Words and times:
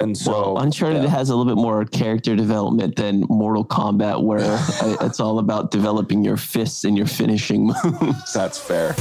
And 0.00 0.16
so 0.16 0.30
Well, 0.54 0.58
Uncharted 0.62 1.02
yeah. 1.02 1.08
has 1.08 1.28
a 1.30 1.34
little 1.36 1.52
bit 1.52 1.60
more 1.60 1.84
character 1.84 2.36
development 2.36 2.94
than 2.96 3.24
Mortal 3.28 3.64
Kombat, 3.64 4.22
where 4.22 4.40
I- 4.42 4.96
it's 5.02 5.18
all 5.18 5.38
about 5.40 5.70
developing 5.72 6.24
your 6.24 6.36
fists 6.36 6.84
and 6.84 6.96
your 6.96 7.06
finishing 7.06 7.66
moves. 7.84 8.32
that's 8.32 8.58
fair. 8.58 8.94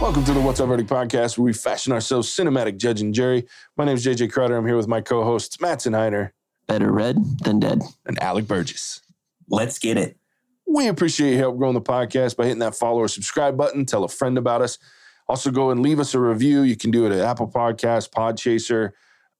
Welcome 0.00 0.24
to 0.24 0.32
the 0.32 0.40
What's 0.40 0.58
Your 0.58 0.66
Verdict 0.66 0.88
podcast, 0.88 1.36
where 1.36 1.44
we 1.44 1.52
fashion 1.52 1.92
ourselves 1.92 2.28
cinematic 2.28 2.78
judge 2.78 3.00
and 3.02 3.12
jury. 3.14 3.46
My 3.76 3.84
name 3.84 3.96
is 3.96 4.04
JJ 4.04 4.32
Crowder. 4.32 4.56
I'm 4.56 4.66
here 4.66 4.76
with 4.76 4.88
my 4.88 5.00
co-hosts 5.02 5.60
Matt 5.60 5.82
Snyder 5.82 6.32
Better 6.66 6.90
red 6.90 7.16
than 7.44 7.60
dead. 7.60 7.82
and 8.06 8.20
Alec 8.22 8.46
Burgess. 8.48 9.02
Let's 9.48 9.78
get 9.78 9.98
it. 9.98 10.16
We 10.72 10.86
appreciate 10.86 11.30
your 11.30 11.38
help 11.38 11.58
growing 11.58 11.74
the 11.74 11.80
podcast 11.80 12.36
by 12.36 12.44
hitting 12.44 12.60
that 12.60 12.76
follow 12.76 13.00
or 13.00 13.08
subscribe 13.08 13.56
button. 13.56 13.84
Tell 13.84 14.04
a 14.04 14.08
friend 14.08 14.38
about 14.38 14.62
us. 14.62 14.78
Also, 15.26 15.50
go 15.50 15.70
and 15.70 15.82
leave 15.82 15.98
us 15.98 16.14
a 16.14 16.20
review. 16.20 16.62
You 16.62 16.76
can 16.76 16.92
do 16.92 17.06
it 17.06 17.12
at 17.12 17.18
Apple 17.18 17.50
Podcasts, 17.50 18.08
Podchaser. 18.08 18.92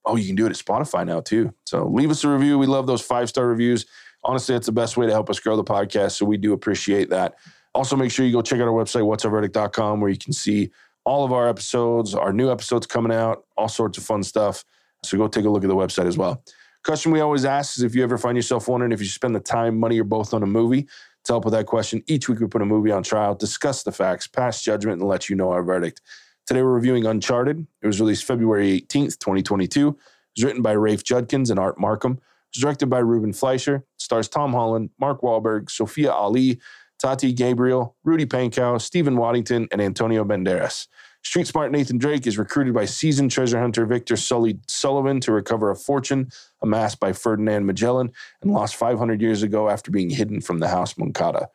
Oh, 0.04 0.16
you 0.16 0.26
can 0.26 0.34
do 0.34 0.46
it 0.46 0.50
at 0.50 0.56
Spotify 0.56 1.06
now 1.06 1.20
too. 1.20 1.54
So 1.66 1.86
leave 1.86 2.10
us 2.10 2.24
a 2.24 2.28
review. 2.28 2.58
We 2.58 2.66
love 2.66 2.88
those 2.88 3.00
five 3.00 3.28
star 3.28 3.46
reviews. 3.46 3.86
Honestly, 4.24 4.56
it's 4.56 4.66
the 4.66 4.72
best 4.72 4.96
way 4.96 5.06
to 5.06 5.12
help 5.12 5.30
us 5.30 5.38
grow 5.38 5.54
the 5.54 5.62
podcast. 5.62 6.12
So 6.12 6.26
we 6.26 6.36
do 6.36 6.52
appreciate 6.52 7.10
that. 7.10 7.36
Also, 7.76 7.94
make 7.94 8.10
sure 8.10 8.26
you 8.26 8.32
go 8.32 8.42
check 8.42 8.58
out 8.58 8.66
our 8.66 8.74
website, 8.74 9.02
whatsyourverdict.com, 9.02 10.00
where 10.00 10.10
you 10.10 10.18
can 10.18 10.32
see 10.32 10.72
all 11.04 11.24
of 11.24 11.32
our 11.32 11.48
episodes, 11.48 12.12
our 12.12 12.32
new 12.32 12.50
episodes 12.50 12.88
coming 12.88 13.12
out, 13.12 13.44
all 13.56 13.68
sorts 13.68 13.98
of 13.98 14.04
fun 14.04 14.24
stuff. 14.24 14.64
So 15.04 15.16
go 15.16 15.28
take 15.28 15.44
a 15.44 15.48
look 15.48 15.62
at 15.62 15.68
the 15.68 15.76
website 15.76 16.06
as 16.06 16.18
well. 16.18 16.42
Question 16.82 17.12
we 17.12 17.20
always 17.20 17.44
ask 17.44 17.76
is 17.76 17.82
if 17.82 17.94
you 17.94 18.02
ever 18.02 18.16
find 18.16 18.36
yourself 18.36 18.66
wondering 18.66 18.90
if 18.90 19.00
you 19.00 19.06
spend 19.06 19.34
the 19.34 19.40
time, 19.40 19.78
money, 19.78 20.00
or 20.00 20.04
both 20.04 20.32
on 20.32 20.42
a 20.42 20.46
movie. 20.46 20.88
To 21.24 21.32
help 21.32 21.44
with 21.44 21.52
that 21.52 21.66
question, 21.66 22.02
each 22.06 22.28
week 22.28 22.40
we 22.40 22.46
put 22.46 22.62
a 22.62 22.66
movie 22.66 22.90
on 22.90 23.02
trial, 23.02 23.34
discuss 23.34 23.82
the 23.82 23.92
facts, 23.92 24.26
pass 24.26 24.62
judgment, 24.62 25.00
and 25.00 25.08
let 25.08 25.28
you 25.28 25.36
know 25.36 25.50
our 25.50 25.62
verdict. 25.62 26.00
Today 26.46 26.62
we're 26.62 26.72
reviewing 26.72 27.06
Uncharted. 27.06 27.66
It 27.82 27.86
was 27.86 28.00
released 28.00 28.24
February 28.24 28.80
18th, 28.80 29.18
2022. 29.18 29.88
It 29.88 29.96
was 30.36 30.44
written 30.44 30.62
by 30.62 30.72
Rafe 30.72 31.04
Judkins 31.04 31.50
and 31.50 31.60
Art 31.60 31.78
Marcum. 31.78 32.14
It 32.14 32.56
was 32.56 32.62
directed 32.62 32.86
by 32.86 32.98
Ruben 32.98 33.32
Fleischer. 33.32 33.76
It 33.76 33.84
stars 33.98 34.28
Tom 34.28 34.52
Holland, 34.52 34.90
Mark 34.98 35.20
Wahlberg, 35.20 35.70
Sophia 35.70 36.10
Ali, 36.10 36.58
Tati 36.98 37.32
Gabrielle, 37.32 37.96
Rudy 38.02 38.26
Pankow, 38.26 38.80
Stephen 38.80 39.16
Waddington, 39.16 39.68
and 39.70 39.80
Antonio 39.80 40.24
Banderas. 40.24 40.88
Street 41.22 41.46
smart 41.46 41.70
Nathan 41.70 41.98
Drake 41.98 42.26
is 42.26 42.38
recruited 42.38 42.72
by 42.72 42.86
seasoned 42.86 43.30
treasure 43.30 43.60
hunter 43.60 43.84
Victor 43.84 44.16
Sully 44.16 44.58
Sullivan 44.66 45.20
to 45.20 45.32
recover 45.32 45.70
a 45.70 45.76
fortune 45.76 46.30
amassed 46.62 46.98
by 46.98 47.12
Ferdinand 47.12 47.66
Magellan 47.66 48.10
and 48.40 48.52
lost 48.52 48.74
500 48.76 49.20
years 49.20 49.42
ago 49.42 49.68
after 49.68 49.90
being 49.90 50.10
hidden 50.10 50.40
from 50.40 50.60
the 50.60 50.68
House 50.68 50.96
Moncada. 50.96 51.48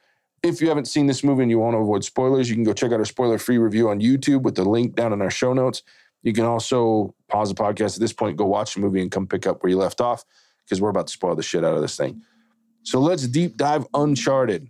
If 0.44 0.62
you 0.62 0.68
haven't 0.68 0.88
seen 0.88 1.08
this 1.08 1.24
movie 1.24 1.42
and 1.42 1.50
you 1.50 1.58
want 1.58 1.74
to 1.74 1.80
avoid 1.80 2.04
spoilers, 2.04 2.48
you 2.48 2.56
can 2.56 2.64
go 2.64 2.74
check 2.74 2.92
out 2.92 3.00
our 3.00 3.06
spoiler 3.06 3.40
free 3.40 3.58
review 3.58 3.90
on 3.90 4.00
YouTube 4.00 4.44
with 4.44 4.56
the 4.56 4.64
link 4.64 4.96
down 4.96 5.12
in 5.12 5.22
our 5.22 5.32
show 5.32 5.54
notes. 5.54 5.82
You 6.22 6.34
can 6.34 6.46
also 6.46 7.16
pause 7.28 7.50
the 7.50 7.56
podcast 7.56 7.96
at 7.96 8.02
this 8.02 8.14
point, 8.14 8.38
go 8.38 8.46
watch 8.46 8.76
the 8.76 8.82
movie, 8.82 9.02
and 9.02 9.12
come 9.12 9.26
pick 9.26 9.48
up 9.48 9.64
where 9.64 9.72
you 9.72 9.78
left 9.78 10.02
off 10.02 10.24
because 10.64 10.80
we're 10.80 10.90
about 10.90 11.08
to 11.08 11.14
spoil 11.14 11.36
the 11.36 11.44
shit 11.44 11.64
out 11.64 11.76
of 11.76 11.82
this 11.82 11.98
thing. 11.98 12.22
So 12.84 13.00
let's 13.00 13.28
deep 13.28 13.58
dive 13.58 13.88
Uncharted. 13.96 14.70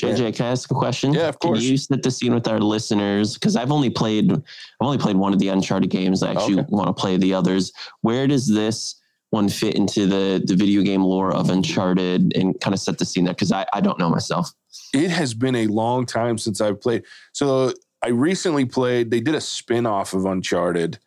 JJ, 0.00 0.36
can 0.36 0.46
I 0.46 0.50
ask 0.50 0.70
a 0.70 0.74
question? 0.74 1.14
Yeah, 1.14 1.28
of 1.28 1.38
course. 1.38 1.60
Can 1.60 1.68
you 1.70 1.76
set 1.78 2.02
the 2.02 2.10
scene 2.10 2.34
with 2.34 2.46
our 2.48 2.58
listeners? 2.60 3.34
Because 3.34 3.56
I've 3.56 3.72
only 3.72 3.88
played, 3.88 4.30
I've 4.30 4.42
only 4.80 4.98
played 4.98 5.16
one 5.16 5.32
of 5.32 5.38
the 5.38 5.48
Uncharted 5.48 5.88
games. 5.90 6.22
I 6.22 6.32
actually 6.32 6.60
Okay. 6.60 6.66
want 6.68 6.88
to 6.88 6.92
play 6.92 7.16
the 7.16 7.32
others. 7.32 7.72
Where 8.02 8.26
does 8.26 8.46
this 8.46 8.96
one 9.30 9.48
fit 9.48 9.74
into 9.74 10.06
the 10.06 10.42
the 10.44 10.54
video 10.54 10.82
game 10.82 11.02
lore 11.02 11.32
of 11.34 11.48
Uncharted 11.50 12.36
and 12.36 12.58
kind 12.60 12.74
of 12.74 12.80
set 12.80 12.98
the 12.98 13.06
scene 13.06 13.24
there? 13.24 13.32
Because 13.34 13.52
I, 13.52 13.64
I 13.72 13.80
don't 13.80 13.98
know 13.98 14.10
myself. 14.10 14.50
It 14.92 15.10
has 15.10 15.32
been 15.32 15.56
a 15.56 15.66
long 15.66 16.04
time 16.04 16.36
since 16.36 16.60
I've 16.60 16.80
played. 16.80 17.02
So 17.32 17.72
I 18.02 18.08
recently 18.08 18.66
played, 18.66 19.10
they 19.10 19.20
did 19.20 19.34
a 19.34 19.40
spin 19.40 19.86
off 19.86 20.12
of 20.12 20.26
Uncharted 20.26 20.98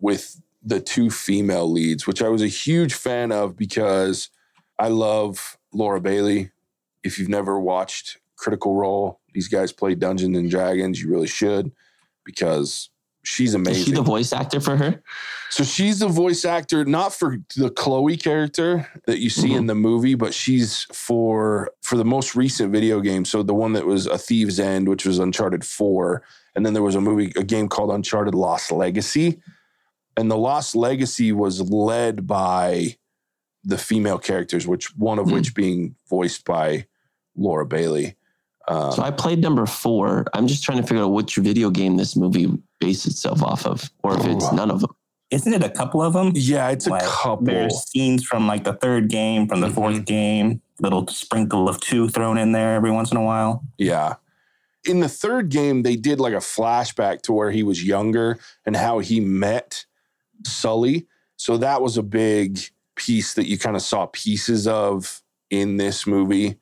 with 0.00 0.40
the 0.62 0.80
two 0.80 1.10
female 1.10 1.70
leads, 1.70 2.06
which 2.06 2.22
I 2.22 2.28
was 2.28 2.42
a 2.42 2.48
huge 2.48 2.94
fan 2.94 3.32
of 3.32 3.56
because 3.56 4.30
I 4.78 4.88
love 4.88 5.58
Laura 5.74 6.00
Bailey. 6.00 6.50
If 7.02 7.18
you've 7.18 7.28
never 7.28 7.58
watched 7.60 8.18
Critical 8.40 8.74
Role, 8.74 9.20
these 9.34 9.48
guys 9.48 9.70
play 9.72 9.94
Dungeons 9.94 10.36
and 10.36 10.50
Dragons. 10.50 11.00
You 11.00 11.10
really 11.10 11.26
should 11.28 11.72
because 12.24 12.88
she's 13.22 13.54
amazing. 13.54 13.80
Is 13.80 13.86
she 13.86 13.92
the 13.92 14.02
voice 14.02 14.32
actor 14.32 14.60
for 14.60 14.76
her? 14.76 15.02
So 15.50 15.62
she's 15.62 15.98
the 15.98 16.08
voice 16.08 16.44
actor, 16.44 16.84
not 16.84 17.12
for 17.12 17.38
the 17.56 17.70
Chloe 17.70 18.16
character 18.16 18.88
that 19.06 19.18
you 19.18 19.28
see 19.28 19.52
in 19.52 19.66
the 19.66 19.74
movie, 19.74 20.14
but 20.14 20.32
she's 20.32 20.84
for 20.92 21.70
for 21.82 21.96
the 21.96 22.04
most 22.04 22.34
recent 22.34 22.72
video 22.72 23.00
game. 23.00 23.24
So 23.24 23.42
the 23.42 23.54
one 23.54 23.74
that 23.74 23.84
was 23.84 24.06
A 24.06 24.16
Thief's 24.16 24.58
End, 24.58 24.88
which 24.88 25.04
was 25.04 25.18
Uncharted 25.18 25.64
4. 25.64 26.22
And 26.56 26.64
then 26.64 26.72
there 26.72 26.82
was 26.82 26.94
a 26.94 27.00
movie, 27.00 27.32
a 27.36 27.44
game 27.44 27.68
called 27.68 27.90
Uncharted 27.90 28.34
Lost 28.34 28.72
Legacy. 28.72 29.40
And 30.16 30.30
the 30.30 30.36
Lost 30.38 30.74
Legacy 30.74 31.30
was 31.32 31.60
led 31.70 32.26
by 32.26 32.96
the 33.64 33.78
female 33.78 34.18
characters, 34.18 34.66
which 34.66 34.96
one 34.96 35.18
of 35.18 35.26
Hmm. 35.26 35.34
which 35.34 35.54
being 35.54 35.94
voiced 36.08 36.44
by 36.44 36.86
Laura 37.36 37.66
Bailey. 37.66 38.16
Um, 38.70 38.92
So 38.92 39.02
I 39.02 39.10
played 39.10 39.40
number 39.40 39.66
four. 39.66 40.24
I'm 40.34 40.46
just 40.46 40.62
trying 40.64 40.78
to 40.80 40.86
figure 40.86 41.02
out 41.04 41.12
which 41.12 41.36
video 41.36 41.70
game 41.70 41.96
this 41.96 42.16
movie 42.16 42.48
based 42.78 43.06
itself 43.06 43.42
off 43.42 43.66
of, 43.66 43.90
or 44.02 44.16
if 44.18 44.24
it's 44.26 44.52
none 44.52 44.70
of 44.70 44.80
them. 44.80 44.90
Isn't 45.30 45.52
it 45.52 45.62
a 45.62 45.70
couple 45.70 46.02
of 46.02 46.12
them? 46.12 46.32
yeah, 46.34 46.70
it's 46.70 46.86
like, 46.86 47.02
a 47.02 47.06
couple. 47.06 47.46
There's 47.46 47.84
scenes 47.88 48.24
from 48.24 48.46
like 48.46 48.64
the 48.64 48.72
third 48.74 49.08
game, 49.08 49.46
from 49.48 49.60
the 49.60 49.68
Mhm. 49.68 49.74
fourth 49.74 50.04
game, 50.04 50.60
little 50.80 51.06
sprinkle 51.08 51.68
of 51.68 51.80
two 51.80 52.08
thrown 52.08 52.36
in 52.38 52.52
there 52.52 52.74
every 52.74 52.90
once 52.90 53.10
in 53.12 53.16
a 53.16 53.22
while. 53.22 53.62
Yeah. 53.78 54.14
In 54.86 55.00
the 55.00 55.08
third 55.08 55.50
game, 55.50 55.82
they 55.82 55.94
did 55.94 56.18
like 56.20 56.32
a 56.32 56.38
flashback 56.38 57.20
to 57.22 57.32
where 57.32 57.50
he 57.50 57.62
was 57.62 57.84
younger 57.84 58.38
and 58.64 58.74
how 58.76 58.98
he 59.00 59.20
met 59.20 59.84
Sully. 60.46 61.06
So 61.36 61.56
that 61.58 61.82
was 61.82 61.96
a 61.98 62.02
big 62.02 62.58
piece 62.96 63.34
that 63.34 63.46
you 63.46 63.58
kind 63.58 63.76
of 63.76 63.82
saw 63.82 64.06
pieces 64.06 64.66
of 64.66 65.22
in 65.50 65.76
this 65.76 66.06
movie. 66.06 66.56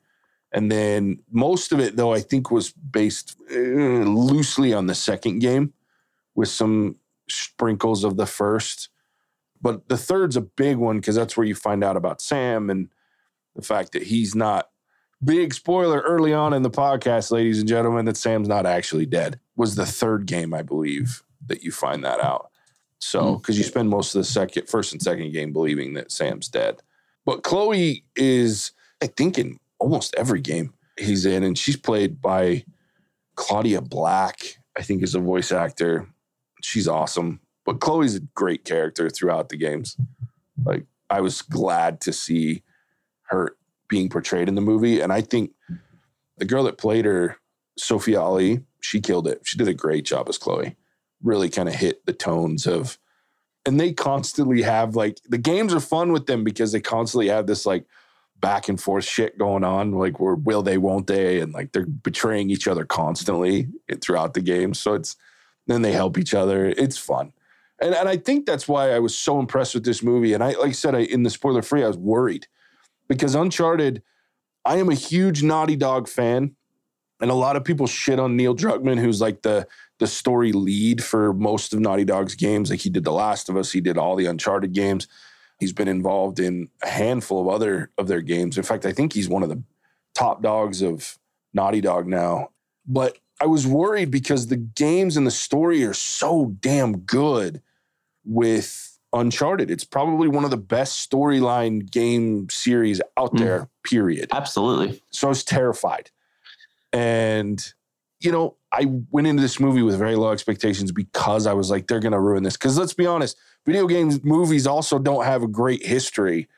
And 0.52 0.72
then 0.72 1.20
most 1.30 1.72
of 1.72 1.80
it, 1.80 1.96
though, 1.96 2.14
I 2.14 2.20
think 2.20 2.50
was 2.50 2.72
based 2.72 3.36
uh, 3.50 3.54
loosely 3.54 4.72
on 4.72 4.86
the 4.86 4.94
second 4.94 5.40
game 5.40 5.74
with 6.34 6.48
some 6.48 6.96
sprinkles 7.28 8.04
of 8.04 8.16
the 8.16 8.26
first. 8.26 8.88
But 9.60 9.88
the 9.88 9.98
third's 9.98 10.36
a 10.36 10.40
big 10.40 10.76
one 10.76 10.98
because 10.98 11.16
that's 11.16 11.36
where 11.36 11.46
you 11.46 11.54
find 11.54 11.84
out 11.84 11.96
about 11.96 12.20
Sam 12.20 12.70
and 12.70 12.88
the 13.56 13.62
fact 13.62 13.92
that 13.92 14.04
he's 14.04 14.34
not 14.34 14.70
big 15.22 15.52
spoiler 15.52 16.00
early 16.00 16.32
on 16.32 16.52
in 16.52 16.62
the 16.62 16.70
podcast, 16.70 17.30
ladies 17.30 17.58
and 17.58 17.68
gentlemen, 17.68 18.04
that 18.04 18.16
Sam's 18.16 18.48
not 18.48 18.66
actually 18.66 19.06
dead. 19.06 19.40
Was 19.56 19.74
the 19.74 19.86
third 19.86 20.26
game, 20.26 20.54
I 20.54 20.62
believe, 20.62 21.22
that 21.46 21.62
you 21.62 21.72
find 21.72 22.04
that 22.04 22.20
out. 22.20 22.50
So, 23.00 23.36
because 23.36 23.58
you 23.58 23.64
spend 23.64 23.90
most 23.90 24.14
of 24.14 24.20
the 24.20 24.24
second, 24.24 24.68
first 24.68 24.92
and 24.92 25.02
second 25.02 25.32
game 25.32 25.52
believing 25.52 25.94
that 25.94 26.10
Sam's 26.10 26.48
dead. 26.48 26.82
But 27.24 27.42
Chloe 27.42 28.04
is, 28.16 28.72
I 29.02 29.06
think, 29.06 29.38
in 29.38 29.58
almost 29.78 30.14
every 30.16 30.40
game 30.40 30.74
he's 30.96 31.24
in, 31.24 31.42
and 31.42 31.56
she's 31.56 31.76
played 31.76 32.20
by 32.20 32.64
Claudia 33.36 33.80
Black, 33.80 34.58
I 34.76 34.82
think 34.82 35.02
is 35.02 35.14
a 35.14 35.20
voice 35.20 35.52
actor. 35.52 36.08
She's 36.62 36.88
awesome. 36.88 37.40
But 37.64 37.80
Chloe's 37.80 38.16
a 38.16 38.20
great 38.20 38.64
character 38.64 39.10
throughout 39.10 39.48
the 39.48 39.56
games. 39.56 39.96
Like, 40.64 40.86
I 41.10 41.20
was 41.20 41.42
glad 41.42 42.00
to 42.02 42.12
see 42.12 42.62
her 43.24 43.56
being 43.88 44.08
portrayed 44.08 44.48
in 44.48 44.54
the 44.54 44.60
movie. 44.60 45.00
And 45.00 45.12
I 45.12 45.20
think 45.20 45.52
the 46.36 46.44
girl 46.44 46.64
that 46.64 46.78
played 46.78 47.04
her, 47.04 47.36
Sophia 47.76 48.20
Ali, 48.20 48.60
she 48.80 49.00
killed 49.00 49.26
it. 49.26 49.42
She 49.44 49.58
did 49.58 49.68
a 49.68 49.74
great 49.74 50.04
job 50.04 50.28
as 50.28 50.38
Chloe. 50.38 50.76
Really 51.22 51.48
kind 51.48 51.68
of 51.68 51.74
hit 51.74 52.04
the 52.06 52.12
tones 52.12 52.66
of, 52.66 52.98
and 53.66 53.78
they 53.78 53.92
constantly 53.92 54.62
have 54.62 54.94
like 54.94 55.18
the 55.28 55.38
games 55.38 55.74
are 55.74 55.80
fun 55.80 56.12
with 56.12 56.26
them 56.26 56.44
because 56.44 56.72
they 56.72 56.80
constantly 56.80 57.28
have 57.28 57.46
this 57.46 57.66
like 57.66 57.84
back 58.40 58.68
and 58.68 58.80
forth 58.80 59.04
shit 59.04 59.38
going 59.38 59.64
on, 59.64 59.92
like 59.92 60.20
where 60.20 60.34
will 60.34 60.62
they, 60.62 60.78
won't 60.78 61.06
they, 61.06 61.40
and 61.40 61.52
like 61.52 61.72
they're 61.72 61.86
betraying 61.86 62.50
each 62.50 62.68
other 62.68 62.84
constantly 62.84 63.68
throughout 64.00 64.34
the 64.34 64.40
game. 64.40 64.74
So 64.74 64.94
it's 64.94 65.16
then 65.66 65.82
they 65.82 65.92
help 65.92 66.18
each 66.18 66.34
other. 66.34 66.66
It's 66.66 66.98
fun. 66.98 67.32
And, 67.80 67.94
and 67.94 68.08
I 68.08 68.16
think 68.16 68.46
that's 68.46 68.66
why 68.66 68.92
I 68.92 68.98
was 68.98 69.16
so 69.16 69.38
impressed 69.38 69.74
with 69.74 69.84
this 69.84 70.02
movie. 70.02 70.32
And 70.32 70.42
I, 70.42 70.52
like 70.52 70.70
I 70.70 70.72
said, 70.72 70.94
I, 70.94 71.00
in 71.00 71.22
the 71.22 71.30
spoiler 71.30 71.62
free, 71.62 71.84
I 71.84 71.88
was 71.88 71.98
worried 71.98 72.46
because 73.08 73.34
Uncharted, 73.34 74.02
I 74.64 74.76
am 74.76 74.88
a 74.88 74.94
huge 74.94 75.42
Naughty 75.42 75.76
Dog 75.76 76.08
fan, 76.08 76.56
and 77.20 77.30
a 77.30 77.34
lot 77.34 77.56
of 77.56 77.64
people 77.64 77.86
shit 77.86 78.20
on 78.20 78.36
Neil 78.36 78.54
Druckmann, 78.54 78.98
who's 78.98 79.20
like 79.20 79.42
the 79.42 79.66
the 79.98 80.06
story 80.06 80.52
lead 80.52 81.02
for 81.02 81.32
most 81.32 81.72
of 81.72 81.80
Naughty 81.80 82.04
Dog's 82.04 82.36
games. 82.36 82.70
Like 82.70 82.80
he 82.80 82.90
did 82.90 83.02
The 83.02 83.12
Last 83.12 83.48
of 83.48 83.56
Us, 83.56 83.72
he 83.72 83.80
did 83.80 83.98
all 83.98 84.14
the 84.14 84.26
Uncharted 84.26 84.72
games. 84.72 85.08
He's 85.58 85.72
been 85.72 85.88
involved 85.88 86.38
in 86.38 86.68
a 86.82 86.88
handful 86.88 87.40
of 87.40 87.48
other 87.48 87.90
of 87.98 88.06
their 88.08 88.20
games. 88.22 88.56
In 88.56 88.62
fact, 88.62 88.86
I 88.86 88.92
think 88.92 89.12
he's 89.12 89.28
one 89.28 89.42
of 89.42 89.48
the 89.48 89.62
top 90.14 90.42
dogs 90.42 90.82
of 90.82 91.18
Naughty 91.52 91.80
Dog 91.80 92.06
now. 92.06 92.50
But 92.86 93.18
I 93.40 93.46
was 93.46 93.66
worried 93.66 94.10
because 94.10 94.46
the 94.46 94.56
games 94.56 95.16
and 95.16 95.26
the 95.26 95.30
story 95.32 95.84
are 95.84 95.94
so 95.94 96.54
damn 96.60 96.98
good 96.98 97.60
with 98.24 98.98
Uncharted. 99.12 99.70
It's 99.70 99.84
probably 99.84 100.28
one 100.28 100.44
of 100.44 100.50
the 100.50 100.56
best 100.56 101.08
storyline 101.10 101.90
game 101.90 102.48
series 102.50 103.00
out 103.16 103.32
Mm. 103.34 103.38
there, 103.38 103.68
period. 103.84 104.28
Absolutely. 104.32 105.02
So 105.10 105.28
I 105.28 105.30
was 105.30 105.42
terrified. 105.44 106.10
And, 106.92 107.72
you 108.20 108.30
know, 108.32 108.56
I 108.70 108.86
went 109.10 109.26
into 109.26 109.42
this 109.42 109.58
movie 109.58 109.82
with 109.82 109.96
very 109.96 110.16
low 110.16 110.30
expectations 110.30 110.92
because 110.92 111.46
I 111.46 111.54
was 111.54 111.70
like, 111.70 111.86
they're 111.86 112.00
going 112.00 112.12
to 112.12 112.20
ruin 112.20 112.42
this. 112.42 112.56
Because 112.56 112.78
let's 112.78 112.92
be 112.92 113.06
honest, 113.06 113.38
video 113.64 113.86
games 113.86 114.22
movies 114.22 114.66
also 114.66 114.98
don't 114.98 115.24
have 115.24 115.42
a 115.42 115.48
great 115.48 115.84
history 115.84 116.48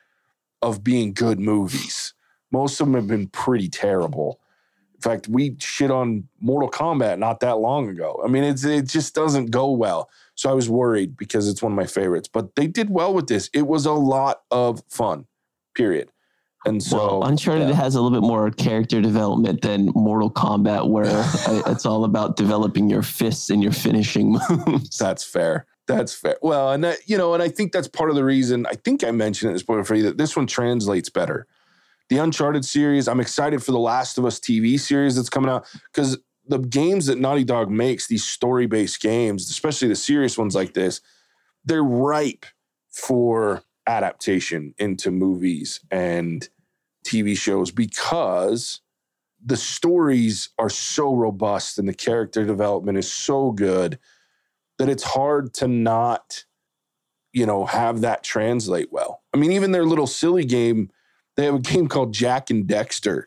of 0.61 0.83
being 0.83 1.13
good 1.13 1.39
movies. 1.39 2.13
Most 2.51 2.79
of 2.79 2.87
them 2.87 2.95
have 2.95 3.07
been 3.07 3.27
pretty 3.27 3.69
terrible. 3.69 4.39
In 4.95 5.01
fact, 5.01 5.27
we 5.27 5.55
shit 5.57 5.89
on 5.89 6.27
Mortal 6.41 6.69
Kombat 6.69 7.17
not 7.17 7.39
that 7.39 7.57
long 7.57 7.89
ago. 7.89 8.21
I 8.23 8.27
mean, 8.27 8.43
it's 8.43 8.63
it 8.63 8.87
just 8.87 9.15
doesn't 9.15 9.49
go 9.49 9.71
well. 9.71 10.09
So 10.35 10.49
I 10.49 10.53
was 10.53 10.69
worried 10.69 11.17
because 11.17 11.47
it's 11.47 11.61
one 11.61 11.71
of 11.71 11.75
my 11.75 11.87
favorites. 11.87 12.29
But 12.31 12.55
they 12.55 12.67
did 12.67 12.89
well 12.89 13.13
with 13.13 13.27
this. 13.27 13.49
It 13.53 13.65
was 13.65 13.85
a 13.85 13.93
lot 13.93 14.41
of 14.51 14.83
fun. 14.89 15.25
Period. 15.73 16.11
And 16.65 16.81
so 16.81 16.97
well, 16.97 17.23
Uncharted 17.23 17.69
yeah. 17.69 17.75
has 17.75 17.95
a 17.95 18.01
little 18.01 18.19
bit 18.19 18.25
more 18.25 18.51
character 18.51 19.01
development 19.01 19.61
than 19.61 19.87
Mortal 19.95 20.29
Kombat, 20.29 20.89
where 20.89 21.05
it's 21.67 21.85
all 21.85 22.03
about 22.03 22.35
developing 22.35 22.89
your 22.89 23.01
fists 23.01 23.49
and 23.49 23.63
your 23.63 23.71
finishing 23.71 24.37
moves. 24.67 24.97
That's 24.97 25.23
fair. 25.23 25.65
That's 25.87 26.13
fair. 26.13 26.37
Well, 26.41 26.71
and 26.71 26.83
that, 26.83 26.99
you 27.07 27.17
know, 27.17 27.33
and 27.33 27.41
I 27.41 27.49
think 27.49 27.71
that's 27.71 27.87
part 27.87 28.11
of 28.11 28.15
the 28.15 28.23
reason. 28.23 28.65
I 28.67 28.75
think 28.75 29.03
I 29.03 29.11
mentioned 29.11 29.55
it 29.55 29.63
in 29.67 29.83
for 29.83 29.95
you 29.95 30.03
that 30.03 30.17
this 30.17 30.35
one 30.35 30.45
translates 30.45 31.09
better. 31.09 31.47
The 32.09 32.19
Uncharted 32.19 32.63
series. 32.63 33.07
I'm 33.07 33.19
excited 33.19 33.63
for 33.63 33.71
the 33.71 33.79
Last 33.79 34.17
of 34.17 34.25
Us 34.25 34.39
TV 34.39 34.79
series 34.79 35.15
that's 35.15 35.29
coming 35.29 35.49
out 35.49 35.65
because 35.91 36.17
the 36.45 36.59
games 36.59 37.07
that 37.07 37.17
Naughty 37.17 37.43
Dog 37.43 37.71
makes, 37.71 38.07
these 38.07 38.23
story 38.23 38.67
based 38.67 39.01
games, 39.01 39.49
especially 39.49 39.87
the 39.87 39.95
serious 39.95 40.37
ones 40.37 40.53
like 40.53 40.73
this, 40.73 41.01
they're 41.65 41.83
ripe 41.83 42.45
for 42.89 43.63
adaptation 43.91 44.73
into 44.77 45.11
movies 45.11 45.81
and 45.91 46.47
TV 47.05 47.37
shows 47.37 47.71
because 47.71 48.79
the 49.43 49.57
stories 49.57 50.49
are 50.57 50.69
so 50.69 51.13
robust 51.13 51.77
and 51.77 51.89
the 51.89 51.93
character 51.93 52.45
development 52.45 52.97
is 52.97 53.11
so 53.11 53.51
good 53.51 53.99
that 54.77 54.87
it's 54.87 55.03
hard 55.03 55.53
to 55.55 55.67
not 55.67 56.45
you 57.33 57.45
know 57.45 57.65
have 57.65 58.01
that 58.01 58.23
translate 58.23 58.91
well. 58.91 59.21
I 59.33 59.37
mean 59.37 59.51
even 59.51 59.71
their 59.71 59.85
little 59.85 60.07
silly 60.07 60.45
game 60.45 60.89
they 61.35 61.45
have 61.45 61.55
a 61.55 61.59
game 61.59 61.87
called 61.87 62.13
Jak 62.13 62.49
and 62.49 62.65
Daxter 62.65 63.23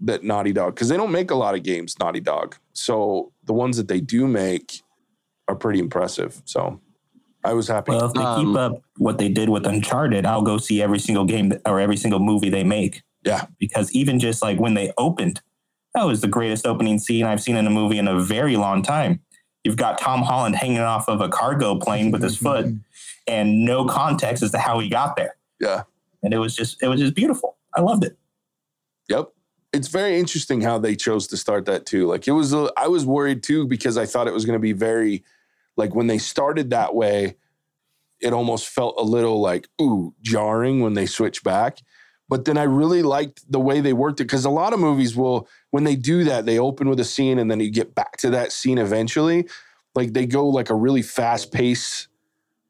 that 0.00 0.22
Naughty 0.22 0.52
Dog 0.52 0.74
because 0.74 0.88
they 0.88 0.96
don't 0.96 1.12
make 1.12 1.30
a 1.30 1.36
lot 1.36 1.54
of 1.54 1.64
games 1.64 1.98
Naughty 1.98 2.20
Dog. 2.20 2.56
So 2.74 3.32
the 3.44 3.54
ones 3.54 3.76
that 3.76 3.88
they 3.88 4.00
do 4.00 4.28
make 4.28 4.82
are 5.48 5.56
pretty 5.56 5.80
impressive. 5.80 6.42
So 6.44 6.80
I 7.46 7.52
was 7.52 7.68
happy. 7.68 7.92
Well, 7.92 8.06
if 8.06 8.12
they 8.12 8.20
Um, 8.22 8.44
keep 8.44 8.56
up 8.56 8.82
what 8.98 9.18
they 9.18 9.28
did 9.28 9.48
with 9.48 9.66
Uncharted, 9.66 10.26
I'll 10.26 10.42
go 10.42 10.58
see 10.58 10.82
every 10.82 10.98
single 10.98 11.24
game 11.24 11.52
or 11.64 11.78
every 11.78 11.96
single 11.96 12.18
movie 12.18 12.50
they 12.50 12.64
make. 12.64 13.02
Yeah. 13.24 13.46
Because 13.58 13.92
even 13.92 14.18
just 14.18 14.42
like 14.42 14.58
when 14.58 14.74
they 14.74 14.92
opened, 14.98 15.40
that 15.94 16.04
was 16.04 16.20
the 16.20 16.28
greatest 16.28 16.66
opening 16.66 16.98
scene 16.98 17.24
I've 17.24 17.40
seen 17.40 17.56
in 17.56 17.66
a 17.66 17.70
movie 17.70 17.98
in 17.98 18.08
a 18.08 18.20
very 18.20 18.56
long 18.56 18.82
time. 18.82 19.20
You've 19.64 19.76
got 19.76 19.98
Tom 19.98 20.22
Holland 20.22 20.56
hanging 20.56 20.78
off 20.80 21.08
of 21.08 21.20
a 21.20 21.28
cargo 21.28 21.76
plane 21.76 22.10
with 22.10 22.22
his 22.22 22.36
foot 22.44 22.66
and 23.26 23.64
no 23.64 23.84
context 23.86 24.42
as 24.42 24.50
to 24.50 24.58
how 24.58 24.78
he 24.80 24.88
got 24.88 25.16
there. 25.16 25.36
Yeah. 25.60 25.84
And 26.22 26.34
it 26.34 26.38
was 26.38 26.54
just 26.56 26.82
it 26.82 26.88
was 26.88 27.00
just 27.00 27.14
beautiful. 27.14 27.56
I 27.74 27.80
loved 27.80 28.04
it. 28.04 28.16
Yep. 29.08 29.32
It's 29.72 29.88
very 29.88 30.18
interesting 30.18 30.62
how 30.62 30.78
they 30.78 30.96
chose 30.96 31.26
to 31.28 31.36
start 31.36 31.66
that 31.66 31.86
too. 31.86 32.06
Like 32.06 32.26
it 32.26 32.32
was, 32.32 32.52
a, 32.54 32.70
I 32.76 32.88
was 32.88 33.04
worried 33.04 33.42
too 33.42 33.66
because 33.66 33.98
I 33.98 34.06
thought 34.06 34.26
it 34.26 34.32
was 34.34 34.44
going 34.44 34.58
to 34.58 34.62
be 34.62 34.72
very, 34.72 35.22
like 35.76 35.94
when 35.94 36.06
they 36.06 36.18
started 36.18 36.70
that 36.70 36.94
way, 36.94 37.36
it 38.20 38.32
almost 38.32 38.68
felt 38.68 38.96
a 38.98 39.02
little 39.02 39.40
like 39.40 39.68
ooh 39.80 40.14
jarring 40.22 40.80
when 40.80 40.94
they 40.94 41.06
switch 41.06 41.42
back. 41.42 41.78
But 42.28 42.44
then 42.44 42.58
I 42.58 42.64
really 42.64 43.02
liked 43.02 43.50
the 43.50 43.60
way 43.60 43.80
they 43.80 43.92
worked 43.92 44.20
it 44.20 44.24
because 44.24 44.44
a 44.44 44.50
lot 44.50 44.72
of 44.72 44.80
movies 44.80 45.14
will, 45.14 45.48
when 45.70 45.84
they 45.84 45.94
do 45.94 46.24
that, 46.24 46.44
they 46.44 46.58
open 46.58 46.88
with 46.88 46.98
a 46.98 47.04
scene 47.04 47.38
and 47.38 47.50
then 47.50 47.60
you 47.60 47.70
get 47.70 47.94
back 47.94 48.16
to 48.18 48.30
that 48.30 48.50
scene 48.50 48.78
eventually. 48.78 49.48
Like 49.94 50.12
they 50.12 50.26
go 50.26 50.48
like 50.48 50.70
a 50.70 50.74
really 50.74 51.02
fast 51.02 51.52
pace 51.52 52.08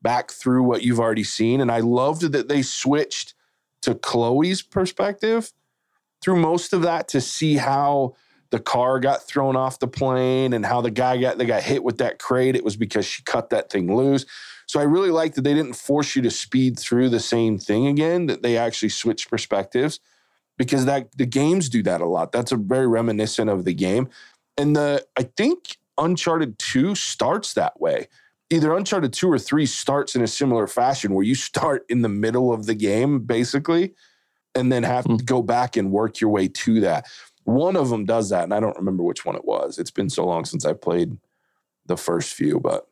back 0.02 0.30
through 0.30 0.62
what 0.62 0.82
you've 0.82 1.00
already 1.00 1.24
seen. 1.24 1.60
And 1.60 1.70
I 1.70 1.80
loved 1.80 2.32
that 2.32 2.48
they 2.48 2.62
switched 2.62 3.34
to 3.82 3.94
Chloe's 3.94 4.62
perspective 4.62 5.52
through 6.20 6.36
most 6.36 6.72
of 6.72 6.82
that 6.82 7.08
to 7.08 7.20
see 7.20 7.56
how 7.56 8.14
the 8.50 8.60
car 8.60 9.00
got 9.00 9.26
thrown 9.26 9.56
off 9.56 9.78
the 9.78 9.88
plane 9.88 10.52
and 10.52 10.64
how 10.64 10.80
the 10.80 10.90
guy 10.90 11.18
got 11.18 11.38
they 11.38 11.46
got 11.46 11.62
hit 11.62 11.82
with 11.82 11.98
that 11.98 12.18
crate. 12.18 12.56
It 12.56 12.64
was 12.64 12.76
because 12.76 13.06
she 13.06 13.22
cut 13.22 13.50
that 13.50 13.70
thing 13.70 13.94
loose. 13.94 14.26
So 14.66 14.80
I 14.80 14.84
really 14.84 15.10
liked 15.10 15.36
that 15.36 15.42
they 15.42 15.54
didn't 15.54 15.74
force 15.74 16.16
you 16.16 16.22
to 16.22 16.30
speed 16.30 16.78
through 16.78 17.08
the 17.08 17.20
same 17.20 17.58
thing 17.58 17.86
again, 17.86 18.26
that 18.26 18.42
they 18.42 18.56
actually 18.56 18.88
switched 18.88 19.30
perspectives 19.30 20.00
because 20.58 20.86
that 20.86 21.16
the 21.16 21.26
games 21.26 21.68
do 21.68 21.82
that 21.84 22.00
a 22.00 22.06
lot. 22.06 22.32
That's 22.32 22.52
a 22.52 22.56
very 22.56 22.86
reminiscent 22.86 23.50
of 23.50 23.64
the 23.64 23.74
game. 23.74 24.08
And 24.56 24.74
the 24.74 25.06
I 25.16 25.24
think 25.36 25.76
Uncharted 25.98 26.58
2 26.58 26.94
starts 26.94 27.54
that 27.54 27.80
way. 27.80 28.08
Either 28.50 28.76
Uncharted 28.76 29.12
2 29.12 29.30
or 29.30 29.38
3 29.38 29.66
starts 29.66 30.14
in 30.14 30.22
a 30.22 30.26
similar 30.26 30.66
fashion 30.66 31.14
where 31.14 31.24
you 31.24 31.34
start 31.34 31.84
in 31.88 32.02
the 32.02 32.08
middle 32.08 32.52
of 32.52 32.66
the 32.66 32.74
game, 32.74 33.20
basically, 33.20 33.94
and 34.54 34.72
then 34.72 34.82
have 34.82 35.04
hmm. 35.04 35.16
to 35.16 35.24
go 35.24 35.42
back 35.42 35.76
and 35.76 35.90
work 35.90 36.20
your 36.20 36.30
way 36.30 36.48
to 36.48 36.80
that. 36.80 37.06
One 37.46 37.76
of 37.76 37.90
them 37.90 38.04
does 38.04 38.28
that, 38.30 38.42
and 38.44 38.52
I 38.52 38.58
don't 38.60 38.76
remember 38.76 39.02
which 39.04 39.24
one 39.24 39.36
it 39.36 39.44
was. 39.44 39.78
It's 39.78 39.90
been 39.92 40.10
so 40.10 40.26
long 40.26 40.44
since 40.44 40.66
I 40.66 40.72
played 40.72 41.16
the 41.86 41.96
first 41.96 42.34
few, 42.34 42.58
but 42.60 42.88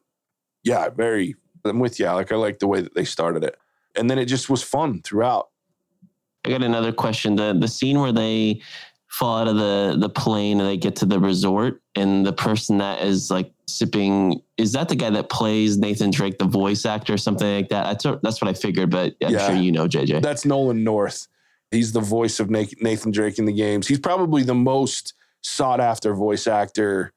yeah, 0.62 0.88
very. 0.88 1.34
I'm 1.64 1.80
with 1.80 1.98
you. 1.98 2.06
Like 2.06 2.30
I 2.30 2.36
like 2.36 2.60
the 2.60 2.68
way 2.68 2.80
that 2.80 2.94
they 2.94 3.04
started 3.04 3.42
it, 3.42 3.56
and 3.96 4.08
then 4.08 4.18
it 4.18 4.26
just 4.26 4.48
was 4.48 4.62
fun 4.62 5.02
throughout. 5.02 5.48
I 6.44 6.50
got 6.50 6.62
another 6.62 6.92
question. 6.92 7.34
The 7.36 7.52
the 7.58 7.66
scene 7.68 7.98
where 8.00 8.12
they 8.12 8.60
fall 9.08 9.38
out 9.38 9.48
of 9.48 9.56
the 9.56 9.96
the 9.98 10.08
plane 10.08 10.60
and 10.60 10.68
they 10.68 10.76
get 10.76 10.94
to 10.96 11.06
the 11.06 11.18
resort 11.20 11.80
and 11.94 12.26
the 12.26 12.32
person 12.32 12.78
that 12.78 13.00
is 13.00 13.30
like 13.30 13.52
sipping 13.66 14.42
is 14.56 14.72
that 14.72 14.88
the 14.88 14.96
guy 14.96 15.08
that 15.10 15.30
plays 15.30 15.78
Nathan 15.78 16.10
Drake, 16.10 16.38
the 16.38 16.44
voice 16.44 16.84
actor, 16.84 17.14
or 17.14 17.18
something 17.18 17.56
like 17.56 17.70
that? 17.70 17.84
That's 18.02 18.20
that's 18.22 18.40
what 18.40 18.48
I 18.48 18.52
figured, 18.54 18.90
but 18.90 19.14
I'm 19.24 19.32
Yeah. 19.32 19.46
sure 19.48 19.56
you 19.56 19.72
know 19.72 19.88
JJ. 19.88 20.20
That's 20.22 20.44
Nolan 20.44 20.84
North. 20.84 21.26
He's 21.74 21.92
the 21.92 22.00
voice 22.00 22.40
of 22.40 22.50
Nathan 22.50 23.10
Drake 23.10 23.38
in 23.38 23.44
the 23.44 23.52
games. 23.52 23.88
He's 23.88 23.98
probably 23.98 24.42
the 24.42 24.54
most 24.54 25.14
sought 25.42 25.80
after 25.80 26.14
voice 26.14 26.46
actor 26.46 27.12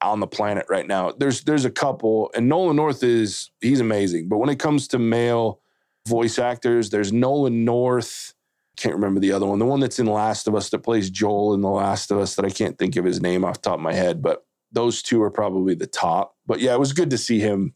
on 0.00 0.20
the 0.20 0.26
planet 0.26 0.66
right 0.68 0.86
now. 0.86 1.12
There's 1.12 1.42
there's 1.42 1.64
a 1.64 1.70
couple, 1.70 2.30
and 2.34 2.48
Nolan 2.48 2.76
North 2.76 3.02
is 3.02 3.50
he's 3.60 3.80
amazing. 3.80 4.28
But 4.28 4.38
when 4.38 4.48
it 4.48 4.58
comes 4.58 4.88
to 4.88 4.98
male 4.98 5.60
voice 6.06 6.38
actors, 6.38 6.90
there's 6.90 7.12
Nolan 7.12 7.64
North. 7.64 8.34
Can't 8.76 8.94
remember 8.94 9.20
the 9.20 9.32
other 9.32 9.46
one. 9.46 9.58
The 9.58 9.66
one 9.66 9.80
that's 9.80 9.98
in 9.98 10.06
Last 10.06 10.46
of 10.46 10.54
Us 10.54 10.70
that 10.70 10.80
plays 10.80 11.10
Joel 11.10 11.54
in 11.54 11.62
The 11.62 11.68
Last 11.68 12.10
of 12.10 12.18
Us 12.18 12.36
that 12.36 12.44
I 12.44 12.50
can't 12.50 12.78
think 12.78 12.96
of 12.96 13.04
his 13.04 13.20
name 13.20 13.44
off 13.44 13.60
top 13.60 13.74
of 13.74 13.80
my 13.80 13.92
head, 13.92 14.22
but 14.22 14.46
those 14.70 15.02
two 15.02 15.20
are 15.22 15.30
probably 15.30 15.74
the 15.74 15.86
top. 15.86 16.36
But 16.46 16.60
yeah, 16.60 16.74
it 16.74 16.78
was 16.78 16.92
good 16.92 17.10
to 17.10 17.18
see 17.18 17.40
him 17.40 17.74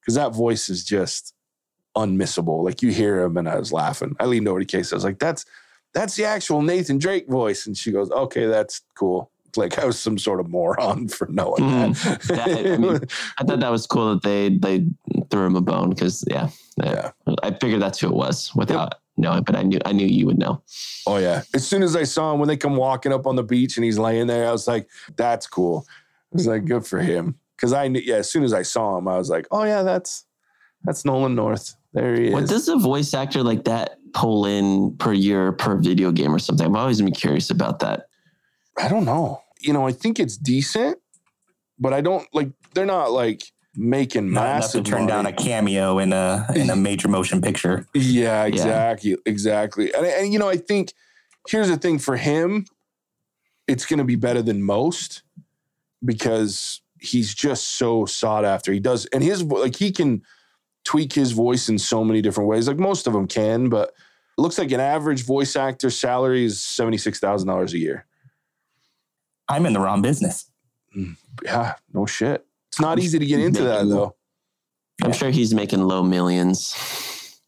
because 0.00 0.14
that 0.14 0.34
voice 0.34 0.70
is 0.70 0.84
just 0.84 1.34
unmissable. 1.96 2.64
Like 2.64 2.82
you 2.82 2.90
hear 2.90 3.20
him, 3.20 3.36
and 3.36 3.48
I 3.48 3.58
was 3.58 3.72
laughing. 3.72 4.16
I 4.20 4.26
leaned 4.26 4.48
over 4.48 4.60
to 4.60 4.64
Casey. 4.64 4.94
I 4.94 4.96
was 4.96 5.04
like, 5.04 5.18
"That's 5.18 5.44
that's 5.94 6.16
the 6.16 6.24
actual 6.24 6.62
Nathan 6.62 6.98
Drake 6.98 7.28
voice," 7.28 7.66
and 7.66 7.76
she 7.76 7.92
goes, 7.92 8.10
"Okay, 8.10 8.46
that's 8.46 8.82
cool." 8.94 9.30
Like 9.56 9.78
I 9.78 9.84
was 9.84 9.98
some 9.98 10.18
sort 10.18 10.40
of 10.40 10.48
moron 10.48 11.08
for 11.16 11.26
knowing 11.28 11.62
mm-hmm. 11.62 11.92
that. 11.92 12.22
That- 12.22 12.72
I 12.72 12.76
mean, 12.76 13.00
I 13.38 13.44
thought 13.44 13.60
that 13.60 13.70
was 13.70 13.86
cool 13.86 14.14
that 14.14 14.22
they 14.22 14.50
they 14.50 14.86
threw 15.30 15.46
him 15.46 15.56
a 15.56 15.60
bone 15.60 15.90
because 15.90 16.24
yeah, 16.28 16.48
Yeah. 16.82 17.12
I 17.42 17.50
figured 17.52 17.82
that's 17.82 18.00
who 18.00 18.08
it 18.08 18.14
was 18.14 18.54
without 18.54 18.94
knowing, 19.16 19.42
but 19.42 19.56
I 19.56 19.62
knew 19.62 19.78
I 19.84 19.92
knew 19.92 20.06
you 20.06 20.26
would 20.26 20.38
know. 20.38 20.62
oh 21.06 21.18
yeah. 21.18 21.42
As 21.54 21.66
soon 21.66 21.82
as 21.82 21.96
I 21.96 22.04
saw 22.04 22.32
him 22.32 22.38
when 22.40 22.48
they 22.48 22.56
come 22.56 22.76
walking 22.76 23.12
up 23.12 23.26
on 23.26 23.36
the 23.36 23.42
beach 23.42 23.76
and 23.76 23.84
he's 23.84 23.98
laying 23.98 24.26
there, 24.26 24.48
I 24.48 24.52
was 24.52 24.66
like, 24.66 24.88
"That's 25.16 25.46
cool." 25.46 25.86
I 25.88 26.36
was 26.36 26.46
like, 26.46 26.64
"Good 26.64 26.86
for 26.86 27.00
him." 27.00 27.38
Because 27.56 27.72
I 27.72 27.88
knew, 27.88 28.00
yeah. 28.00 28.16
As 28.16 28.30
soon 28.30 28.42
as 28.42 28.52
I 28.54 28.62
saw 28.62 28.96
him, 28.96 29.06
I 29.06 29.18
was 29.18 29.28
like, 29.28 29.46
"Oh 29.50 29.64
yeah, 29.64 29.82
that's 29.82 30.24
that's 30.84 31.04
Nolan 31.04 31.34
North. 31.34 31.76
There 31.92 32.14
he 32.14 32.28
is." 32.28 32.32
What 32.32 32.48
does 32.48 32.68
a 32.68 32.76
voice 32.76 33.14
actor 33.14 33.42
like 33.42 33.64
that 33.64 33.98
pull 34.14 34.46
in 34.46 34.96
per 34.98 35.12
year 35.12 35.52
per 35.52 35.76
video 35.76 36.12
game 36.12 36.34
or 36.34 36.38
something? 36.38 36.66
I've 36.66 36.74
always 36.74 37.00
been 37.00 37.12
curious 37.12 37.50
about 37.50 37.80
that. 37.80 38.06
I 38.78 38.88
don't 38.88 39.04
know. 39.04 39.42
You 39.60 39.72
know, 39.72 39.86
I 39.86 39.92
think 39.92 40.18
it's 40.18 40.36
decent, 40.36 40.98
but 41.78 41.92
I 41.92 42.00
don't 42.00 42.26
like. 42.32 42.50
They're 42.74 42.86
not 42.86 43.12
like 43.12 43.42
making 43.74 44.32
Not 44.32 44.44
enough 44.44 44.72
to 44.72 44.78
massive. 44.78 44.84
turn 44.84 45.06
down 45.06 45.26
a 45.26 45.32
cameo 45.32 45.98
in 45.98 46.12
a 46.12 46.46
in 46.54 46.70
a 46.70 46.76
major 46.88 47.08
motion 47.08 47.40
picture. 47.40 47.86
Yeah, 47.94 48.44
exactly, 48.44 49.16
exactly. 49.24 49.92
And, 49.94 50.06
and 50.06 50.32
you 50.32 50.38
know, 50.38 50.48
I 50.48 50.56
think 50.56 50.92
here's 51.48 51.68
the 51.68 51.76
thing 51.76 51.98
for 51.98 52.16
him, 52.16 52.66
it's 53.66 53.86
going 53.86 53.98
to 53.98 54.04
be 54.04 54.16
better 54.16 54.42
than 54.42 54.62
most 54.62 55.22
because 56.04 56.82
he's 57.00 57.34
just 57.34 57.76
so 57.76 58.04
sought 58.06 58.44
after. 58.44 58.72
He 58.72 58.80
does, 58.80 59.06
and 59.06 59.22
his 59.22 59.42
like 59.42 59.76
he 59.76 59.92
can 59.92 60.22
tweak 60.84 61.12
his 61.12 61.32
voice 61.32 61.68
in 61.68 61.78
so 61.78 62.04
many 62.04 62.20
different 62.22 62.48
ways. 62.48 62.66
Like 62.68 62.78
most 62.78 63.06
of 63.06 63.12
them 63.12 63.26
can, 63.26 63.68
but 63.68 63.88
it 64.36 64.40
looks 64.40 64.58
like 64.58 64.72
an 64.72 64.80
average 64.80 65.24
voice 65.24 65.56
actor 65.56 65.90
salary 65.90 66.44
is 66.44 66.60
seventy 66.60 66.98
six 66.98 67.18
thousand 67.20 67.48
dollars 67.48 67.72
a 67.74 67.78
year. 67.78 68.06
I'm 69.48 69.66
in 69.66 69.72
the 69.72 69.80
wrong 69.80 70.02
business. 70.02 70.50
Mm, 70.96 71.16
yeah, 71.44 71.74
no 71.92 72.06
shit. 72.06 72.44
It's 72.68 72.80
not 72.80 72.98
easy 72.98 73.18
to 73.18 73.26
get 73.26 73.40
into 73.40 73.62
that 73.64 73.86
though. 73.88 74.14
I'm 75.02 75.10
Yeah. 75.10 75.16
sure 75.16 75.30
he's 75.30 75.54
making 75.54 75.82
low 75.82 76.02
millions. 76.02 76.74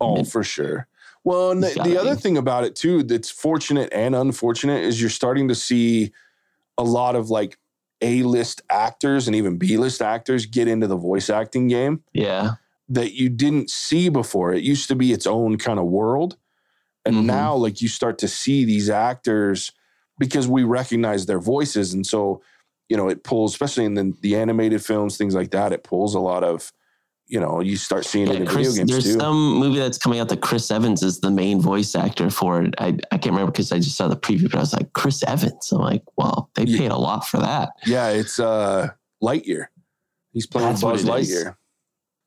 Oh, 0.00 0.16
Mid- 0.16 0.28
for 0.28 0.42
sure. 0.42 0.86
Well, 1.22 1.52
and 1.52 1.62
the, 1.62 1.68
He's 1.68 1.76
the 1.76 1.82
gotta 1.82 2.00
other 2.00 2.14
be. 2.16 2.20
thing 2.20 2.36
about 2.36 2.64
it 2.64 2.74
too 2.76 3.02
that's 3.02 3.30
fortunate 3.30 3.88
and 3.92 4.14
unfortunate 4.14 4.82
is 4.82 5.00
you're 5.00 5.08
starting 5.10 5.48
to 5.48 5.54
see 5.54 6.12
a 6.76 6.82
lot 6.84 7.16
of 7.16 7.30
like 7.30 7.56
A-list 8.02 8.60
actors 8.68 9.26
and 9.26 9.34
even 9.34 9.56
B-list 9.56 10.02
actors 10.02 10.44
get 10.44 10.68
into 10.68 10.86
the 10.86 10.96
voice 10.96 11.30
acting 11.30 11.68
game 11.68 12.02
Yeah. 12.12 12.52
That 12.88 13.12
you 13.12 13.28
didn't 13.28 13.70
see 13.70 14.08
before. 14.08 14.52
It 14.52 14.62
used 14.62 14.88
to 14.88 14.94
be 14.94 15.12
its 15.12 15.26
own 15.26 15.56
kind 15.58 15.78
of 15.78 15.86
world. 15.86 16.36
And 17.06 17.16
Mhm. 17.16 17.24
now 17.24 17.54
like 17.54 17.80
you 17.82 17.88
start 17.88 18.18
to 18.18 18.28
see 18.28 18.64
these 18.64 18.88
actors 18.90 19.72
because 20.18 20.46
we 20.48 20.62
recognize 20.64 21.26
their 21.26 21.40
voices 21.40 21.92
and 21.92 22.06
so 22.06 22.40
you 22.88 22.96
know 22.96 23.08
it 23.08 23.24
pulls 23.24 23.52
especially 23.52 23.84
in 23.84 23.94
the, 23.94 24.12
the 24.20 24.36
animated 24.36 24.84
films 24.84 25.16
things 25.16 25.34
like 25.34 25.50
that 25.50 25.72
it 25.72 25.82
pulls 25.82 26.14
a 26.14 26.20
lot 26.20 26.44
of 26.44 26.70
you 27.26 27.40
know 27.40 27.60
you 27.60 27.76
start 27.76 28.04
seeing 28.04 28.28
it 28.28 28.36
in 28.36 28.46
Chris, 28.46 28.68
video 28.68 28.72
games 28.86 28.90
there's 28.92 29.04
too 29.14 29.18
some 29.20 29.54
movie 29.58 29.78
that's 29.80 29.98
coming 29.98 30.20
out 30.20 30.28
that 30.28 30.40
Chris 30.40 30.70
Evans 30.70 31.02
is 31.02 31.20
the 31.20 31.30
main 31.30 31.60
voice 31.60 31.94
actor 31.96 32.30
for 32.30 32.62
it. 32.62 32.74
I, 32.78 32.88
I 33.10 33.18
can't 33.18 33.32
remember 33.34 33.50
because 33.52 33.72
I 33.72 33.78
just 33.78 33.96
saw 33.96 34.06
the 34.08 34.16
preview, 34.16 34.44
but 34.50 34.56
I 34.56 34.60
was 34.60 34.72
like, 34.74 34.92
Chris 34.92 35.22
Evans. 35.24 35.72
I'm 35.72 35.78
like, 35.80 36.02
well, 36.16 36.50
they 36.54 36.64
Yeah. 36.64 36.78
paid 36.78 36.90
a 36.92 36.96
lot 36.96 37.26
for 37.26 37.38
that. 37.38 37.70
yeah 37.86 38.08
it's 38.10 38.38
uh 38.38 38.90
lightyear 39.22 39.66
he's 40.32 40.46
playing 40.46 40.68
That's 40.68 40.82
buzz 40.82 41.04
it 41.04 41.14
is. 41.22 41.46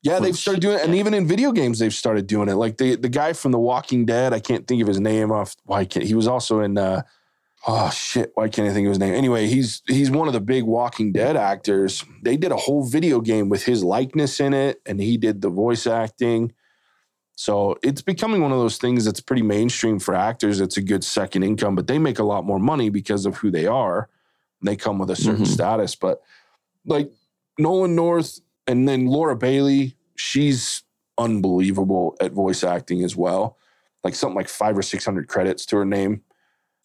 Yeah 0.02 0.18
they've 0.20 0.36
started 0.36 0.60
doing 0.60 0.78
it 0.78 0.84
and 0.84 0.94
even 0.94 1.12
in 1.14 1.26
video 1.26 1.50
games 1.52 1.78
they've 1.78 1.92
started 1.94 2.26
doing 2.26 2.48
it. 2.48 2.54
Like 2.54 2.76
the 2.78 2.96
the 2.96 3.08
guy 3.08 3.32
from 3.32 3.52
the 3.52 3.58
walking 3.58 4.04
dead 4.06 4.32
i 4.32 4.40
can't 4.40 4.66
think 4.66 4.80
of 4.82 4.88
his 4.88 5.00
name 5.00 5.30
off 5.32 5.56
why 5.64 5.84
can't 5.84 6.06
he 6.06 6.14
was 6.14 6.28
also 6.28 6.60
in 6.60 6.78
uh 6.78 7.02
oh 7.66 7.90
shit 7.90 8.30
why 8.34 8.48
can't 8.48 8.68
i 8.68 8.72
think 8.72 8.86
of 8.86 8.90
his 8.90 8.98
name? 8.98 9.14
Anyway 9.14 9.46
he's 9.48 9.82
he's 9.86 10.10
one 10.10 10.28
of 10.28 10.34
the 10.34 10.40
big 10.40 10.64
walking 10.64 11.12
dead 11.12 11.36
actors. 11.36 12.04
They 12.22 12.36
did 12.36 12.52
a 12.52 12.56
whole 12.56 12.84
video 12.86 13.20
game 13.20 13.48
with 13.48 13.64
his 13.64 13.82
likeness 13.82 14.38
in 14.40 14.54
it 14.54 14.80
and 14.86 15.00
he 15.00 15.16
did 15.16 15.40
the 15.42 15.50
voice 15.50 15.86
acting. 15.86 16.52
So 17.34 17.76
it's 17.82 18.02
becoming 18.02 18.42
one 18.42 18.50
of 18.52 18.58
those 18.58 18.78
things 18.78 19.04
that's 19.04 19.20
pretty 19.20 19.42
mainstream 19.42 19.98
for 20.00 20.14
actors. 20.14 20.60
It's 20.60 20.76
a 20.76 20.82
good 20.82 21.04
second 21.04 21.42
income 21.42 21.74
but 21.74 21.86
they 21.88 21.98
make 21.98 22.18
a 22.18 22.24
lot 22.24 22.44
more 22.44 22.58
money 22.60 22.90
because 22.90 23.26
of 23.26 23.36
who 23.38 23.50
they 23.50 23.66
are. 23.66 24.08
They 24.62 24.76
come 24.76 24.98
with 24.98 25.10
a 25.10 25.16
certain 25.16 25.44
Mhm. 25.44 25.52
status 25.52 25.94
but 25.96 26.22
like 26.86 27.10
nolan 27.58 27.94
north 27.96 28.40
and 28.68 28.88
then 28.88 29.06
laura 29.06 29.36
bailey 29.36 29.96
she's 30.16 30.84
unbelievable 31.18 32.16
at 32.20 32.32
voice 32.32 32.62
acting 32.62 33.02
as 33.02 33.16
well 33.16 33.58
like 34.04 34.14
something 34.14 34.36
like 34.36 34.48
five 34.48 34.78
or 34.78 34.82
six 34.82 35.04
hundred 35.04 35.26
credits 35.26 35.66
to 35.66 35.76
her 35.76 35.84
name 35.84 36.22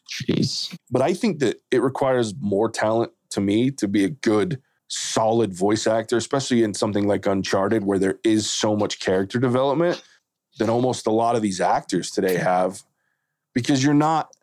Jeez. 0.10 0.76
but 0.92 1.02
I 1.02 1.14
think 1.14 1.40
that 1.40 1.62
it 1.72 1.82
requires 1.82 2.34
more 2.40 2.70
talent 2.70 3.12
to 3.32 3.42
me 3.42 3.72
to 3.72 3.88
be 3.88 4.04
a 4.04 4.10
good, 4.10 4.62
solid 4.88 5.54
voice 5.54 5.88
actor, 5.88 6.18
especially 6.18 6.64
in 6.64 6.74
something 6.74 7.08
like 7.08 7.26
Uncharted, 7.26 7.84
where 7.84 8.00
there 8.00 8.20
is 8.24 8.50
so 8.50 8.76
much 8.76 9.00
character 9.00 9.40
development 9.40 10.02
that 10.60 10.70
almost 10.70 11.08
a 11.08 11.12
lot 11.12 11.36
of 11.36 11.42
these 11.42 11.62
actors 11.62 12.12
today 12.12 12.36
have. 12.36 12.84
Because 13.54 13.84
you're 13.84 13.94
not, 13.94 14.36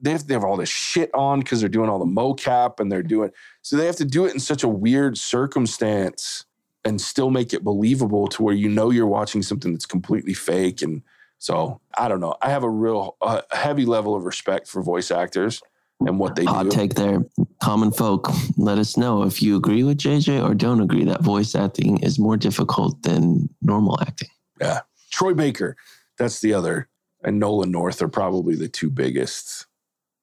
they 0.00 0.12
have, 0.12 0.26
they 0.26 0.34
have 0.34 0.44
all 0.44 0.56
this 0.56 0.68
shit 0.68 1.10
on 1.14 1.40
because 1.40 1.60
they're 1.60 1.68
doing 1.68 1.90
all 1.90 1.98
the 1.98 2.04
mocap 2.04 2.80
and 2.80 2.92
they're 2.92 3.02
doing, 3.02 3.30
so 3.62 3.76
they 3.76 3.86
have 3.86 3.96
to 3.96 4.04
do 4.04 4.26
it 4.26 4.34
in 4.34 4.40
such 4.40 4.62
a 4.62 4.68
weird 4.68 5.18
circumstance 5.18 6.44
and 6.88 6.98
still 6.98 7.30
make 7.30 7.52
it 7.52 7.62
believable 7.62 8.26
to 8.28 8.42
where 8.42 8.54
you 8.54 8.68
know 8.68 8.88
you're 8.90 9.06
watching 9.06 9.42
something 9.42 9.72
that's 9.72 9.84
completely 9.84 10.32
fake. 10.32 10.80
And 10.80 11.02
so 11.36 11.82
I 11.96 12.08
don't 12.08 12.20
know. 12.20 12.34
I 12.40 12.48
have 12.48 12.64
a 12.64 12.70
real 12.70 13.16
uh, 13.20 13.42
heavy 13.50 13.84
level 13.84 14.16
of 14.16 14.24
respect 14.24 14.66
for 14.66 14.82
voice 14.82 15.10
actors 15.10 15.62
and 16.00 16.18
what 16.18 16.34
they 16.34 16.44
do. 16.44 16.48
Hot 16.48 16.62
do. 16.64 16.70
take 16.70 16.94
there. 16.94 17.20
Common 17.62 17.92
folk, 17.92 18.30
let 18.56 18.78
us 18.78 18.96
know 18.96 19.22
if 19.22 19.42
you 19.42 19.54
agree 19.54 19.84
with 19.84 19.98
JJ 19.98 20.42
or 20.42 20.54
don't 20.54 20.80
agree 20.80 21.04
that 21.04 21.22
voice 21.22 21.54
acting 21.54 21.98
is 21.98 22.18
more 22.18 22.38
difficult 22.38 23.02
than 23.02 23.50
normal 23.60 24.00
acting. 24.00 24.30
Yeah. 24.58 24.80
Troy 25.10 25.34
Baker, 25.34 25.76
that's 26.16 26.40
the 26.40 26.54
other, 26.54 26.88
and 27.22 27.38
Nolan 27.38 27.70
North 27.70 28.00
are 28.00 28.08
probably 28.08 28.54
the 28.54 28.68
two 28.68 28.88
biggest 28.88 29.66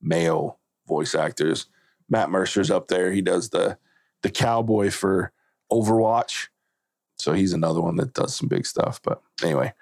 male 0.01 0.59
voice 0.87 1.13
actors. 1.13 1.67
Matt 2.09 2.31
Mercer's 2.31 2.71
up 2.71 2.87
there. 2.87 3.11
He 3.11 3.21
does 3.21 3.49
the 3.49 3.77
the 4.23 4.31
cowboy 4.31 4.89
for 4.89 5.31
Overwatch. 5.71 6.47
So 7.17 7.33
he's 7.33 7.53
another 7.53 7.81
one 7.81 7.95
that 7.97 8.13
does 8.13 8.35
some 8.35 8.47
big 8.47 8.65
stuff. 8.65 8.99
But 9.03 9.21
anyway, 9.41 9.73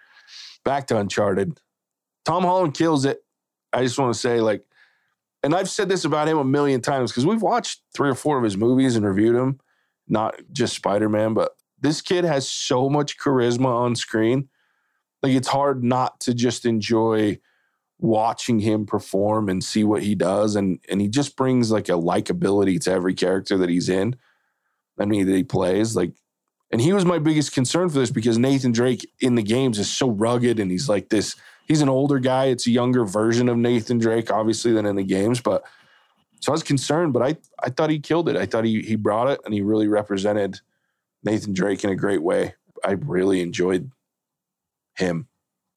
back 0.63 0.87
to 0.87 0.97
Uncharted. 0.97 1.59
Tom 2.25 2.43
Holland 2.43 2.73
kills 2.73 3.05
it. 3.05 3.23
I 3.71 3.83
just 3.83 3.97
want 3.97 4.13
to 4.13 4.19
say, 4.19 4.39
like, 4.39 4.65
and 5.41 5.53
I've 5.53 5.69
said 5.69 5.89
this 5.89 6.05
about 6.05 6.27
him 6.27 6.37
a 6.37 6.43
million 6.43 6.79
times 6.79 7.11
because 7.11 7.25
we've 7.25 7.41
watched 7.41 7.81
three 7.93 8.09
or 8.09 8.15
four 8.15 8.37
of 8.37 8.43
his 8.43 8.55
movies 8.55 8.95
and 8.95 9.05
reviewed 9.05 9.35
him, 9.35 9.59
not 10.07 10.35
just 10.53 10.75
Spider 10.75 11.09
Man, 11.09 11.33
but 11.33 11.51
this 11.81 12.01
kid 12.01 12.23
has 12.23 12.47
so 12.47 12.89
much 12.89 13.17
charisma 13.17 13.65
on 13.65 13.95
screen. 13.95 14.47
Like, 15.21 15.33
it's 15.33 15.49
hard 15.49 15.83
not 15.83 16.19
to 16.21 16.33
just 16.33 16.65
enjoy 16.65 17.39
watching 17.99 18.59
him 18.59 18.85
perform 18.85 19.49
and 19.49 19.63
see 19.63 19.83
what 19.83 20.03
he 20.03 20.15
does. 20.15 20.55
And, 20.55 20.79
and 20.89 21.01
he 21.01 21.07
just 21.09 21.35
brings 21.35 21.71
like 21.71 21.89
a 21.89 21.93
likability 21.93 22.79
to 22.81 22.91
every 22.91 23.13
character 23.13 23.57
that 23.57 23.69
he's 23.69 23.89
in. 23.89 24.15
I 24.99 25.05
mean, 25.05 25.25
that 25.25 25.35
he 25.35 25.43
plays. 25.43 25.95
Like, 25.95 26.13
and 26.73 26.81
he 26.81 26.91
was 26.91 27.05
my 27.05 27.19
biggest 27.19 27.53
concern 27.53 27.87
for 27.87 27.99
this 27.99 28.09
because 28.09 28.39
Nathan 28.39 28.71
Drake 28.71 29.07
in 29.19 29.35
the 29.35 29.43
games 29.43 29.77
is 29.77 29.95
so 29.95 30.09
rugged 30.09 30.59
and 30.59 30.71
he's 30.71 30.89
like 30.89 31.09
this. 31.09 31.35
He's 31.67 31.81
an 31.81 31.87
older 31.87 32.17
guy. 32.17 32.45
It's 32.45 32.65
a 32.65 32.71
younger 32.71 33.05
version 33.05 33.47
of 33.47 33.57
Nathan 33.57 33.99
Drake, 33.99 34.31
obviously, 34.31 34.71
than 34.73 34.87
in 34.87 34.95
the 34.95 35.03
games. 35.03 35.39
But 35.39 35.63
so 36.39 36.51
I 36.51 36.53
was 36.53 36.63
concerned, 36.63 37.13
but 37.13 37.21
I 37.21 37.37
I 37.61 37.69
thought 37.69 37.91
he 37.91 37.99
killed 37.99 38.27
it. 38.27 38.35
I 38.35 38.47
thought 38.47 38.65
he 38.65 38.81
he 38.81 38.95
brought 38.95 39.29
it 39.29 39.39
and 39.45 39.53
he 39.53 39.61
really 39.61 39.87
represented 39.87 40.61
Nathan 41.23 41.53
Drake 41.53 41.83
in 41.83 41.91
a 41.91 41.95
great 41.95 42.23
way. 42.23 42.55
I 42.83 42.93
really 42.93 43.41
enjoyed 43.41 43.91
him. 44.95 45.27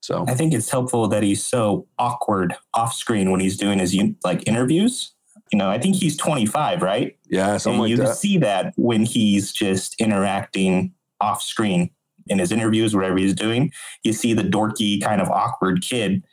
So 0.00 0.24
I 0.26 0.34
think 0.34 0.54
it's 0.54 0.70
helpful 0.70 1.08
that 1.08 1.22
he's 1.22 1.44
so 1.44 1.88
awkward 1.98 2.56
off 2.72 2.94
screen 2.94 3.30
when 3.30 3.40
he's 3.40 3.58
doing 3.58 3.80
his 3.80 3.94
like 4.24 4.48
interviews. 4.48 5.12
You 5.52 5.58
know, 5.58 5.70
I 5.70 5.78
think 5.78 5.96
he's 5.96 6.16
25, 6.16 6.82
right? 6.82 7.16
yeah, 7.28 7.56
something 7.56 7.74
and 7.74 7.80
like 7.82 7.90
you 7.90 7.96
that. 7.98 8.16
see 8.16 8.36
that 8.38 8.72
when 8.76 9.04
he's 9.04 9.52
just 9.52 9.94
interacting 10.00 10.92
off 11.20 11.40
screen 11.42 11.90
in 12.26 12.38
his 12.40 12.50
interviews, 12.50 12.94
whatever 12.94 13.16
he's 13.16 13.34
doing. 13.34 13.72
You 14.02 14.12
see 14.12 14.32
the 14.34 14.42
dorky, 14.42 15.00
kind 15.00 15.20
of 15.20 15.30
awkward 15.30 15.82
kid, 15.82 16.24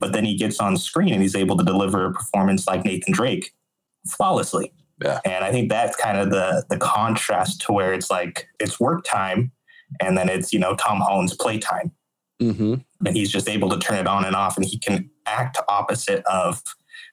but 0.00 0.12
then 0.14 0.24
he 0.24 0.34
gets 0.36 0.58
on 0.58 0.76
screen 0.78 1.12
and 1.12 1.20
he's 1.22 1.36
able 1.36 1.56
to 1.58 1.64
deliver 1.64 2.06
a 2.06 2.12
performance 2.12 2.66
like 2.66 2.84
Nathan 2.84 3.12
Drake 3.12 3.52
flawlessly. 4.08 4.72
Yeah. 5.04 5.20
And 5.24 5.44
I 5.44 5.50
think 5.52 5.68
that's 5.68 5.96
kind 5.96 6.16
of 6.16 6.30
the 6.30 6.64
the 6.70 6.78
contrast 6.78 7.60
to 7.62 7.72
where 7.72 7.92
it's 7.92 8.10
like 8.10 8.46
it's 8.58 8.80
work 8.80 9.04
time 9.04 9.52
and 10.00 10.16
then 10.16 10.28
it's, 10.30 10.52
you 10.52 10.58
know, 10.58 10.74
Tom 10.76 11.00
Holland's 11.00 11.36
playtime 11.36 11.92
Mm-hmm. 12.40 12.74
and 13.06 13.16
he's 13.16 13.30
just 13.30 13.48
able 13.48 13.68
to 13.68 13.78
turn 13.78 13.98
it 13.98 14.08
on 14.08 14.24
and 14.24 14.34
off 14.34 14.56
and 14.56 14.66
he 14.66 14.76
can 14.76 15.08
act 15.26 15.58
opposite 15.68 16.24
of 16.26 16.60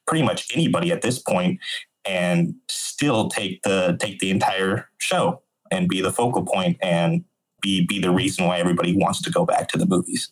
pretty 0.09 0.23
much 0.23 0.47
anybody 0.55 0.91
at 0.91 1.03
this 1.03 1.19
point 1.19 1.59
and 2.03 2.55
still 2.67 3.29
take 3.29 3.61
the 3.61 3.95
take 4.01 4.17
the 4.17 4.31
entire 4.31 4.89
show 4.97 5.39
and 5.69 5.87
be 5.87 6.01
the 6.01 6.11
focal 6.11 6.43
point 6.43 6.77
and 6.81 7.23
be 7.61 7.85
be 7.85 7.99
the 7.99 8.09
reason 8.09 8.45
why 8.45 8.57
everybody 8.57 8.95
wants 8.95 9.21
to 9.21 9.29
go 9.29 9.45
back 9.45 9.67
to 9.67 9.77
the 9.77 9.85
movies. 9.85 10.31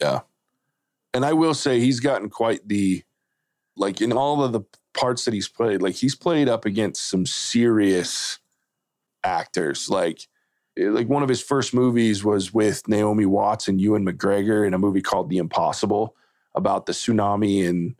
Yeah. 0.00 0.20
And 1.12 1.24
I 1.24 1.32
will 1.32 1.52
say 1.52 1.80
he's 1.80 1.98
gotten 1.98 2.30
quite 2.30 2.68
the 2.68 3.02
like 3.76 4.00
in 4.00 4.12
all 4.12 4.44
of 4.44 4.52
the 4.52 4.62
parts 4.94 5.24
that 5.24 5.34
he's 5.34 5.48
played, 5.48 5.82
like 5.82 5.96
he's 5.96 6.14
played 6.14 6.48
up 6.48 6.64
against 6.64 7.08
some 7.10 7.26
serious 7.26 8.38
actors. 9.24 9.88
Like 9.90 10.28
eh, 10.78 10.90
like 10.90 11.08
one 11.08 11.24
of 11.24 11.28
his 11.28 11.42
first 11.42 11.74
movies 11.74 12.22
was 12.22 12.54
with 12.54 12.86
Naomi 12.86 13.26
Watts 13.26 13.66
and 13.66 13.80
Ewan 13.80 14.06
McGregor 14.06 14.64
in 14.64 14.74
a 14.74 14.78
movie 14.78 15.02
called 15.02 15.28
The 15.28 15.38
Impossible 15.38 16.14
about 16.54 16.86
the 16.86 16.92
tsunami 16.92 17.64
in 17.64 17.96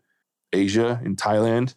Asia 0.53 1.01
in 1.03 1.15
Thailand. 1.15 1.75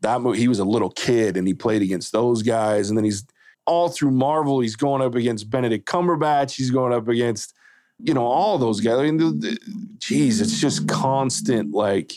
That 0.00 0.20
movie, 0.22 0.38
he 0.38 0.48
was 0.48 0.58
a 0.58 0.64
little 0.64 0.90
kid 0.90 1.36
and 1.36 1.46
he 1.46 1.54
played 1.54 1.82
against 1.82 2.12
those 2.12 2.42
guys. 2.42 2.88
And 2.88 2.96
then 2.96 3.04
he's 3.04 3.24
all 3.66 3.88
through 3.88 4.10
Marvel, 4.12 4.60
he's 4.60 4.76
going 4.76 5.02
up 5.02 5.14
against 5.14 5.50
Benedict 5.50 5.86
Cumberbatch. 5.86 6.56
He's 6.56 6.70
going 6.70 6.92
up 6.92 7.06
against, 7.08 7.54
you 7.98 8.14
know, 8.14 8.24
all 8.26 8.56
those 8.58 8.80
guys. 8.80 8.98
I 8.98 9.02
mean, 9.02 9.18
the, 9.18 9.30
the, 9.30 9.58
geez, 9.98 10.40
it's 10.40 10.58
just 10.60 10.88
constant 10.88 11.72
like 11.72 12.14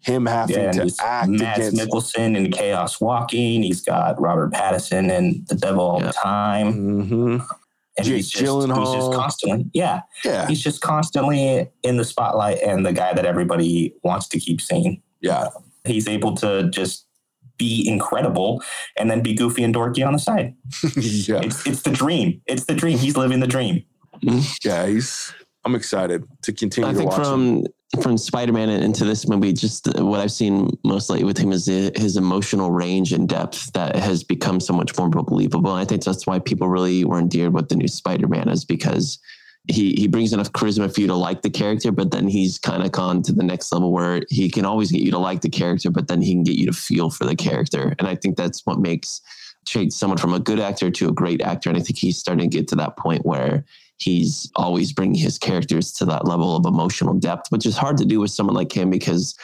him 0.00 0.26
having 0.26 0.56
Yeah, 0.56 0.72
to 0.72 0.82
he's 0.84 1.00
act 1.00 1.30
Matt 1.30 1.58
against. 1.58 1.80
Mikkelsen 1.80 2.36
in 2.36 2.52
Chaos 2.52 3.00
Walking. 3.00 3.62
He's 3.62 3.80
got 3.80 4.20
Robert 4.20 4.52
Pattinson 4.52 5.10
and 5.10 5.46
The 5.48 5.56
Devil 5.56 5.80
All 5.80 6.00
Yeah. 6.00 6.08
the 6.08 6.12
Time. 6.12 6.72
hmm 6.74 7.38
And 7.98 8.06
Jake 8.06 8.16
he's 8.16 8.30
just, 8.30 8.42
he's 8.44 8.92
just 8.92 9.12
constantly, 9.14 9.70
yeah, 9.72 10.02
Yeah, 10.22 10.46
he's 10.46 10.60
just 10.62 10.82
constantly 10.82 11.68
in 11.82 11.96
the 11.96 12.04
spotlight 12.04 12.58
and 12.62 12.84
the 12.84 12.92
guy 12.92 13.14
that 13.14 13.24
everybody 13.24 13.94
wants 14.04 14.28
to 14.28 14.38
keep 14.38 14.60
seeing. 14.60 15.02
Yeah, 15.26 15.48
he's 15.84 16.08
able 16.08 16.34
to 16.36 16.68
just 16.70 17.06
be 17.58 17.88
incredible 17.88 18.62
and 18.98 19.10
then 19.10 19.22
be 19.22 19.34
goofy 19.34 19.64
and 19.64 19.74
dorky 19.74 20.06
on 20.06 20.12
the 20.12 20.18
side. 20.18 20.54
yeah, 20.96 21.40
It's 21.42 21.66
it's 21.66 21.82
the 21.82 21.90
dream. 21.90 22.40
It's 22.46 22.64
the 22.64 22.74
dream. 22.74 22.98
He's 22.98 23.16
living 23.16 23.40
the 23.40 23.46
dream. 23.46 23.84
yeah. 24.64 24.86
He's. 24.86 25.32
I'm 25.64 25.74
excited 25.74 26.22
to 26.42 26.52
continue 26.52 26.88
I 26.88 26.92
to 26.92 26.98
think 26.98 27.10
watch 27.10 27.18
him. 27.18 27.24
from 27.24 27.66
from 28.02 28.18
Spider 28.18 28.52
Man 28.52 28.68
into 28.68 29.04
this 29.04 29.26
movie, 29.28 29.52
just 29.52 29.88
what 30.00 30.20
I've 30.20 30.30
seen 30.32 30.70
most 30.84 31.08
lately 31.10 31.24
with 31.24 31.38
him 31.38 31.50
is 31.52 31.66
his 31.66 32.16
emotional 32.16 32.70
range 32.70 33.12
and 33.12 33.28
depth 33.28 33.72
that 33.72 33.96
has 33.96 34.22
become 34.24 34.60
so 34.60 34.72
much 34.72 34.96
more 34.98 35.08
believable. 35.08 35.70
And 35.70 35.80
I 35.80 35.84
think 35.84 36.04
that's 36.04 36.26
why 36.26 36.38
people 36.40 36.68
really 36.68 37.04
were 37.04 37.18
endeared 37.18 37.52
with 37.54 37.68
the 37.68 37.76
new 37.76 37.88
Spider 37.88 38.28
Man 38.28 38.48
is 38.48 38.64
because 38.64 39.18
he 39.68 39.92
he 39.92 40.06
brings 40.06 40.32
enough 40.32 40.52
charisma 40.52 40.92
for 40.92 41.00
you 41.00 41.06
to 41.08 41.14
like 41.14 41.42
the 41.42 41.50
character, 41.50 41.90
but 41.90 42.10
then 42.10 42.28
he's 42.28 42.58
kind 42.58 42.82
of 42.82 42.92
gone 42.92 43.22
to 43.22 43.32
the 43.32 43.42
next 43.42 43.72
level 43.72 43.92
where 43.92 44.22
he 44.28 44.48
can 44.48 44.64
always 44.64 44.92
get 44.92 45.00
you 45.00 45.10
to 45.10 45.18
like 45.18 45.40
the 45.40 45.48
character, 45.48 45.90
but 45.90 46.08
then 46.08 46.22
he 46.22 46.32
can 46.32 46.44
get 46.44 46.56
you 46.56 46.66
to 46.66 46.72
feel 46.72 47.10
for 47.10 47.24
the 47.24 47.36
character. 47.36 47.94
And 47.98 48.06
I 48.06 48.14
think 48.14 48.36
that's 48.36 48.64
what 48.64 48.78
makes 48.78 49.20
someone 49.88 50.18
from 50.18 50.32
a 50.32 50.38
good 50.38 50.60
actor 50.60 50.90
to 50.90 51.08
a 51.08 51.12
great 51.12 51.42
actor. 51.42 51.68
And 51.68 51.76
I 51.76 51.82
think 51.82 51.98
he's 51.98 52.18
starting 52.18 52.48
to 52.48 52.56
get 52.56 52.68
to 52.68 52.76
that 52.76 52.96
point 52.96 53.26
where 53.26 53.64
he's 53.98 54.50
always 54.54 54.92
bringing 54.92 55.20
his 55.20 55.38
characters 55.38 55.92
to 55.94 56.04
that 56.04 56.26
level 56.26 56.54
of 56.54 56.66
emotional 56.66 57.14
depth, 57.14 57.50
which 57.50 57.66
is 57.66 57.76
hard 57.76 57.96
to 57.96 58.04
do 58.04 58.20
with 58.20 58.30
someone 58.30 58.54
like 58.54 58.76
him 58.76 58.90
because 58.90 59.34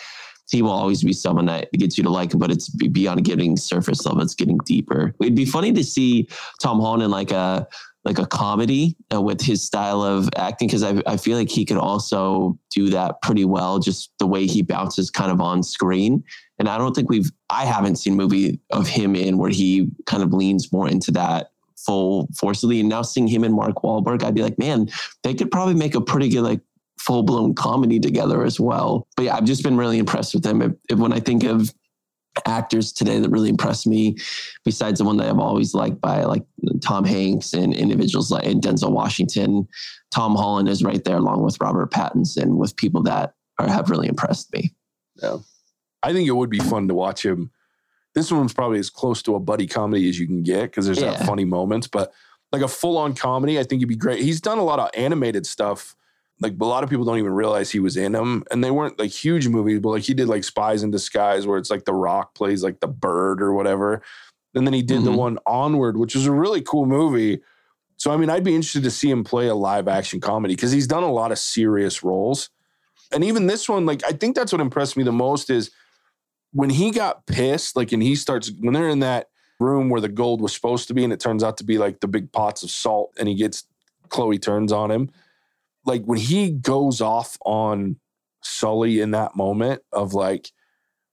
he 0.51 0.63
will 0.63 0.71
always 0.71 1.03
be 1.03 1.13
someone 1.13 1.47
that 1.47 1.73
gets 1.73 1.97
you 1.97 2.05
to 2.05 2.11
like 2.11 2.33
him, 2.33 2.39
but 2.39 2.51
it's 2.51 2.69
beyond 2.69 3.25
getting 3.25 3.57
surface 3.57 4.05
level. 4.05 4.23
It's 4.23 4.35
getting 4.35 4.59
deeper. 4.65 5.15
It'd 5.21 5.35
be 5.35 5.47
funny 5.47 5.73
to 5.73 5.83
see 5.83 6.29
Tom 6.61 6.79
Holland 6.79 7.03
in 7.03 7.11
like 7.11 7.33
a 7.33 7.67
like 8.05 8.19
a 8.19 8.27
comedy 8.27 8.97
uh, 9.13 9.21
with 9.21 9.41
his 9.41 9.63
style 9.63 10.03
of 10.03 10.29
acting 10.37 10.69
because 10.69 10.83
I, 10.83 11.01
I 11.07 11.17
feel 11.17 11.39
like 11.39 11.51
he 11.51 11.65
could 11.65 11.77
also 11.77 12.59
do 12.71 12.91
that 12.91 13.23
pretty 13.23 13.45
well 13.45 13.79
just 13.79 14.13
the 14.19 14.27
way 14.27 14.47
he 14.47 14.63
bounces 14.63 15.11
kind 15.11 15.31
of 15.31 15.41
on 15.41 15.63
screen 15.63 16.25
and 16.59 16.69
i 16.69 16.77
don't 16.79 16.95
think 16.95 17.11
we've 17.11 17.31
i 17.51 17.65
haven't 17.65 17.97
seen 17.97 18.17
movie 18.17 18.59
of 18.71 18.89
him 18.89 19.15
in 19.15 19.39
where 19.39 19.51
he 19.51 19.89
kind 20.07 20.23
of 20.23 20.33
leans 20.33 20.73
more 20.73 20.89
into 20.89 21.13
that 21.13 21.53
full 21.77 22.29
forcefully 22.37 22.81
and 22.81 22.89
now 22.89 23.03
seeing 23.03 23.29
him 23.29 23.45
and 23.45 23.55
mark 23.55 23.77
Wahlberg, 23.77 24.23
i'd 24.25 24.35
be 24.35 24.43
like 24.43 24.59
man 24.59 24.89
they 25.23 25.35
could 25.35 25.51
probably 25.51 25.75
make 25.75 25.95
a 25.95 26.01
pretty 26.01 26.29
good 26.29 26.43
like 26.43 26.61
full 27.03 27.23
blown 27.25 27.53
comedy 27.55 27.99
together 27.99 28.45
as 28.45 28.61
well. 28.61 29.09
But 29.17 29.25
yeah, 29.25 29.37
I've 29.37 29.45
just 29.45 29.65
been 29.65 29.77
really 29.77 29.99
impressed 29.99 30.35
with 30.35 30.45
them. 30.45 30.63
If, 30.63 30.73
if, 30.89 30.99
when 30.99 31.13
I 31.13 31.19
think 31.19 31.43
of 31.43 31.73
actors 32.47 32.93
today 32.93 33.19
that 33.19 33.31
really 33.31 33.49
impressed 33.49 33.87
me, 33.87 34.17
besides 34.65 34.99
the 34.99 35.05
one 35.05 35.17
that 35.19 35.29
I've 35.29 35.39
always 35.39 35.75
liked 35.75 36.01
by 36.01 36.25
like 36.25 36.43
Tom 36.81 37.05
Hanks 37.05 37.53
and 37.53 37.75
individuals 37.75 38.31
like 38.31 38.47
and 38.47 38.63
Denzel 38.63 38.93
Washington, 38.93 39.69
Tom 40.13 40.35
Holland 40.35 40.69
is 40.69 40.83
right 40.83 41.03
there 41.05 41.17
along 41.17 41.43
with 41.43 41.59
Robert 41.61 41.91
Pattinson 41.91 42.57
with 42.57 42.77
people 42.77 43.03
that 43.05 43.35
are, 43.59 43.69
have 43.69 43.91
really 43.91 44.09
impressed 44.09 44.53
me. 44.53 44.75
Yeah. 45.17 45.39
I 46.03 46.13
think 46.13 46.29
it 46.29 46.33
would 46.33 46.51
be 46.51 46.59
fun 46.59 46.89
to 46.89 46.95
watch 46.95 47.25
him. 47.25 47.51
This 48.15 48.31
one's 48.33 48.53
probably 48.53 48.79
as 48.79 48.91
close 48.91 49.23
to 49.23 49.35
a 49.37 49.41
buddy 49.41 49.67
comedy 49.67 50.09
as 50.09 50.19
you 50.19 50.27
can 50.27 50.43
get 50.43 50.65
because 50.65 50.87
there's 50.87 51.01
yeah. 51.01 51.13
that 51.13 51.27
funny 51.27 51.45
moments, 51.45 51.87
but 51.87 52.13
like 52.51 52.63
a 52.63 52.69
full 52.69 52.99
on 52.99 53.15
comedy, 53.15 53.59
I 53.59 53.63
think 53.63 53.81
he'd 53.81 53.87
be 53.87 53.97
great. 53.97 54.23
He's 54.23 54.41
done 54.41 54.59
a 54.59 54.65
lot 54.65 54.79
of 54.79 54.91
animated 54.95 55.47
stuff 55.47 55.95
like 56.43 56.55
a 56.61 56.65
lot 56.65 56.83
of 56.83 56.91
people 56.91 57.05
don't 57.05 57.19
even 57.19 57.33
realize 57.33 57.71
he 57.71 57.81
was 57.81 57.97
in 57.97 58.13
them 58.13 58.45
and 58.51 58.63
they 58.63 58.71
weren't 58.71 58.99
like 58.99 59.11
huge 59.11 59.49
movies 59.49 59.81
but 59.81 59.91
like 59.91 60.03
he 60.03 60.15
did 60.15 60.29
like 60.29 60.45
spies 60.45 60.83
in 60.83 60.91
disguise 60.91 61.47
where 61.47 61.59
it's 61.59 61.71
like 61.71 61.85
the 61.85 61.95
rock 61.95 62.35
plays 62.35 62.63
like 62.63 62.81
the 62.81 62.89
bird 62.89 63.41
or 63.41 63.53
whatever 63.53 64.03
and 64.55 64.67
then 64.67 64.75
he 64.75 64.83
did 64.83 64.97
mm-hmm. 64.97 65.07
the 65.07 65.13
one 65.13 65.39
onward 65.47 65.97
which 65.97 66.15
was 66.15 66.27
a 66.27 66.33
really 66.33 66.61
cool 66.61 66.87
movie 66.87 67.41
so 67.97 68.11
i 68.11 68.17
mean 68.17 68.29
i'd 68.29 68.45
be 68.45 68.55
interested 68.55 68.83
to 68.83 68.91
see 68.91 69.11
him 69.11 69.25
play 69.25 69.47
a 69.47 69.55
live 69.55 69.89
action 69.89 70.21
comedy 70.21 70.55
because 70.55 70.73
he's 70.73 70.87
done 70.87 71.03
a 71.03 71.13
lot 71.13 71.33
of 71.33 71.39
serious 71.39 72.03
roles 72.03 72.51
and 73.13 73.25
even 73.25 73.47
this 73.47 73.69
one 73.69 73.87
like 73.87 74.03
i 74.05 74.13
think 74.13 74.35
that's 74.35 74.53
what 74.53 74.61
impressed 74.61 74.97
me 74.97 75.05
the 75.05 75.13
most 75.13 75.49
is 75.49 75.71
when 76.53 76.71
he 76.71 76.91
got 76.91 77.25
pissed 77.27 77.77
like 77.77 77.93
and 77.93 78.03
he 78.03 78.15
starts 78.15 78.51
when 78.61 78.75
they're 78.75 78.89
in 78.89 79.01
that 79.01 79.29
room 79.61 79.89
where 79.89 80.01
the 80.01 80.09
gold 80.09 80.41
was 80.41 80.53
supposed 80.53 80.89
to 80.89 80.95
be 80.95 81.05
and 81.05 81.13
it 81.13 81.21
turns 81.21 81.45
out 81.45 81.57
to 81.57 81.65
be 81.65 81.79
like 81.79 82.01
the 82.01 82.09
big 82.09 82.33
pots 82.33 82.63
of 82.63 82.71
salt 82.71 83.13
and 83.19 83.29
he 83.29 83.35
gets 83.35 83.65
chloe 84.09 84.39
turns 84.39 84.73
on 84.73 84.91
him 84.91 85.09
like 85.85 86.05
when 86.05 86.19
he 86.19 86.51
goes 86.51 87.01
off 87.01 87.37
on 87.45 87.97
Sully 88.43 89.01
in 89.01 89.13
that 89.13 89.37
moment 89.37 89.83
of 89.93 90.15
like, 90.15 90.51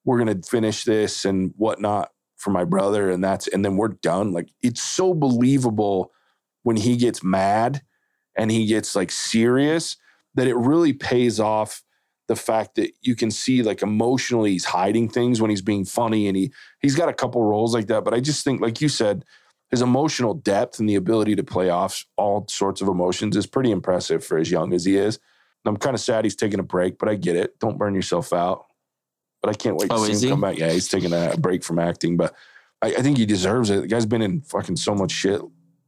we're 0.05 0.17
gonna 0.17 0.41
finish 0.41 0.83
this 0.83 1.25
and 1.25 1.53
whatnot 1.57 2.09
for 2.38 2.51
my 2.51 2.63
brother, 2.63 3.09
and 3.09 3.23
that's 3.23 3.47
and 3.47 3.63
then 3.63 3.77
we're 3.77 3.89
done. 3.89 4.31
Like 4.31 4.49
it's 4.61 4.81
so 4.81 5.13
believable 5.13 6.11
when 6.63 6.77
he 6.77 6.97
gets 6.97 7.23
mad 7.23 7.81
and 8.38 8.51
he 8.51 8.65
gets 8.65 8.95
like 8.95 9.11
serious 9.11 9.97
that 10.35 10.47
it 10.47 10.55
really 10.55 10.93
pays 10.93 11.39
off 11.39 11.83
the 12.27 12.35
fact 12.35 12.75
that 12.75 12.91
you 13.01 13.15
can 13.15 13.31
see 13.31 13.63
like 13.63 13.81
emotionally 13.81 14.51
he's 14.51 14.65
hiding 14.65 15.09
things 15.09 15.41
when 15.41 15.49
he's 15.49 15.63
being 15.63 15.83
funny 15.83 16.27
and 16.27 16.38
he 16.38 16.51
he's 16.79 16.95
got 16.95 17.09
a 17.09 17.13
couple 17.13 17.43
roles 17.43 17.73
like 17.73 17.88
that 17.88 18.03
but 18.03 18.13
i 18.13 18.19
just 18.19 18.43
think 18.43 18.61
like 18.61 18.79
you 18.79 18.88
said 18.88 19.25
his 19.71 19.81
emotional 19.81 20.33
depth 20.33 20.79
and 20.79 20.89
the 20.89 20.95
ability 20.95 21.35
to 21.35 21.43
play 21.43 21.69
off 21.69 22.05
all 22.17 22.46
sorts 22.48 22.81
of 22.81 22.87
emotions 22.87 23.37
is 23.37 23.46
pretty 23.46 23.72
impressive 23.72 24.24
for 24.24 24.37
as 24.37 24.50
young 24.50 24.74
as 24.74 24.85
he 24.85 24.98
is. 24.98 25.20
I'm 25.65 25.77
kind 25.77 25.94
of 25.94 26.00
sad 26.00 26.25
he's 26.25 26.35
taking 26.35 26.59
a 26.59 26.63
break, 26.63 26.98
but 26.98 27.09
I 27.09 27.15
get 27.15 27.35
it. 27.35 27.59
Don't 27.59 27.77
burn 27.77 27.94
yourself 27.94 28.33
out. 28.33 28.65
But 29.41 29.51
I 29.51 29.53
can't 29.53 29.77
wait 29.77 29.91
oh, 29.91 30.05
to 30.05 30.15
see 30.15 30.27
him 30.27 30.29
he? 30.29 30.29
come 30.31 30.41
back. 30.41 30.57
Yeah, 30.57 30.72
he's 30.72 30.87
taking 30.87 31.13
a 31.13 31.35
break 31.37 31.63
from 31.63 31.79
acting, 31.79 32.17
but 32.17 32.33
I, 32.81 32.87
I, 32.87 33.01
think 33.01 33.17
he 33.17 33.25
deserves 33.25 33.70
it. 33.70 33.81
The 33.81 33.87
guy's 33.87 34.05
been 34.05 34.22
in 34.22 34.41
fucking 34.41 34.75
so 34.75 34.94
much 34.94 35.11
shit 35.11 35.41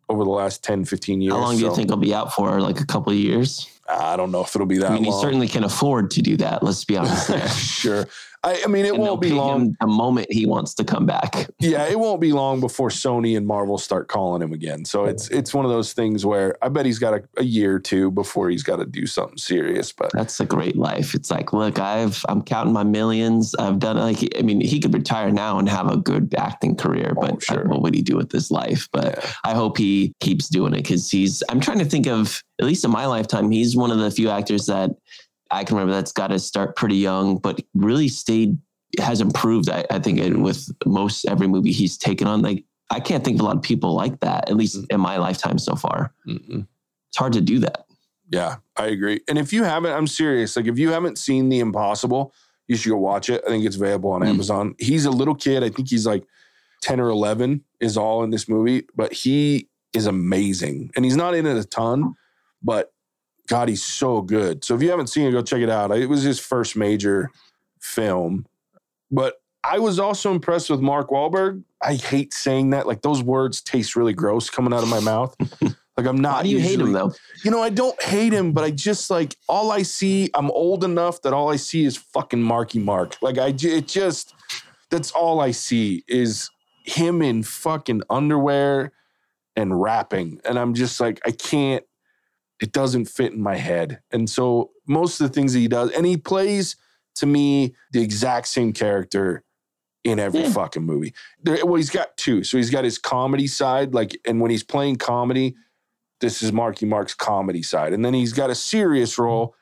over 0.07 0.23
the 0.23 0.29
last 0.29 0.63
10, 0.63 0.85
15 0.85 1.21
years. 1.21 1.33
How 1.33 1.39
long 1.39 1.55
so. 1.55 1.59
do 1.59 1.65
you 1.65 1.75
think 1.75 1.89
he'll 1.89 1.97
be 1.97 2.13
out 2.13 2.33
for? 2.33 2.61
Like 2.61 2.79
a 2.79 2.85
couple 2.85 3.11
of 3.11 3.17
years? 3.17 3.67
I 3.89 4.15
don't 4.15 4.31
know 4.31 4.41
if 4.41 4.55
it'll 4.55 4.67
be 4.67 4.77
that. 4.77 4.91
I 4.91 4.93
mean, 4.93 5.03
long. 5.03 5.13
he 5.13 5.21
certainly 5.21 5.47
can 5.47 5.63
afford 5.63 6.11
to 6.11 6.21
do 6.21 6.37
that. 6.37 6.63
Let's 6.63 6.85
be 6.85 6.97
honest. 6.97 7.27
There. 7.29 7.47
sure. 7.49 8.07
I, 8.43 8.61
I, 8.63 8.67
mean, 8.67 8.85
it 8.85 8.93
and 8.93 8.99
won't 8.99 9.21
be 9.21 9.29
long. 9.29 9.75
The 9.79 9.87
moment 9.87 10.27
he 10.31 10.47
wants 10.47 10.73
to 10.75 10.83
come 10.83 11.05
back. 11.05 11.47
yeah, 11.59 11.85
it 11.85 11.99
won't 11.99 12.19
be 12.19 12.31
long 12.31 12.59
before 12.59 12.89
Sony 12.89 13.37
and 13.37 13.45
Marvel 13.45 13.77
start 13.77 14.07
calling 14.07 14.41
him 14.41 14.51
again. 14.51 14.83
So 14.83 15.05
it's 15.05 15.29
it's 15.29 15.53
one 15.53 15.63
of 15.63 15.69
those 15.69 15.93
things 15.93 16.25
where 16.25 16.57
I 16.63 16.69
bet 16.69 16.87
he's 16.87 16.97
got 16.97 17.13
a, 17.13 17.23
a 17.37 17.43
year 17.43 17.75
or 17.75 17.79
two 17.79 18.09
before 18.09 18.49
he's 18.49 18.63
got 18.63 18.77
to 18.77 18.85
do 18.85 19.05
something 19.05 19.37
serious. 19.37 19.91
But 19.91 20.11
that's 20.13 20.39
a 20.39 20.45
great 20.45 20.75
life. 20.75 21.13
It's 21.13 21.29
like, 21.29 21.53
look, 21.53 21.77
I've 21.77 22.25
I'm 22.29 22.41
counting 22.41 22.73
my 22.73 22.83
millions. 22.83 23.53
I've 23.55 23.77
done 23.77 23.97
like 23.97 24.17
I 24.37 24.41
mean, 24.41 24.59
he 24.59 24.79
could 24.79 24.93
retire 24.93 25.29
now 25.29 25.59
and 25.59 25.69
have 25.69 25.91
a 25.91 25.97
good 25.97 26.33
acting 26.35 26.75
career, 26.75 27.13
oh, 27.17 27.21
but 27.21 27.33
oh, 27.33 27.39
sure. 27.39 27.67
what 27.67 27.83
would 27.83 27.93
he 27.93 28.01
do 28.01 28.15
with 28.15 28.31
his 28.31 28.49
life? 28.49 28.89
But 28.91 29.19
yeah. 29.19 29.31
I 29.43 29.53
hope 29.53 29.77
he 29.77 30.13
keeps 30.19 30.49
doing 30.49 30.73
it 30.73 30.77
because 30.77 31.11
he's. 31.11 31.43
I'm 31.49 31.59
trying 31.59 31.79
to 31.79 31.85
think 31.85 32.07
of 32.07 32.41
at 32.61 32.67
least 32.67 32.85
in 32.85 32.91
my 32.91 33.07
lifetime, 33.07 33.49
he's 33.49 33.75
one 33.75 33.89
of 33.89 33.97
the 33.97 34.11
few 34.11 34.29
actors 34.29 34.67
that 34.67 34.91
I 35.51 35.63
can 35.63 35.75
remember 35.75 35.93
that's 35.93 36.11
got 36.11 36.27
to 36.27 36.39
start 36.39 36.75
pretty 36.75 36.95
young, 36.95 37.37
but 37.37 37.61
really 37.73 38.07
stayed 38.07 38.57
has 38.99 39.21
improved. 39.21 39.69
I, 39.69 39.85
I 39.89 39.99
think 39.99 40.19
with 40.37 40.69
most 40.85 41.25
every 41.25 41.47
movie 41.47 41.71
he's 41.71 41.97
taken 41.97 42.27
on, 42.27 42.41
like 42.41 42.65
I 42.89 42.99
can't 42.99 43.23
think 43.23 43.35
of 43.35 43.41
a 43.41 43.43
lot 43.45 43.55
of 43.55 43.61
people 43.61 43.93
like 43.93 44.19
that, 44.19 44.49
at 44.49 44.55
least 44.55 44.85
in 44.89 44.99
my 44.99 45.17
lifetime 45.17 45.57
so 45.57 45.75
far. 45.75 46.13
Mm-mm. 46.27 46.67
It's 47.09 47.17
hard 47.17 47.33
to 47.33 47.41
do 47.41 47.59
that. 47.59 47.85
Yeah, 48.29 48.57
I 48.77 48.87
agree. 48.87 49.21
And 49.27 49.37
if 49.37 49.51
you 49.51 49.63
haven't, 49.63 49.91
I'm 49.91 50.07
serious. 50.07 50.55
Like 50.55 50.67
if 50.67 50.79
you 50.79 50.89
haven't 50.89 51.17
seen 51.17 51.49
The 51.49 51.59
Impossible, 51.59 52.33
you 52.67 52.77
should 52.77 52.89
go 52.89 52.97
watch 52.97 53.29
it. 53.29 53.41
I 53.45 53.49
think 53.49 53.65
it's 53.65 53.75
available 53.75 54.11
on 54.11 54.21
mm. 54.21 54.29
Amazon. 54.29 54.75
He's 54.79 55.05
a 55.05 55.11
little 55.11 55.35
kid. 55.35 55.63
I 55.63 55.69
think 55.69 55.89
he's 55.89 56.05
like 56.05 56.23
10 56.81 56.99
or 56.99 57.09
11 57.09 57.63
is 57.79 57.97
all 57.97 58.23
in 58.23 58.29
this 58.29 58.47
movie, 58.47 58.87
but 58.95 59.11
he 59.11 59.67
is 59.93 60.05
amazing. 60.05 60.91
And 60.95 61.03
he's 61.03 61.17
not 61.17 61.35
in 61.35 61.45
it 61.45 61.57
a 61.57 61.65
ton, 61.65 62.15
but 62.63 62.93
God, 63.47 63.69
he's 63.69 63.83
so 63.83 64.21
good. 64.21 64.63
So 64.63 64.75
if 64.75 64.81
you 64.81 64.89
haven't 64.89 65.07
seen 65.07 65.27
it, 65.27 65.31
go 65.31 65.41
check 65.41 65.61
it 65.61 65.69
out. 65.69 65.91
It 65.95 66.07
was 66.07 66.23
his 66.23 66.39
first 66.39 66.75
major 66.75 67.31
film. 67.79 68.45
But 69.09 69.35
I 69.63 69.79
was 69.79 69.99
also 69.99 70.31
impressed 70.31 70.69
with 70.69 70.79
Mark 70.79 71.09
Wahlberg. 71.09 71.63
I 71.81 71.95
hate 71.95 72.33
saying 72.33 72.71
that. 72.71 72.87
Like 72.87 73.01
those 73.01 73.21
words 73.21 73.61
taste 73.61 73.95
really 73.95 74.13
gross 74.13 74.49
coming 74.49 74.73
out 74.73 74.83
of 74.83 74.89
my 74.89 74.99
mouth. 74.99 75.35
Like 75.97 76.07
I'm 76.07 76.21
not. 76.21 76.37
Why 76.37 76.43
do 76.43 76.49
you 76.49 76.57
usually, 76.57 76.75
hate 76.77 76.79
him 76.79 76.93
though? 76.93 77.13
You 77.43 77.51
know, 77.51 77.61
I 77.61 77.69
don't 77.69 78.01
hate 78.01 78.33
him, 78.33 78.53
but 78.53 78.63
I 78.63 78.71
just 78.71 79.09
like 79.09 79.35
all 79.47 79.71
I 79.71 79.81
see. 79.81 80.29
I'm 80.33 80.49
old 80.51 80.83
enough 80.83 81.21
that 81.23 81.33
all 81.33 81.51
I 81.51 81.57
see 81.57 81.83
is 81.83 81.97
fucking 81.97 82.41
Marky 82.41 82.79
Mark. 82.79 83.17
Like 83.21 83.37
I, 83.37 83.53
it 83.61 83.87
just 83.87 84.33
that's 84.89 85.11
all 85.11 85.41
I 85.41 85.51
see 85.51 86.03
is 86.07 86.49
him 86.83 87.21
in 87.21 87.43
fucking 87.43 88.03
underwear 88.09 88.93
and 89.55 89.79
rapping, 89.79 90.39
and 90.45 90.57
I'm 90.57 90.73
just 90.73 90.99
like 90.99 91.19
I 91.25 91.31
can't 91.31 91.83
it 92.61 92.71
doesn't 92.71 93.05
fit 93.05 93.33
in 93.33 93.41
my 93.41 93.55
head. 93.55 94.01
And 94.11 94.29
so 94.29 94.69
most 94.87 95.19
of 95.19 95.27
the 95.27 95.33
things 95.33 95.53
that 95.53 95.59
he 95.59 95.67
does, 95.67 95.91
and 95.91 96.05
he 96.05 96.15
plays 96.15 96.75
to 97.15 97.25
me 97.25 97.75
the 97.91 98.01
exact 98.01 98.47
same 98.47 98.71
character 98.71 99.43
in 100.03 100.19
every 100.19 100.41
yeah. 100.41 100.51
fucking 100.51 100.83
movie. 100.83 101.13
There, 101.43 101.65
well, 101.65 101.75
he's 101.75 101.89
got 101.89 102.15
two. 102.17 102.43
So 102.43 102.57
he's 102.57 102.69
got 102.69 102.83
his 102.83 102.97
comedy 102.97 103.47
side, 103.47 103.93
like, 103.93 104.17
and 104.25 104.39
when 104.39 104.51
he's 104.51 104.63
playing 104.63 104.97
comedy, 104.97 105.55
this 106.21 106.43
is 106.43 106.53
Marky 106.53 106.85
Mark's 106.85 107.15
comedy 107.15 107.63
side. 107.63 107.93
And 107.93 108.05
then 108.05 108.13
he's 108.13 108.31
got 108.31 108.51
a 108.51 108.55
serious 108.55 109.17
role, 109.17 109.55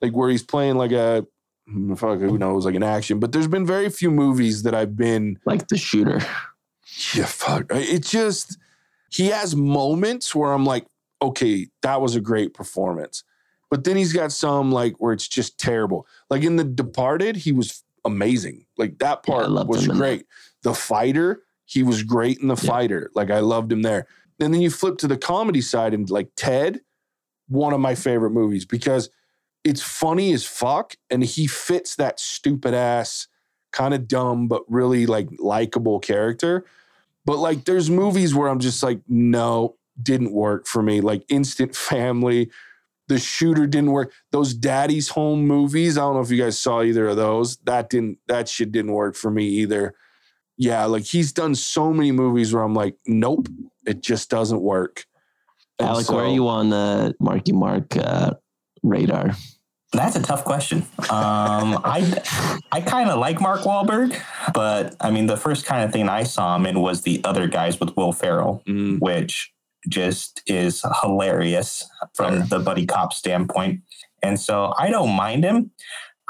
like 0.00 0.12
where 0.12 0.30
he's 0.30 0.42
playing 0.42 0.76
like 0.76 0.92
a 0.92 1.26
hmm, 1.68 1.94
fuck, 1.94 2.20
who 2.20 2.38
knows, 2.38 2.64
like 2.64 2.74
an 2.74 2.82
action. 2.82 3.20
But 3.20 3.32
there's 3.32 3.48
been 3.48 3.66
very 3.66 3.90
few 3.90 4.10
movies 4.10 4.62
that 4.62 4.74
I've 4.74 4.96
been 4.96 5.38
like 5.44 5.68
the 5.68 5.76
shooter. 5.76 6.20
Yeah, 7.14 7.26
fuck. 7.26 7.66
It 7.70 8.02
just 8.02 8.58
he 9.10 9.28
has 9.28 9.54
moments 9.54 10.34
where 10.34 10.52
I'm 10.52 10.64
like, 10.64 10.86
okay, 11.22 11.68
that 11.82 12.00
was 12.00 12.16
a 12.16 12.20
great 12.20 12.54
performance. 12.54 13.24
But 13.70 13.84
then 13.84 13.96
he's 13.96 14.12
got 14.12 14.32
some 14.32 14.72
like 14.72 14.94
where 14.98 15.12
it's 15.12 15.28
just 15.28 15.58
terrible. 15.58 16.06
Like 16.28 16.42
in 16.42 16.56
The 16.56 16.64
Departed, 16.64 17.36
he 17.36 17.52
was 17.52 17.84
amazing. 18.04 18.66
Like 18.76 18.98
that 18.98 19.22
part 19.22 19.48
yeah, 19.48 19.62
was 19.62 19.86
great. 19.86 20.26
The 20.62 20.74
fighter, 20.74 21.42
he 21.64 21.82
was 21.82 22.02
great 22.02 22.38
in 22.38 22.48
the 22.48 22.60
yeah. 22.60 22.68
fighter. 22.68 23.10
Like 23.14 23.30
I 23.30 23.40
loved 23.40 23.70
him 23.70 23.82
there. 23.82 24.06
And 24.40 24.52
then 24.52 24.60
you 24.60 24.70
flip 24.70 24.98
to 24.98 25.08
the 25.08 25.18
comedy 25.18 25.60
side 25.60 25.94
and 25.94 26.08
like 26.10 26.30
Ted, 26.34 26.80
one 27.48 27.72
of 27.72 27.80
my 27.80 27.94
favorite 27.94 28.30
movies 28.30 28.64
because 28.64 29.10
it's 29.64 29.82
funny 29.82 30.32
as 30.32 30.44
fuck 30.44 30.96
and 31.10 31.22
he 31.22 31.46
fits 31.46 31.96
that 31.96 32.18
stupid 32.18 32.74
ass 32.74 33.28
kind 33.72 33.92
of 33.92 34.08
dumb 34.08 34.48
but 34.48 34.62
really 34.68 35.06
like 35.06 35.28
likable 35.38 36.00
character. 36.00 36.64
But 37.24 37.38
like 37.38 37.66
there's 37.66 37.90
movies 37.90 38.34
where 38.34 38.48
I'm 38.48 38.60
just 38.60 38.82
like 38.82 39.00
no, 39.06 39.76
didn't 40.02 40.32
work 40.32 40.66
for 40.66 40.82
me. 40.82 41.00
Like 41.00 41.24
Instant 41.28 41.74
Family, 41.76 42.50
The 43.08 43.18
shooter 43.18 43.66
didn't 43.66 43.90
work. 43.90 44.12
Those 44.30 44.54
daddy's 44.54 45.08
home 45.08 45.46
movies, 45.46 45.98
I 45.98 46.02
don't 46.02 46.14
know 46.14 46.20
if 46.20 46.30
you 46.30 46.42
guys 46.42 46.58
saw 46.58 46.82
either 46.82 47.08
of 47.08 47.16
those. 47.16 47.56
That 47.64 47.90
didn't 47.90 48.18
that 48.28 48.48
shit 48.48 48.70
didn't 48.72 48.92
work 48.92 49.16
for 49.16 49.30
me 49.30 49.44
either. 49.46 49.94
Yeah, 50.56 50.84
like 50.84 51.04
he's 51.04 51.32
done 51.32 51.54
so 51.54 51.92
many 51.92 52.12
movies 52.12 52.52
where 52.52 52.62
I'm 52.62 52.74
like, 52.74 52.96
nope, 53.06 53.48
it 53.86 54.02
just 54.02 54.28
doesn't 54.30 54.60
work. 54.60 55.06
And 55.78 55.88
Alec, 55.88 56.10
where 56.10 56.24
are 56.26 56.32
you 56.34 56.46
on 56.48 56.68
the 56.70 57.14
Marky 57.18 57.52
Mark 57.52 57.96
uh, 57.96 58.32
radar? 58.82 59.30
That's 59.92 60.14
a 60.14 60.22
tough 60.22 60.44
question. 60.44 60.84
Um, 61.08 61.80
I 61.82 62.22
I 62.70 62.80
kind 62.82 63.10
of 63.10 63.18
like 63.18 63.40
Mark 63.40 63.62
Wahlberg, 63.62 64.14
but 64.54 64.94
I 65.00 65.10
mean, 65.10 65.26
the 65.26 65.36
first 65.38 65.64
kind 65.66 65.82
of 65.82 65.92
thing 65.92 66.08
I 66.08 66.22
saw 66.22 66.54
him 66.54 66.66
in 66.66 66.80
was 66.80 67.02
the 67.02 67.20
other 67.24 67.48
guys 67.48 67.80
with 67.80 67.96
Will 67.96 68.12
Ferrell, 68.12 68.62
Mm, 68.68 69.00
which 69.00 69.50
just 69.88 70.42
is 70.46 70.84
hilarious 71.02 71.88
from 72.14 72.48
the 72.48 72.58
buddy 72.58 72.86
cop 72.86 73.12
standpoint. 73.12 73.80
And 74.22 74.38
so 74.38 74.74
I 74.78 74.90
don't 74.90 75.10
mind 75.10 75.44
him. 75.44 75.70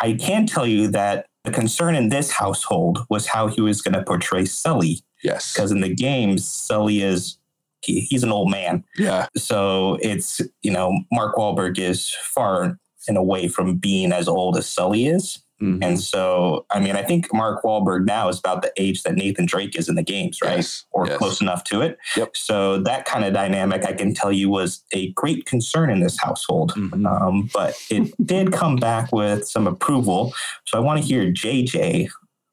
I 0.01 0.15
can 0.15 0.47
tell 0.47 0.67
you 0.67 0.89
that 0.89 1.27
the 1.45 1.51
concern 1.51 1.95
in 1.95 2.09
this 2.11 2.31
household 2.31 3.05
was 3.09 3.27
how 3.27 3.49
he 3.49 3.61
was 3.61 3.83
going 3.83 3.95
to 3.95 4.03
portray 4.03 4.45
Sully, 4.45 5.03
yes. 5.23 5.53
because 5.53 5.73
in 5.73 5.81
the 5.81 5.95
games, 5.95 6.49
Sully 6.49 7.03
is 7.03 7.39
he, 7.83 8.01
he's 8.01 8.23
an 8.23 8.33
old 8.33 8.51
man. 8.51 8.85
Yeah. 8.97 9.27
So 9.37 9.99
it's, 10.03 10.41
you 10.63 10.71
know, 10.71 11.01
Mark 11.11 11.37
Wahlberg 11.37 11.79
is 11.79 12.11
far 12.23 12.79
and 13.09 13.17
away 13.17 13.49
from 13.49 13.77
being 13.77 14.13
as 14.13 14.29
old 14.29 14.57
as 14.57 14.69
Sully 14.69 15.07
is. 15.07 15.43
Mhm. 15.61 15.85
And 15.85 16.01
so, 16.01 16.65
I 16.71 16.81
mean, 16.81 16.97
I 16.97 17.03
think 17.03 17.33
Mark 17.35 17.63
Wahlberg 17.63 18.07
now 18.07 18.29
is 18.29 18.39
about 18.39 18.63
the 18.63 18.73
age 18.79 19.03
that 19.03 19.15
Nathan 19.15 19.45
Drake 19.47 19.77
is 19.79 19.89
in 19.89 19.95
the 19.95 20.03
games, 20.03 20.39
right? 20.43 20.57
Yes, 20.57 20.85
Or 20.93 21.07
yes. 21.07 21.19
close 21.19 21.41
enough 21.41 21.65
to 21.65 21.83
it. 21.83 21.99
Yep. 22.17 22.37
So 22.37 22.79
that 22.83 23.05
kind 23.05 23.25
of 23.25 23.35
dynamic, 23.35 23.85
I 23.85 23.93
can 23.93 24.15
tell 24.15 24.33
you, 24.33 24.49
was 24.49 24.83
a 24.93 25.13
great 25.13 25.45
concern 25.47 25.91
in 25.91 26.01
this 26.01 26.17
household. 26.19 26.73
Mhm. 26.77 27.07
Um, 27.07 27.51
but 27.53 27.75
it 27.91 28.13
did 28.27 28.53
come 28.53 28.77
back 28.77 29.13
with 29.13 29.47
some 29.47 29.67
approval. 29.67 30.33
So 30.67 30.79
I 30.79 30.81
want 30.81 31.01
to 31.01 31.07
hear 31.07 31.31
JJ 31.31 32.09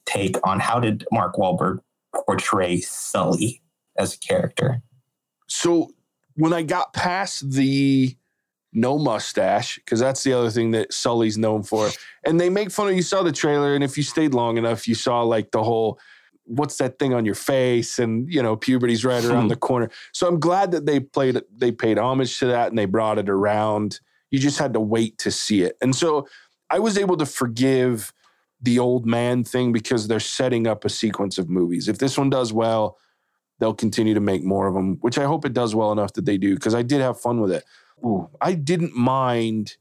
take 0.06 0.36
on 0.46 0.60
how 0.60 0.80
did 0.80 1.06
Mark 1.12 1.36
Wahlberg 1.36 1.80
portray 2.26 2.80
Sully 2.82 3.62
as 3.98 4.14
a 4.16 4.20
character? 4.20 4.82
So 5.48 5.92
when 6.36 6.52
I 6.54 6.62
got 6.64 6.94
past 6.94 7.52
the 7.52 8.16
no 8.78 8.98
mustache, 9.00 9.76
because 9.78 10.00
that's 10.00 10.24
the 10.24 10.34
other 10.34 10.52
thing 10.52 10.72
that 10.72 10.94
Sully's 10.94 11.38
known 11.38 11.64
for, 11.64 11.90
and 12.24 12.40
they 12.40 12.50
make 12.50 12.72
fun 12.72 12.88
of 12.88 12.96
you 12.96 13.02
saw 13.02 13.24
the 13.24 13.32
trailer, 13.32 13.74
and 13.74 13.84
if 13.84 13.98
you 13.98 14.04
stayed 14.04 14.34
long 14.34 14.58
enough, 14.58 14.88
you 14.88 14.96
saw 14.96 15.24
like 15.24 15.52
the 15.52 15.64
whole 15.64 16.00
what's 16.46 16.78
that 16.78 16.98
thing 16.98 17.14
on 17.14 17.26
your 17.26 17.36
face, 17.36 18.00
and 18.00 18.32
you 18.32 18.42
know, 18.42 18.56
puberty's 18.56 19.04
right 19.04 19.26
around 19.26 19.46
Hmm. 19.46 19.50
the 19.50 19.56
corner. 19.58 19.90
So 20.14 20.28
I'm 20.28 20.40
glad 20.40 20.72
that 20.72 20.86
they 20.86 21.00
played 21.00 21.42
they 21.52 21.72
paid 21.72 21.98
homage 21.98 22.40
to 22.40 22.46
that 22.48 22.70
and 22.70 22.78
they 22.78 22.86
brought 22.86 23.18
it 23.18 23.30
around. 23.30 24.00
You 24.32 24.40
just 24.40 24.60
had 24.60 24.74
to 24.74 24.80
wait 24.80 25.18
to 25.20 25.32
see 25.32 25.64
it. 25.64 25.76
And 25.82 25.96
so 25.96 26.28
I 26.70 26.80
was 26.80 26.98
able 26.98 27.18
to 27.18 27.26
forgive 27.26 28.14
the 28.62 28.80
old 28.80 29.06
man 29.06 29.44
thing 29.44 29.72
because 29.72 30.08
they're 30.08 30.20
setting 30.20 30.68
up 30.68 30.86
a 30.86 30.90
sequence 30.90 31.38
of 31.38 31.50
movies. 31.50 31.88
If 31.88 31.98
this 31.98 32.18
one 32.18 32.30
does 32.30 32.54
well, 32.54 32.98
they'll 33.60 33.74
continue 33.74 34.14
to 34.14 34.20
make 34.20 34.44
more 34.44 34.68
of 34.68 34.74
them, 34.74 34.98
which 35.02 35.18
I 35.18 35.26
hope 35.26 35.46
it 35.46 35.54
does 35.54 35.74
well 35.76 35.92
enough 35.92 36.14
that 36.14 36.26
they 36.26 36.38
do 36.38 36.56
because 36.56 36.76
I 36.76 36.84
did 36.84 37.02
have 37.02 37.20
fun 37.20 37.42
with 37.42 37.52
it. 37.52 37.64
Ooh, 38.04 38.30
I 38.40 38.54
didn't 38.54 38.96
mind 38.96 39.78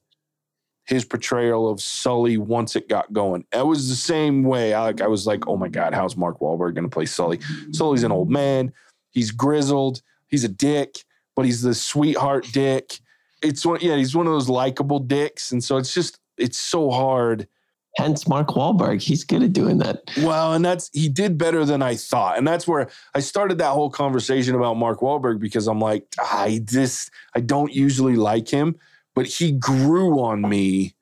his 0.86 1.04
portrayal 1.04 1.68
of 1.68 1.80
Sully 1.80 2.38
once 2.38 2.76
it 2.76 2.88
got 2.88 3.12
going. 3.12 3.44
It 3.52 3.66
was 3.66 3.88
the 3.88 3.96
same 3.96 4.44
way. 4.44 4.72
I 4.72 4.88
I 5.00 5.08
was 5.08 5.26
like, 5.26 5.46
oh 5.48 5.56
my 5.56 5.68
god, 5.68 5.94
how's 5.94 6.16
Mark 6.16 6.40
Wahlberg 6.40 6.74
going 6.74 6.84
to 6.84 6.88
play 6.88 7.06
Sully? 7.06 7.40
Sully's 7.72 8.04
an 8.04 8.12
old 8.12 8.30
man. 8.30 8.72
He's 9.10 9.30
grizzled. 9.30 10.02
He's 10.28 10.44
a 10.44 10.48
dick, 10.48 10.96
but 11.34 11.44
he's 11.44 11.62
the 11.62 11.74
sweetheart 11.74 12.46
dick. 12.52 12.98
It's 13.42 13.64
one, 13.66 13.78
yeah, 13.80 13.96
he's 13.96 14.16
one 14.16 14.26
of 14.26 14.32
those 14.32 14.48
likable 14.48 14.98
dicks, 14.98 15.52
and 15.52 15.62
so 15.62 15.76
it's 15.76 15.92
just 15.92 16.18
it's 16.36 16.58
so 16.58 16.90
hard. 16.90 17.48
Hence 17.96 18.28
Mark 18.28 18.48
Wahlberg. 18.48 19.00
He's 19.00 19.24
good 19.24 19.42
at 19.42 19.54
doing 19.54 19.78
that. 19.78 20.02
Well, 20.18 20.52
and 20.52 20.64
that's 20.64 20.90
he 20.92 21.08
did 21.08 21.38
better 21.38 21.64
than 21.64 21.80
I 21.82 21.96
thought, 21.96 22.36
and 22.36 22.46
that's 22.46 22.68
where 22.68 22.90
I 23.14 23.20
started 23.20 23.58
that 23.58 23.70
whole 23.70 23.90
conversation 23.90 24.54
about 24.54 24.76
Mark 24.76 25.00
Wahlberg 25.00 25.40
because 25.40 25.66
I'm 25.66 25.80
like, 25.80 26.04
I 26.18 26.60
just 26.64 27.10
I 27.34 27.40
don't 27.40 27.72
usually 27.72 28.16
like 28.16 28.48
him, 28.48 28.76
but 29.14 29.26
he 29.26 29.52
grew 29.52 30.20
on 30.20 30.42
me 30.42 30.94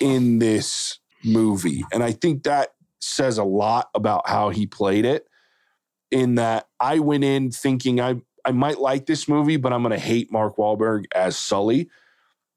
in 0.00 0.38
this 0.38 0.98
movie, 1.24 1.84
and 1.92 2.02
I 2.02 2.12
think 2.12 2.44
that 2.44 2.72
says 3.00 3.36
a 3.36 3.44
lot 3.44 3.90
about 3.94 4.28
how 4.28 4.48
he 4.48 4.66
played 4.66 5.04
it. 5.04 5.26
In 6.10 6.36
that 6.36 6.68
I 6.80 7.00
went 7.00 7.24
in 7.24 7.50
thinking 7.50 8.00
I 8.00 8.22
I 8.46 8.52
might 8.52 8.78
like 8.78 9.04
this 9.04 9.28
movie, 9.28 9.58
but 9.58 9.74
I'm 9.74 9.82
to 9.82 9.98
hate 9.98 10.32
Mark 10.32 10.56
Wahlberg 10.56 11.04
as 11.14 11.36
Sully 11.36 11.90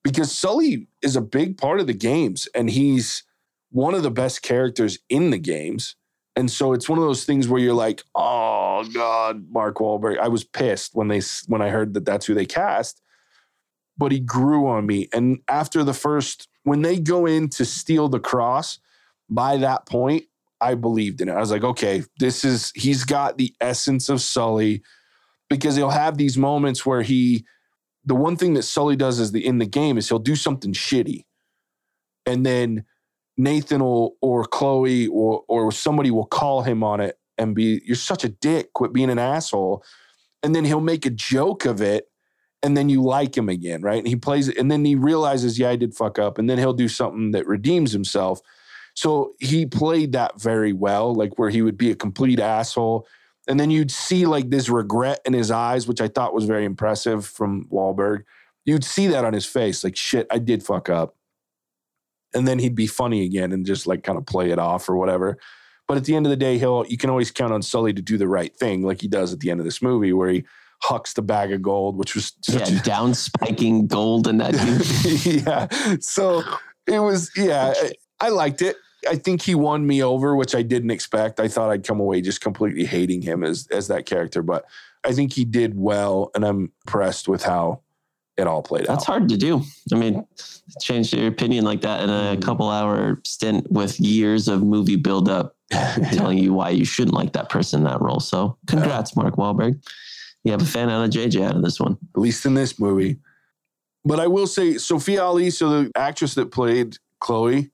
because 0.04 0.32
Sully 0.32 0.88
is 1.02 1.18
a 1.18 1.22
big 1.22 1.58
part 1.58 1.82
of 1.82 1.88
the 1.88 1.94
games, 1.94 2.48
and 2.56 2.70
he's 2.70 3.24
one 3.72 3.94
of 3.94 4.04
the 4.04 4.12
best 4.12 4.42
characters 4.42 5.00
in 5.10 5.32
the 5.32 5.40
games. 5.40 5.96
And 6.36 6.50
so 6.50 6.74
it's 6.74 6.88
one 6.88 7.00
of 7.00 7.04
those 7.04 7.26
things 7.26 7.48
where 7.48 7.62
you're 7.62 7.74
like, 7.74 8.04
oh 8.16 8.86
God, 8.94 9.50
Mark 9.50 9.78
Wahlberg. 9.78 10.18
I 10.18 10.28
was 10.28 10.44
pissed 10.44 10.94
when 10.94 11.08
they 11.08 11.22
when 11.48 11.62
I 11.62 11.70
heard 11.70 11.94
that 11.94 12.06
that's 12.06 12.26
who 12.26 12.34
they 12.34 12.46
cast, 12.46 13.02
but 13.98 14.12
he 14.12 14.20
grew 14.20 14.68
on 14.68 14.86
me. 14.86 15.10
And 15.14 15.40
after 15.48 15.84
the 15.84 15.94
first, 15.94 16.48
when 16.64 16.82
they 16.82 17.00
go 17.00 17.26
in 17.26 17.50
to 17.50 17.66
steal 17.66 18.08
the 18.08 18.20
cross, 18.20 18.80
by 19.30 19.58
that 19.58 19.86
point, 19.86 20.26
I 20.62 20.76
believed 20.76 21.22
in 21.22 21.30
it. 21.30 21.34
I 21.34 21.40
was 21.40 21.52
like, 21.52 21.64
okay, 21.64 22.04
this 22.20 22.46
is 22.46 22.72
he's 22.76 23.04
got 23.04 23.38
the 23.38 23.54
essence 23.60 24.10
of 24.10 24.22
Sully 24.22 24.84
because 25.50 25.76
he'll 25.76 25.90
have 25.90 26.18
these 26.18 26.38
moments 26.38 26.86
where 26.86 27.02
he. 27.02 27.46
The 28.04 28.16
one 28.16 28.36
thing 28.36 28.56
that 28.56 28.64
Sully 28.64 28.96
does 28.96 29.20
is 29.20 29.32
the 29.32 29.46
in 29.46 29.60
the 29.60 29.66
game 29.66 29.98
is 29.98 30.10
he'll 30.10 30.18
do 30.18 30.36
something 30.36 30.74
shitty, 30.74 31.26
and 32.26 32.46
then 32.46 32.86
Nathan 33.42 33.84
will, 33.84 34.16
or 34.22 34.46
Chloe 34.46 35.08
or 35.08 35.44
or 35.48 35.72
somebody 35.72 36.12
will 36.12 36.26
call 36.28 36.62
him 36.62 36.84
on 36.84 37.00
it 37.02 37.18
and 37.38 37.56
be, 37.56 37.82
"You're 37.86 37.96
such 37.96 38.24
a 38.24 38.30
dick. 38.30 38.74
Quit 38.74 38.94
being 38.94 39.10
an 39.10 39.20
asshole." 39.20 39.84
And 40.44 40.56
then 40.56 40.66
he'll 40.66 40.82
make 40.82 41.06
a 41.06 41.10
joke 41.10 41.66
of 41.66 41.82
it, 41.82 42.10
and 42.62 42.78
then 42.78 42.90
you 42.90 43.02
like 43.02 43.36
him 43.36 43.50
again, 43.50 43.82
right? 43.82 43.98
And 43.98 44.08
he 44.08 44.16
plays 44.16 44.48
it, 44.48 44.58
and 44.58 44.70
then 44.72 44.86
he 44.86 44.96
realizes, 44.96 45.58
"Yeah, 45.58 45.70
I 45.72 45.76
did 45.76 45.96
fuck 45.96 46.20
up," 46.20 46.38
and 46.38 46.50
then 46.50 46.60
he'll 46.60 46.74
do 46.74 46.88
something 46.88 47.32
that 47.32 47.48
redeems 47.48 47.92
himself. 47.92 48.42
So 48.94 49.34
he 49.40 49.66
played 49.66 50.12
that 50.12 50.40
very 50.40 50.74
well, 50.74 51.14
like 51.16 51.40
where 51.40 51.50
he 51.50 51.62
would 51.62 51.78
be 51.78 51.92
a 51.92 51.96
complete 51.96 52.40
asshole. 52.40 53.08
And 53.48 53.60
then 53.60 53.72
you'd 53.72 53.92
see 53.92 54.26
like 54.26 54.50
this 54.52 54.70
regret 54.70 55.20
in 55.26 55.34
his 55.34 55.50
eyes, 55.50 55.88
which 55.88 56.02
I 56.02 56.08
thought 56.08 56.34
was 56.34 56.46
very 56.46 56.66
impressive 56.66 57.26
from 57.26 57.66
Wahlberg. 57.72 58.24
You'd 58.66 58.84
see 58.84 59.08
that 59.08 59.26
on 59.26 59.34
his 59.34 59.46
face, 59.46 59.84
like, 59.84 59.96
shit, 59.96 60.28
I 60.30 60.38
did 60.38 60.62
fuck 60.64 60.90
up 60.90 61.16
and 62.34 62.48
then 62.48 62.60
he'd 62.60 62.76
be 62.76 62.88
funny 62.88 63.26
again 63.26 63.52
and 63.52 63.66
just 63.66 63.88
like 63.88 64.04
kind 64.04 64.18
of 64.18 64.26
play 64.26 64.52
it 64.52 64.60
off 64.60 64.88
or 64.90 64.96
whatever. 64.96 65.38
But 65.88 65.98
at 65.98 66.06
the 66.06 66.16
end 66.16 66.26
of 66.26 66.30
the 66.30 66.38
day, 66.38 66.58
he'll 66.58 66.86
you 66.88 66.98
can 66.98 67.10
always 67.10 67.32
count 67.32 67.54
on 67.54 67.62
Sully 67.62 67.94
to 67.94 68.02
do 68.02 68.18
the 68.18 68.28
right 68.28 68.56
thing, 68.56 68.84
like 68.84 69.02
he 69.02 69.08
does 69.08 69.34
at 69.34 69.40
the 69.40 69.52
end 69.52 69.60
of 69.60 69.66
this 69.66 69.82
movie, 69.82 70.14
where 70.14 70.30
he 70.30 70.46
hucks 70.82 71.14
the 71.14 71.22
bag 71.22 71.52
of 71.52 71.62
gold, 71.62 71.98
which 71.98 72.16
was 72.16 72.34
Yeah, 72.48 72.64
such 72.64 72.84
down 72.86 73.14
spiking 73.14 73.88
gold 73.88 74.28
in 74.28 74.38
that 74.38 74.54
yeah. 75.46 75.98
So 76.00 76.44
it 76.88 77.00
was 77.00 77.32
yeah, 77.36 77.74
I, 77.76 77.92
I 78.20 78.30
liked 78.30 78.62
it. 78.62 78.78
I 79.10 79.16
think 79.16 79.42
he 79.42 79.56
won 79.56 79.86
me 79.86 80.04
over, 80.04 80.36
which 80.36 80.54
I 80.54 80.62
didn't 80.62 80.92
expect. 80.92 81.40
I 81.40 81.48
thought 81.48 81.72
I'd 81.72 81.86
come 81.86 82.00
away 82.00 82.22
just 82.22 82.40
completely 82.40 82.86
hating 82.86 83.22
him 83.24 83.44
as 83.44 83.68
as 83.72 83.88
that 83.90 84.06
character, 84.06 84.42
but 84.42 84.66
I 85.04 85.14
think 85.14 85.34
he 85.34 85.44
did 85.46 85.76
well, 85.76 86.32
and 86.36 86.46
I'm 86.46 86.72
impressed 86.86 87.28
with 87.28 87.44
how 87.44 87.82
it 88.42 88.48
all 88.48 88.62
played 88.62 88.86
That's 88.88 89.04
out. 89.04 89.14
hard 89.14 89.30
to 89.30 89.38
do. 89.38 89.62
I 89.94 89.96
mean, 89.96 90.26
change 90.82 91.14
your 91.14 91.28
opinion 91.28 91.64
like 91.64 91.82
that 91.82 92.02
in 92.04 92.10
a 92.10 92.36
Mm. 92.36 92.42
couple 92.42 92.70
hour 92.70 93.20
stint 93.26 93.72
with 93.72 94.00
years 94.00 94.48
of 94.48 94.64
movie 94.64 94.96
buildup 94.98 95.56
telling 96.14 96.38
you 96.38 96.54
why 96.54 96.70
you 96.72 96.84
shouldn't 96.86 97.14
like 97.16 97.34
that 97.34 97.50
person 97.50 97.82
in 97.82 97.86
that 97.86 98.02
role. 98.02 98.20
So 98.20 98.58
congrats, 98.68 99.16
Mark 99.16 99.36
Wahlberg. 99.36 99.82
You 100.44 100.52
have 100.52 100.62
a 100.62 100.66
fan 100.66 100.90
out 100.90 101.04
of 101.06 101.12
JJ 101.12 101.44
out 101.46 101.56
of 101.56 101.62
this 101.62 101.80
one. 101.80 101.98
at 102.16 102.20
least 102.22 102.46
in 102.46 102.56
this 102.56 102.80
movie. 102.80 103.18
But 104.04 104.20
I 104.20 104.26
will 104.28 104.48
say, 104.48 104.78
Sophia 104.80 105.24
Ali, 105.24 105.52
so 105.52 105.70
the 105.84 105.92
actress 105.96 106.34
that 106.34 106.52
played 106.52 106.98
Chloe, 107.20 107.70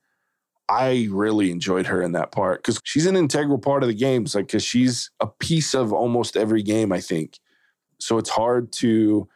I 0.69 1.07
really 1.09 1.49
enjoyed 1.49 1.85
her 1.87 2.01
in 2.01 2.11
that 2.11 2.33
part 2.33 2.61
because 2.61 2.81
she's 2.83 3.05
an 3.05 3.15
integral 3.15 3.57
part 3.57 3.83
of 3.83 3.87
the 3.87 3.95
games. 3.95 4.35
Like, 4.35 4.47
because 4.47 4.65
she's 4.65 5.09
a 5.21 5.27
piece 5.27 5.73
of 5.73 5.93
almost 5.93 6.35
every 6.35 6.61
game, 6.61 6.91
I 6.91 6.99
think. 6.99 7.39
So 7.99 8.17
it's 8.17 8.29
hard 8.29 8.73
to 8.73 9.29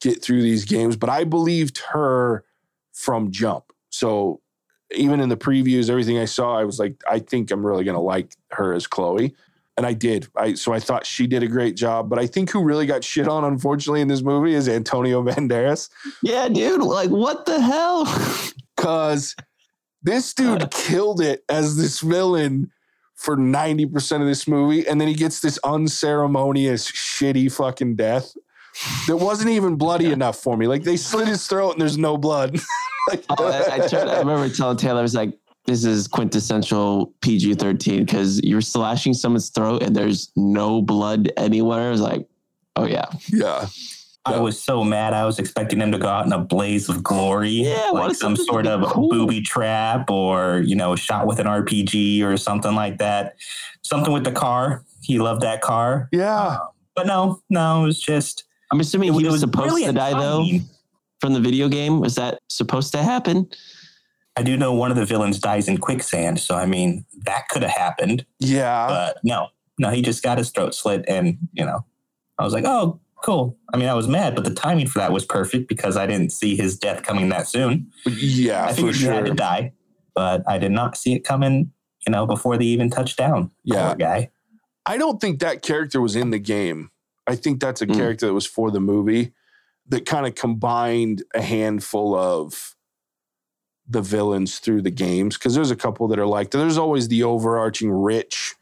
get 0.00 0.22
through 0.22 0.42
these 0.42 0.64
games, 0.64 0.96
but 0.96 1.10
I 1.10 1.24
believed 1.24 1.78
her 1.92 2.44
from 2.92 3.30
jump. 3.30 3.64
So 3.90 4.40
even 4.92 5.20
in 5.20 5.28
the 5.28 5.36
previews, 5.36 5.90
everything 5.90 6.18
I 6.18 6.24
saw, 6.24 6.58
I 6.58 6.64
was 6.64 6.78
like, 6.78 7.00
I 7.08 7.18
think 7.18 7.50
I'm 7.50 7.64
really 7.64 7.84
gonna 7.84 8.00
like 8.00 8.34
her 8.52 8.72
as 8.72 8.86
Chloe. 8.86 9.34
And 9.76 9.86
I 9.86 9.92
did. 9.94 10.28
I 10.36 10.54
so 10.54 10.72
I 10.72 10.80
thought 10.80 11.06
she 11.06 11.26
did 11.26 11.42
a 11.42 11.48
great 11.48 11.74
job. 11.76 12.10
But 12.10 12.18
I 12.18 12.26
think 12.26 12.50
who 12.50 12.62
really 12.62 12.86
got 12.86 13.04
shit 13.04 13.28
on, 13.28 13.44
unfortunately, 13.44 14.00
in 14.02 14.08
this 14.08 14.22
movie 14.22 14.54
is 14.54 14.68
Antonio 14.68 15.22
Banderas. 15.24 15.88
Yeah, 16.22 16.48
dude. 16.48 16.82
Like, 16.82 17.10
what 17.10 17.46
the 17.46 17.60
hell? 17.60 18.04
Cause 18.76 19.34
this 20.02 20.34
dude 20.34 20.70
killed 20.70 21.20
it 21.20 21.44
as 21.48 21.76
this 21.76 22.00
villain 22.00 22.70
for 23.14 23.36
90% 23.36 24.22
of 24.22 24.26
this 24.26 24.48
movie. 24.48 24.86
And 24.88 24.98
then 24.98 25.06
he 25.06 25.14
gets 25.14 25.40
this 25.40 25.58
unceremonious, 25.62 26.90
shitty 26.90 27.52
fucking 27.52 27.96
death. 27.96 28.34
That 29.06 29.16
wasn't 29.16 29.50
even 29.50 29.76
bloody 29.76 30.10
enough 30.12 30.38
for 30.38 30.56
me. 30.56 30.66
Like 30.66 30.82
they 30.84 30.96
slit 30.96 31.28
his 31.28 31.46
throat 31.46 31.72
and 31.72 31.80
there's 31.80 31.98
no 31.98 32.16
blood. 32.16 32.58
like, 33.08 33.24
Oh, 33.30 33.46
I, 33.46 33.74
I, 33.84 33.88
tried, 33.88 34.08
I 34.08 34.18
remember 34.18 34.48
telling 34.48 34.76
Taylor, 34.76 35.00
I 35.00 35.02
was 35.02 35.14
like, 35.14 35.36
this 35.66 35.84
is 35.84 36.08
quintessential 36.08 37.12
PG 37.20 37.54
13 37.54 38.04
because 38.04 38.40
you're 38.42 38.60
slashing 38.62 39.14
someone's 39.14 39.50
throat 39.50 39.82
and 39.82 39.94
there's 39.94 40.32
no 40.36 40.80
blood 40.82 41.30
anywhere. 41.36 41.88
I 41.88 41.90
was 41.90 42.00
like, 42.00 42.26
oh, 42.76 42.86
yeah. 42.86 43.06
yeah. 43.28 43.66
I 44.26 44.38
was 44.38 44.62
so 44.62 44.84
mad. 44.84 45.14
I 45.14 45.24
was 45.24 45.38
expecting 45.38 45.78
them 45.78 45.92
to 45.92 45.98
go 45.98 46.06
out 46.08 46.26
in 46.26 46.32
a 46.32 46.38
blaze 46.38 46.88
of 46.90 47.02
glory, 47.02 47.48
Yeah, 47.50 47.90
like 47.92 48.14
some 48.14 48.36
sort 48.36 48.66
of 48.66 48.82
cool? 48.90 49.08
booby 49.08 49.40
trap 49.40 50.10
or 50.10 50.60
you 50.64 50.76
know, 50.76 50.94
shot 50.94 51.26
with 51.26 51.38
an 51.40 51.46
RPG 51.46 52.22
or 52.22 52.36
something 52.36 52.74
like 52.74 52.98
that. 52.98 53.36
Something 53.82 54.12
with 54.12 54.24
the 54.24 54.32
car. 54.32 54.84
He 55.02 55.18
loved 55.18 55.40
that 55.40 55.62
car, 55.62 56.08
Yeah. 56.12 56.46
Um, 56.48 56.58
but 56.94 57.06
no, 57.06 57.42
no, 57.48 57.82
it 57.82 57.86
was 57.86 58.00
just. 58.00 58.44
I'm 58.70 58.80
assuming 58.80 59.12
he 59.12 59.24
it 59.24 59.30
was, 59.30 59.40
supposed 59.40 59.42
to 59.42 59.46
brilliant 59.68 59.96
die, 59.96 60.12
though, 60.12 60.46
from 61.20 61.32
the 61.32 61.40
video 61.40 61.68
game. 61.68 62.00
Was 62.00 62.14
that 62.16 62.40
supposed 62.48 62.92
to 62.92 63.02
happen? 63.02 63.48
I 64.36 64.42
do 64.42 64.56
know 64.56 64.72
one 64.72 64.90
of 64.90 64.96
the 64.96 65.04
villains 65.04 65.38
dies 65.38 65.68
in 65.68 65.78
quicksand, 65.78 66.38
so 66.40 66.54
I 66.54 66.64
mean 66.66 67.04
that 67.26 67.48
could 67.48 67.62
have 67.62 67.72
happened, 67.72 68.24
Yeah. 68.38 68.86
but 68.86 69.18
no, 69.24 69.48
no, 69.78 69.90
he 69.90 70.02
just 70.02 70.22
got 70.22 70.38
his 70.38 70.50
throat 70.50 70.74
slit, 70.74 71.04
and 71.08 71.36
you 71.52 71.64
know, 71.66 71.84
I 72.38 72.44
was 72.44 72.52
like, 72.54 72.64
oh, 72.64 73.00
cool. 73.24 73.58
I 73.74 73.76
mean, 73.76 73.88
I 73.88 73.94
was 73.94 74.06
mad, 74.08 74.34
but 74.36 74.44
the 74.44 74.54
timing 74.54 74.86
for 74.86 75.00
that 75.00 75.12
was 75.12 75.24
perfect 75.24 75.68
because 75.68 75.96
I 75.96 76.06
didn't 76.06 76.30
see 76.32 76.56
his 76.56 76.78
death 76.78 77.02
coming 77.02 77.28
that 77.30 77.48
soon. 77.48 77.90
yeah, 78.06 78.64
I 78.66 78.68
for 78.70 78.76
figured 78.76 78.96
he 78.96 79.04
had 79.06 79.26
to 79.26 79.34
die, 79.34 79.72
but 80.14 80.42
I 80.48 80.58
did 80.58 80.72
not 80.72 80.96
see 80.96 81.12
it 81.14 81.24
coming. 81.24 81.72
You 82.06 82.12
know, 82.12 82.24
before 82.26 82.56
they 82.56 82.64
even 82.64 82.88
touched 82.88 83.18
down. 83.18 83.50
Yeah. 83.62 83.94
Guy. 83.94 84.30
I 84.86 84.96
don't 84.96 85.20
think 85.20 85.40
that 85.40 85.60
character 85.60 86.00
was 86.00 86.16
in 86.16 86.30
the 86.30 86.38
game. 86.38 86.90
I 87.26 87.36
think 87.36 87.60
that's 87.60 87.82
a 87.82 87.86
Mm. 87.86 87.94
character 87.94 88.26
that 88.26 88.34
was 88.34 88.46
for 88.46 88.70
the 88.70 88.80
movie 88.80 89.32
that 89.88 90.06
kind 90.06 90.26
of 90.26 90.34
combined 90.34 91.22
a 91.34 91.42
handful 91.42 92.14
of 92.14 92.76
the 93.88 94.02
villains 94.02 94.58
through 94.58 94.82
the 94.82 94.90
games. 94.90 95.36
Because 95.36 95.54
there's 95.54 95.70
a 95.70 95.76
couple 95.76 96.06
that 96.08 96.18
are 96.18 96.26
like. 96.26 96.50
There's 96.50 96.78
always 96.78 97.08
the 97.08 97.22
overarching 97.24 97.90
rich 97.90 98.54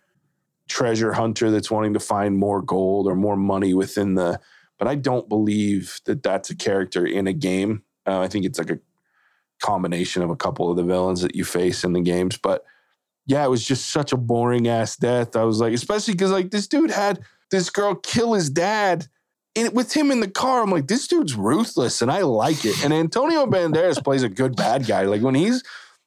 treasure 0.69 1.13
hunter 1.15 1.51
that's 1.51 1.71
wanting 1.71 1.95
to 1.95 2.01
find 2.01 2.37
more 2.39 2.63
gold 2.63 3.07
or 3.07 3.15
more 3.15 3.37
money 3.37 3.75
within 3.75 4.15
the. 4.15 4.41
But 4.79 4.89
I 4.89 4.95
don't 4.95 5.29
believe 5.29 6.01
that 6.05 6.23
that's 6.23 6.51
a 6.51 6.57
character 6.57 7.05
in 7.05 7.27
a 7.27 7.33
game. 7.33 7.83
Uh, 8.07 8.21
I 8.21 8.29
think 8.29 8.45
it's 8.45 8.59
like 8.59 8.71
a 8.71 8.79
combination 9.61 10.23
of 10.23 10.31
a 10.31 10.37
couple 10.37 10.71
of 10.71 10.77
the 10.77 10.85
villains 10.85 11.21
that 11.23 11.35
you 11.35 11.45
face 11.45 11.85
in 11.85 11.93
the 11.93 12.01
games. 12.01 12.37
But 12.39 12.65
yeah, 13.27 13.45
it 13.45 13.51
was 13.51 13.65
just 13.65 13.91
such 13.91 14.13
a 14.13 14.17
boring 14.17 14.69
ass 14.69 14.97
death. 14.97 15.37
I 15.37 15.45
was 15.45 15.61
like, 15.61 15.73
especially 15.75 16.15
because 16.15 16.31
like 16.31 16.51
this 16.51 16.69
dude 16.69 16.91
had 16.91 17.21
this 17.51 17.71
girl 17.71 17.95
kill 17.95 18.35
his 18.35 18.51
dad 18.51 19.07
in, 19.55 19.73
with 19.73 19.93
him 19.93 20.11
in 20.11 20.21
the 20.21 20.31
car. 20.31 20.63
I'm 20.63 20.71
like, 20.71 20.87
this 20.87 21.07
dude's 21.07 21.35
ruthless, 21.35 22.03
and 22.03 22.11
I 22.11 22.23
like 22.23 22.65
it. 22.65 22.85
And 22.85 22.93
Antonio 22.93 23.47
Banderas 23.47 24.03
plays 24.03 24.23
a 24.23 24.29
good 24.29 24.57
bad 24.57 24.87
guy. 24.87 25.03
Like 25.03 25.23
when 25.23 25.35
he's 25.35 25.63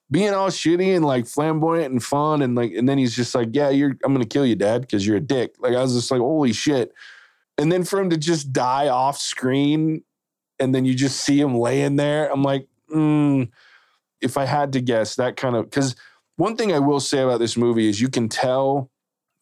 being 0.10 0.34
all 0.34 0.50
shitty 0.50 0.96
and 0.96 1.06
like 1.06 1.26
flamboyant 1.28 1.92
and 1.92 2.04
fun, 2.04 2.42
and 2.42 2.56
like, 2.56 2.74
and 2.74 2.88
then 2.88 2.98
he's 2.98 3.16
just 3.16 3.34
like, 3.34 3.50
yeah, 3.54 3.70
you're, 3.70 3.98
I'm 4.04 4.14
gonna 4.14 4.26
kill 4.26 4.46
you, 4.46 4.56
dad, 4.56 4.82
because 4.82 5.06
you're 5.06 5.18
a 5.18 5.22
dick. 5.22 5.56
Like 5.60 5.76
I 5.76 5.82
was 5.82 5.94
just 5.94 6.12
like, 6.12 6.22
holy 6.22 6.54
shit. 6.54 6.94
And 7.58 7.72
then 7.72 7.84
for 7.84 8.00
him 8.00 8.10
to 8.10 8.18
just 8.18 8.52
die 8.52 8.88
off 8.88 9.18
screen, 9.18 10.04
and 10.60 10.74
then 10.76 10.86
you 10.86 10.94
just 10.94 11.22
see 11.22 11.40
him 11.40 11.56
laying 11.56 11.96
there, 11.96 12.32
I'm 12.32 12.44
like, 12.44 12.68
mm, 12.94 13.50
if 14.22 14.38
I 14.38 14.46
had 14.46 14.74
to 14.74 14.82
guess, 14.82 15.16
that 15.16 15.36
kind 15.38 15.56
of 15.56 15.66
because 15.66 15.96
one 16.38 16.56
thing 16.56 16.72
I 16.72 16.80
will 16.80 17.00
say 17.00 17.20
about 17.20 17.40
this 17.40 17.58
movie 17.58 17.90
is 17.90 18.00
you 18.00 18.10
can 18.10 18.30
tell 18.30 18.90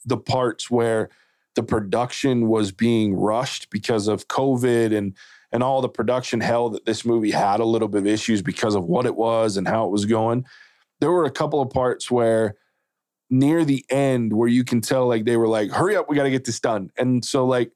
the 0.05 0.17
parts 0.17 0.71
where 0.71 1.09
the 1.55 1.63
production 1.63 2.47
was 2.47 2.71
being 2.71 3.15
rushed 3.15 3.69
because 3.69 4.07
of 4.07 4.27
COVID 4.27 4.95
and 4.95 5.15
and 5.51 5.63
all 5.63 5.81
the 5.81 5.89
production 5.89 6.41
hell 6.41 6.69
that 6.69 6.85
this 6.85 7.03
movie 7.03 7.31
had 7.31 7.59
a 7.59 7.65
little 7.65 7.87
bit 7.87 7.99
of 7.99 8.07
issues 8.07 8.41
because 8.41 8.75
of 8.75 8.85
what 8.85 9.07
it 9.07 9.15
was 9.15 9.57
and 9.57 9.67
how 9.67 9.85
it 9.85 9.91
was 9.91 10.05
going. 10.05 10.45
There 10.99 11.11
were 11.11 11.25
a 11.25 11.31
couple 11.31 11.59
of 11.59 11.71
parts 11.71 12.11
where 12.11 12.55
near 13.31 13.65
the 13.65 13.83
end 13.89 14.33
where 14.33 14.47
you 14.47 14.63
can 14.63 14.81
tell 14.81 15.07
like 15.07 15.25
they 15.25 15.37
were 15.37 15.47
like, 15.47 15.71
hurry 15.71 15.95
up, 15.95 16.07
we 16.07 16.15
got 16.15 16.23
to 16.23 16.29
get 16.29 16.45
this 16.45 16.59
done. 16.59 16.91
And 16.97 17.25
so 17.25 17.45
like 17.45 17.71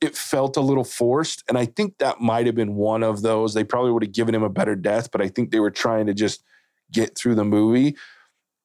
it 0.00 0.14
felt 0.16 0.56
a 0.56 0.60
little 0.60 0.84
forced. 0.84 1.42
And 1.48 1.56
I 1.56 1.64
think 1.64 1.98
that 1.98 2.20
might 2.20 2.46
have 2.46 2.54
been 2.54 2.74
one 2.74 3.02
of 3.02 3.22
those. 3.22 3.54
They 3.54 3.64
probably 3.64 3.92
would 3.92 4.02
have 4.02 4.12
given 4.12 4.34
him 4.34 4.42
a 4.42 4.50
better 4.50 4.76
death, 4.76 5.10
but 5.10 5.22
I 5.22 5.28
think 5.28 5.50
they 5.50 5.60
were 5.60 5.70
trying 5.70 6.06
to 6.06 6.14
just 6.14 6.44
get 6.92 7.16
through 7.16 7.34
the 7.34 7.44
movie. 7.44 7.96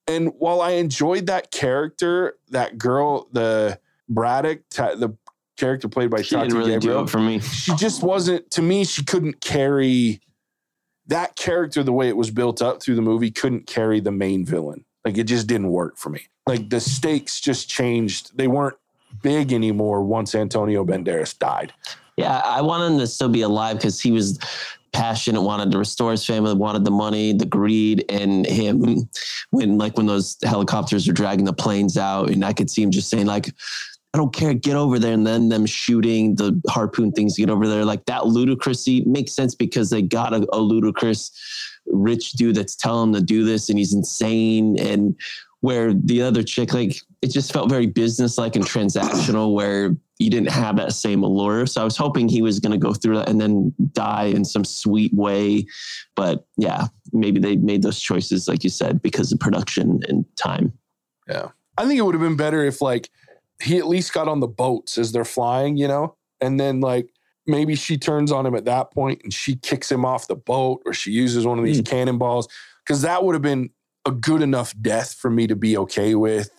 And 0.07 0.33
while 0.39 0.61
I 0.61 0.71
enjoyed 0.71 1.27
that 1.27 1.51
character, 1.51 2.37
that 2.49 2.77
girl, 2.77 3.29
the 3.31 3.79
Braddock, 4.13 4.59
the 4.69 5.15
character 5.57 5.87
played 5.87 6.09
by 6.09 6.21
She 6.21 6.35
Tati 6.35 6.47
didn't 6.47 6.59
really 6.59 6.71
Gabrielle, 6.71 6.99
do 6.99 7.03
it 7.05 7.09
for 7.09 7.19
me. 7.19 7.39
she 7.39 7.75
just 7.75 8.03
wasn't 8.03 8.49
to 8.51 8.61
me 8.61 8.83
she 8.83 9.03
couldn't 9.03 9.41
carry 9.41 10.21
that 11.07 11.35
character 11.35 11.83
the 11.83 11.93
way 11.93 12.07
it 12.07 12.17
was 12.17 12.31
built 12.31 12.61
up 12.61 12.81
through 12.81 12.95
the 12.95 13.01
movie 13.01 13.31
couldn't 13.31 13.67
carry 13.67 13.99
the 13.99 14.11
main 14.11 14.45
villain. 14.45 14.85
Like 15.05 15.17
it 15.17 15.25
just 15.25 15.47
didn't 15.47 15.69
work 15.69 15.97
for 15.97 16.09
me. 16.09 16.27
Like 16.47 16.69
the 16.69 16.79
stakes 16.79 17.39
just 17.39 17.69
changed. 17.69 18.37
They 18.37 18.47
weren't 18.47 18.77
big 19.21 19.51
anymore 19.53 20.03
once 20.03 20.33
antonio 20.35 20.85
banderas 20.85 21.37
died. 21.37 21.73
Yeah, 22.17 22.41
I 22.45 22.61
wanted 22.61 22.93
him 22.93 22.99
to 22.99 23.07
still 23.07 23.29
be 23.29 23.41
alive 23.41 23.77
because 23.77 23.99
he 23.99 24.11
was 24.11 24.39
passionate, 24.93 25.41
wanted 25.41 25.71
to 25.71 25.77
restore 25.77 26.11
his 26.11 26.25
family, 26.25 26.53
wanted 26.53 26.83
the 26.85 26.91
money, 26.91 27.33
the 27.33 27.45
greed, 27.45 28.05
and 28.09 28.45
him. 28.45 29.09
When 29.51 29.77
like 29.77 29.97
when 29.97 30.05
those 30.05 30.37
helicopters 30.43 31.07
are 31.07 31.13
dragging 31.13 31.45
the 31.45 31.53
planes 31.53 31.97
out, 31.97 32.29
and 32.29 32.43
I 32.45 32.53
could 32.53 32.69
see 32.69 32.83
him 32.83 32.91
just 32.91 33.09
saying 33.09 33.25
like, 33.25 33.53
"I 34.13 34.17
don't 34.17 34.33
care, 34.33 34.53
get 34.53 34.75
over 34.75 34.99
there," 34.99 35.13
and 35.13 35.25
then 35.25 35.49
them 35.49 35.65
shooting 35.65 36.35
the 36.35 36.61
harpoon 36.69 37.11
things 37.11 37.35
to 37.35 37.41
get 37.41 37.49
over 37.49 37.67
there, 37.67 37.85
like 37.85 38.05
that 38.05 38.23
ludicrousy 38.23 39.05
makes 39.05 39.33
sense 39.33 39.55
because 39.55 39.89
they 39.89 40.01
got 40.01 40.33
a, 40.33 40.47
a 40.53 40.59
ludicrous 40.59 41.31
rich 41.87 42.31
dude 42.33 42.55
that's 42.55 42.75
telling 42.75 43.09
him 43.09 43.13
to 43.15 43.21
do 43.21 43.43
this, 43.43 43.69
and 43.69 43.77
he's 43.79 43.93
insane 43.93 44.79
and. 44.79 45.15
Where 45.63 45.93
the 45.93 46.23
other 46.23 46.41
chick, 46.41 46.73
like, 46.73 46.95
it 47.21 47.27
just 47.27 47.53
felt 47.53 47.69
very 47.69 47.85
businesslike 47.85 48.55
and 48.55 48.65
transactional, 48.65 49.53
where 49.53 49.95
you 50.17 50.31
didn't 50.31 50.49
have 50.49 50.75
that 50.77 50.91
same 50.91 51.21
allure. 51.21 51.67
So 51.67 51.81
I 51.81 51.83
was 51.83 51.95
hoping 51.95 52.27
he 52.27 52.41
was 52.41 52.59
going 52.59 52.71
to 52.71 52.79
go 52.79 52.95
through 52.95 53.17
that 53.17 53.29
and 53.29 53.39
then 53.39 53.71
die 53.93 54.23
in 54.23 54.43
some 54.43 54.65
sweet 54.65 55.13
way. 55.13 55.67
But 56.15 56.47
yeah, 56.57 56.87
maybe 57.13 57.39
they 57.39 57.57
made 57.57 57.83
those 57.83 57.99
choices, 57.99 58.47
like 58.47 58.63
you 58.63 58.71
said, 58.71 59.03
because 59.03 59.31
of 59.31 59.39
production 59.39 59.99
and 60.07 60.25
time. 60.35 60.73
Yeah. 61.27 61.49
I 61.77 61.85
think 61.85 61.99
it 61.99 62.01
would 62.01 62.15
have 62.15 62.23
been 62.23 62.37
better 62.37 62.65
if 62.65 62.81
like 62.81 63.11
he 63.61 63.77
at 63.77 63.87
least 63.87 64.13
got 64.13 64.27
on 64.27 64.39
the 64.39 64.47
boats 64.47 64.97
as 64.97 65.11
they're 65.11 65.25
flying 65.25 65.77
you 65.77 65.87
know 65.87 66.15
and 66.39 66.59
then 66.59 66.81
like 66.81 67.09
maybe 67.47 67.75
she 67.75 67.97
turns 67.97 68.31
on 68.31 68.45
him 68.45 68.55
at 68.55 68.65
that 68.65 68.91
point 68.91 69.19
and 69.23 69.33
she 69.33 69.55
kicks 69.55 69.91
him 69.91 70.05
off 70.05 70.27
the 70.27 70.35
boat 70.35 70.81
or 70.85 70.93
she 70.93 71.11
uses 71.11 71.45
one 71.45 71.59
of 71.59 71.65
these 71.65 71.79
hmm. 71.79 71.83
cannonballs 71.83 72.47
because 72.85 73.01
that 73.01 73.23
would 73.23 73.35
have 73.35 73.41
been 73.41 73.69
a 74.05 74.11
good 74.11 74.41
enough 74.41 74.73
death 74.81 75.13
for 75.13 75.29
me 75.29 75.47
to 75.47 75.55
be 75.55 75.77
okay 75.77 76.15
with 76.15 76.49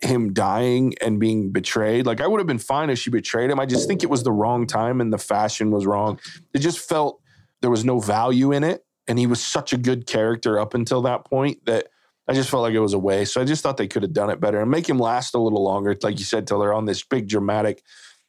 him 0.00 0.32
dying 0.32 0.94
and 1.00 1.20
being 1.20 1.50
betrayed. 1.50 2.06
Like 2.06 2.20
I 2.20 2.26
would 2.26 2.40
have 2.40 2.46
been 2.46 2.58
fine 2.58 2.90
if 2.90 2.98
she 2.98 3.10
betrayed 3.10 3.50
him. 3.50 3.60
I 3.60 3.66
just 3.66 3.88
think 3.88 4.02
it 4.02 4.10
was 4.10 4.24
the 4.24 4.32
wrong 4.32 4.66
time 4.66 5.00
and 5.00 5.12
the 5.12 5.18
fashion 5.18 5.70
was 5.70 5.86
wrong. 5.86 6.18
It 6.52 6.58
just 6.58 6.78
felt 6.78 7.20
there 7.60 7.70
was 7.70 7.84
no 7.84 8.00
value 8.00 8.52
in 8.52 8.64
it. 8.64 8.84
And 9.08 9.18
he 9.18 9.26
was 9.26 9.42
such 9.42 9.72
a 9.72 9.76
good 9.76 10.06
character 10.06 10.60
up 10.60 10.74
until 10.74 11.02
that 11.02 11.24
point 11.24 11.64
that 11.66 11.88
I 12.28 12.34
just 12.34 12.50
felt 12.50 12.62
like 12.62 12.74
it 12.74 12.80
was 12.80 12.94
a 12.94 12.98
waste. 12.98 13.34
So 13.34 13.40
I 13.40 13.44
just 13.44 13.62
thought 13.62 13.76
they 13.76 13.88
could 13.88 14.02
have 14.02 14.12
done 14.12 14.30
it 14.30 14.40
better 14.40 14.60
and 14.60 14.70
make 14.70 14.88
him 14.88 14.98
last 14.98 15.34
a 15.34 15.38
little 15.38 15.62
longer. 15.62 15.96
Like 16.02 16.18
you 16.18 16.24
said, 16.24 16.46
till 16.46 16.60
they're 16.60 16.74
on 16.74 16.84
this 16.84 17.02
big 17.02 17.28
dramatic 17.28 17.82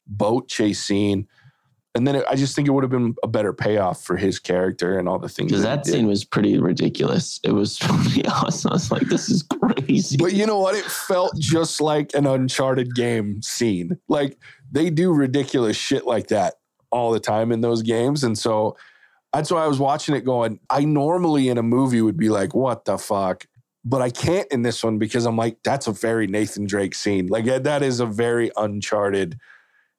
boat 0.08 0.48
chase 0.48 0.82
scene. 0.82 1.28
And 1.96 2.08
then 2.08 2.16
it, 2.16 2.26
I 2.28 2.36
just 2.36 2.56
think 2.56 2.68
it 2.68 2.72
would 2.72 2.84
have 2.84 2.90
been 2.90 3.14
a 3.22 3.28
better 3.28 3.54
payoff 3.54 4.04
for 4.04 4.18
his 4.18 4.40
character 4.40 4.98
and 4.98 5.08
all 5.08 5.20
the 5.20 5.30
things. 5.30 5.52
Because 5.52 5.62
that 5.62 5.84
that 5.84 5.92
scene 5.92 6.08
was 6.08 6.26
pretty 6.26 6.58
ridiculous. 6.58 7.40
It 7.44 7.52
was 7.52 7.78
pretty 7.82 8.26
awesome. 8.26 8.72
I 8.72 8.74
was 8.74 8.92
like, 8.92 9.04
this 9.04 9.30
is 9.30 9.44
crazy. 9.44 10.18
But 10.18 10.34
you 10.34 10.48
know 10.48 10.60
what? 10.60 10.74
It 10.74 10.86
felt 10.86 11.38
just 11.38 11.80
like 11.80 12.16
an 12.16 12.26
Uncharted 12.26 12.96
game 12.96 13.44
scene. 13.44 14.00
Like 14.08 14.40
they 14.72 14.90
do 14.90 15.14
ridiculous 15.14 15.78
shit 15.78 16.08
like 16.08 16.30
that 16.30 16.56
all 16.90 17.12
the 17.12 17.20
time 17.20 17.52
in 17.52 17.62
those 17.62 17.84
games. 17.84 18.24
And 18.24 18.38
so 18.38 18.76
that's 19.32 19.52
why 19.52 19.64
I 19.64 19.68
was 19.68 19.80
watching 19.80 20.16
it 20.16 20.26
going, 20.26 20.60
I 20.70 20.86
normally 20.86 21.50
in 21.50 21.60
a 21.60 21.64
movie 21.64 22.02
would 22.02 22.18
be 22.18 22.30
like, 22.30 22.56
what 22.56 22.86
the 22.86 22.98
fuck? 22.98 23.46
But 23.86 24.02
I 24.02 24.10
can't 24.10 24.50
in 24.52 24.62
this 24.62 24.84
one 24.84 24.98
because 24.98 25.26
I'm 25.26 25.36
like, 25.36 25.58
that's 25.64 25.88
a 25.88 25.92
very 25.92 26.28
Nathan 26.28 26.66
Drake 26.66 26.96
scene. 26.96 27.28
Like 27.28 27.46
that 27.46 27.84
is 27.84 28.00
a 28.00 28.06
very 28.06 28.50
Uncharted 28.56 29.38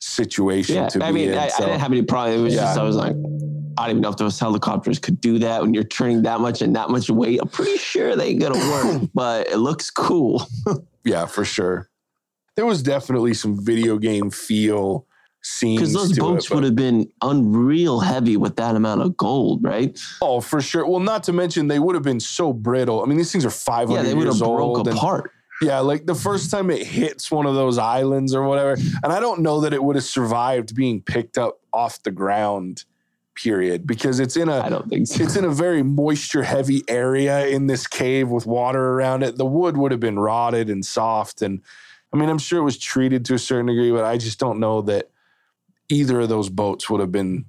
situation 0.01 0.77
yeah, 0.77 0.89
to 0.89 0.99
be 0.99 1.05
I 1.05 1.13
mean, 1.13 1.31
in. 1.31 1.39
I, 1.39 1.49
so. 1.49 1.65
I 1.65 1.67
didn't 1.67 1.81
have 1.81 1.93
any 1.93 2.03
problem. 2.03 2.39
It 2.39 2.43
was 2.43 2.55
just, 2.55 2.79
I 2.79 2.83
was 2.83 2.97
like, 2.97 3.13
I 3.77 3.87
don't 3.87 3.91
even 3.91 4.03
know 4.03 4.11
if 4.11 4.17
those 4.17 4.39
helicopters 4.39 4.99
could 4.99 5.21
do 5.21 5.39
that 5.41 5.63
when 5.63 5.75
you're 5.75 5.85
turning 5.85 6.23
that 6.23 6.41
much 6.41 6.63
and 6.63 6.75
that 6.77 6.91
much 6.91 7.11
weight. 7.11 7.41
I'm 7.41 7.49
pretty 7.49 7.77
sure 7.79 8.15
they 8.17 8.29
ain't 8.29 8.41
gonna 8.41 8.59
work, 8.59 9.11
but 9.15 9.49
it 9.49 9.57
looks 9.57 9.91
cool. 9.91 10.47
yeah, 11.05 11.27
for 11.27 11.45
sure. 11.45 11.89
There 12.57 12.67
was 12.67 12.83
definitely 12.83 13.35
some 13.35 13.63
video 13.63 13.99
game 13.99 14.31
feel 14.31 15.07
Because 15.61 15.93
those 15.93 16.19
boats 16.19 16.51
would 16.51 16.65
have 16.65 16.73
uh, 16.73 16.77
been 16.77 17.13
unreal 17.21 18.01
heavy 18.01 18.37
with 18.37 18.57
that 18.57 18.77
amount 18.77 19.03
of 19.03 19.17
gold, 19.17 19.63
right? 19.63 19.99
Oh, 20.23 20.41
for 20.41 20.63
sure. 20.63 20.87
Well, 20.87 21.01
not 21.01 21.23
to 21.25 21.33
mention 21.35 21.69
they 21.69 21.79
would 21.79 21.95
have 21.95 22.03
been 22.03 22.21
so 22.21 22.53
brittle. 22.53 23.03
I 23.03 23.07
mean, 23.07 23.19
these 23.19 23.31
things 23.31 23.45
are 23.45 23.51
500 23.51 23.95
Yeah, 23.95 24.03
they 24.03 24.15
would 24.15 24.27
have 24.27 24.37
years 24.37 24.41
broke 24.41 24.87
apart. 24.87 25.33
Yeah, 25.61 25.81
like 25.81 26.07
the 26.07 26.15
first 26.15 26.51
time 26.51 26.71
it 26.71 26.87
hits 26.87 27.31
one 27.31 27.47
of 27.47 27.55
those 27.55 27.79
islands 27.79 28.35
or 28.35 28.43
whatever. 28.45 28.73
And 29.03 29.13
I 29.13 29.21
don't 29.21 29.41
know 29.43 29.61
that 29.61 29.73
it 29.73 29.83
would 29.83 29.97
have 29.97 30.05
survived 30.05 30.75
being 30.75 31.01
picked 31.01 31.39
up 31.39 31.61
off 31.73 32.03
the 32.03 32.11
ground, 32.11 32.85
period, 33.35 33.87
because 33.87 34.21
it's 34.21 34.37
in 34.37 34.49
a 34.49 34.61
I 34.61 34.69
don't 34.69 34.89
think 34.89 35.07
so. 35.07 35.23
it's 35.23 35.37
in 35.37 35.45
a 35.45 35.51
very 35.51 35.83
moisture 35.83 36.43
heavy 36.43 36.83
area 36.89 37.47
in 37.47 37.67
this 37.67 37.87
cave 37.87 38.31
with 38.31 38.47
water 38.47 38.93
around 38.93 39.23
it. 39.23 39.37
The 39.37 39.47
wood 39.47 39.77
would 39.77 39.93
have 39.93 40.01
been 40.01 40.19
rotted 40.19 40.71
and 40.71 40.85
soft. 40.85 41.43
And 41.43 41.61
I 42.13 42.17
mean, 42.17 42.29
I'm 42.29 42.39
sure 42.39 42.59
it 42.59 42.65
was 42.65 42.79
treated 42.79 43.25
to 43.27 43.35
a 43.35 43.39
certain 43.39 43.67
degree, 43.67 43.93
but 43.93 44.05
I 44.05 44.17
just 44.17 44.39
don't 44.39 44.59
know 44.59 44.83
that 44.83 45.11
either 45.89 46.21
of 46.21 46.29
those 46.29 46.49
boats 46.49 46.89
would 46.91 47.01
have 47.01 47.13
been 47.13 47.45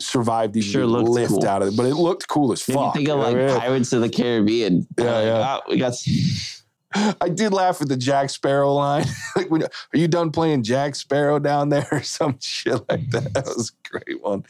survived 0.00 0.56
even 0.56 0.68
Sure 0.70 0.86
lift 0.86 1.30
cool. 1.30 1.46
out 1.46 1.62
of 1.62 1.68
it. 1.68 1.76
But 1.76 1.86
it 1.86 1.94
looked 1.94 2.26
cool 2.28 2.52
as 2.52 2.62
fuck. 2.62 2.94
think 2.94 3.08
of 3.08 3.18
like 3.20 3.36
mean? 3.36 3.48
Pirates 3.58 3.92
of 3.92 4.00
the 4.02 4.08
Caribbean. 4.08 4.86
Yeah, 4.98 5.04
Like, 5.04 5.24
yeah. 5.24 5.42
ah, 5.46 5.60
we 5.68 5.76
got 5.78 5.94
I 7.20 7.28
did 7.28 7.52
laugh 7.52 7.82
at 7.82 7.88
the 7.88 7.96
Jack 7.96 8.30
Sparrow 8.30 8.72
line. 8.74 9.06
like, 9.36 9.50
when, 9.50 9.62
are 9.64 9.68
you 9.92 10.06
done 10.08 10.30
playing 10.30 10.62
Jack 10.62 10.94
Sparrow 10.94 11.38
down 11.40 11.68
there 11.68 11.86
or 11.92 12.02
some 12.02 12.38
shit 12.40 12.80
like 12.88 13.10
that? 13.10 13.34
That 13.34 13.46
was 13.46 13.72
a 13.72 13.88
great 13.88 14.22
one. 14.22 14.44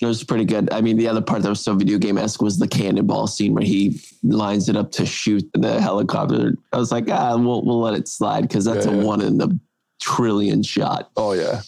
It 0.00 0.06
was 0.06 0.22
pretty 0.22 0.44
good. 0.44 0.72
I 0.72 0.80
mean, 0.80 0.96
the 0.96 1.08
other 1.08 1.20
part 1.20 1.42
that 1.42 1.48
was 1.48 1.60
so 1.60 1.74
video 1.74 1.98
game 1.98 2.18
esque 2.18 2.40
was 2.40 2.58
the 2.60 2.68
cannonball 2.68 3.26
scene 3.26 3.52
where 3.54 3.64
he 3.64 4.00
lines 4.22 4.68
it 4.68 4.76
up 4.76 4.92
to 4.92 5.04
shoot 5.06 5.48
the 5.54 5.80
helicopter. 5.80 6.54
I 6.72 6.78
was 6.78 6.92
like, 6.92 7.10
ah, 7.10 7.36
we'll 7.36 7.64
we'll 7.64 7.80
let 7.80 7.94
it 7.94 8.06
slide 8.06 8.42
because 8.42 8.64
that's 8.64 8.86
Yeah, 8.86 8.92
a 8.92 8.96
yeah. 8.96 9.02
one 9.02 9.20
in 9.20 9.38
the 9.38 9.58
trillion 10.00 10.62
shot. 10.62 11.10
Oh 11.16 11.32
yeah, 11.32 11.62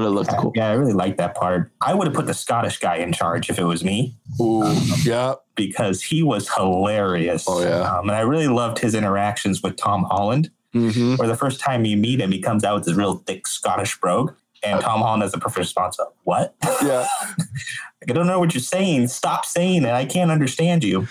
But 0.00 0.06
it 0.06 0.10
looked 0.12 0.34
cool. 0.38 0.52
Yeah, 0.54 0.68
I 0.68 0.72
really 0.72 0.94
like 0.94 1.18
that 1.18 1.34
part. 1.34 1.70
I 1.82 1.92
would 1.92 2.06
have 2.06 2.16
put 2.16 2.24
the 2.24 2.32
Scottish 2.32 2.78
guy 2.78 2.96
in 2.96 3.12
charge 3.12 3.50
if 3.50 3.58
it 3.58 3.64
was 3.64 3.84
me 3.84 4.16
ooh 4.40 4.72
yeah. 5.04 5.34
because 5.56 6.02
he 6.02 6.22
was 6.22 6.48
hilarious. 6.48 7.44
Oh, 7.46 7.62
yeah. 7.62 7.98
Um, 7.98 8.08
and 8.08 8.16
I 8.16 8.22
really 8.22 8.48
loved 8.48 8.78
his 8.78 8.94
interactions 8.94 9.62
with 9.62 9.76
Tom 9.76 10.04
Holland. 10.04 10.50
Mm-hmm. 10.74 11.16
Where 11.16 11.28
the 11.28 11.36
first 11.36 11.60
time 11.60 11.84
you 11.84 11.98
meet 11.98 12.18
him, 12.18 12.32
he 12.32 12.40
comes 12.40 12.64
out 12.64 12.76
with 12.76 12.84
this 12.84 12.94
real 12.94 13.16
thick 13.26 13.46
Scottish 13.46 14.00
brogue. 14.00 14.32
And 14.62 14.80
Tom 14.80 15.00
Holland 15.00 15.22
has 15.22 15.34
a 15.34 15.38
perfect 15.38 15.58
response 15.58 15.98
of, 15.98 16.08
What? 16.24 16.54
Yeah, 16.82 17.06
I 18.08 18.12
don't 18.12 18.26
know 18.26 18.38
what 18.38 18.54
you're 18.54 18.60
saying. 18.62 19.08
Stop 19.08 19.44
saying 19.44 19.84
it. 19.84 19.90
I 19.90 20.04
can't 20.04 20.30
understand 20.30 20.84
you. 20.84 21.08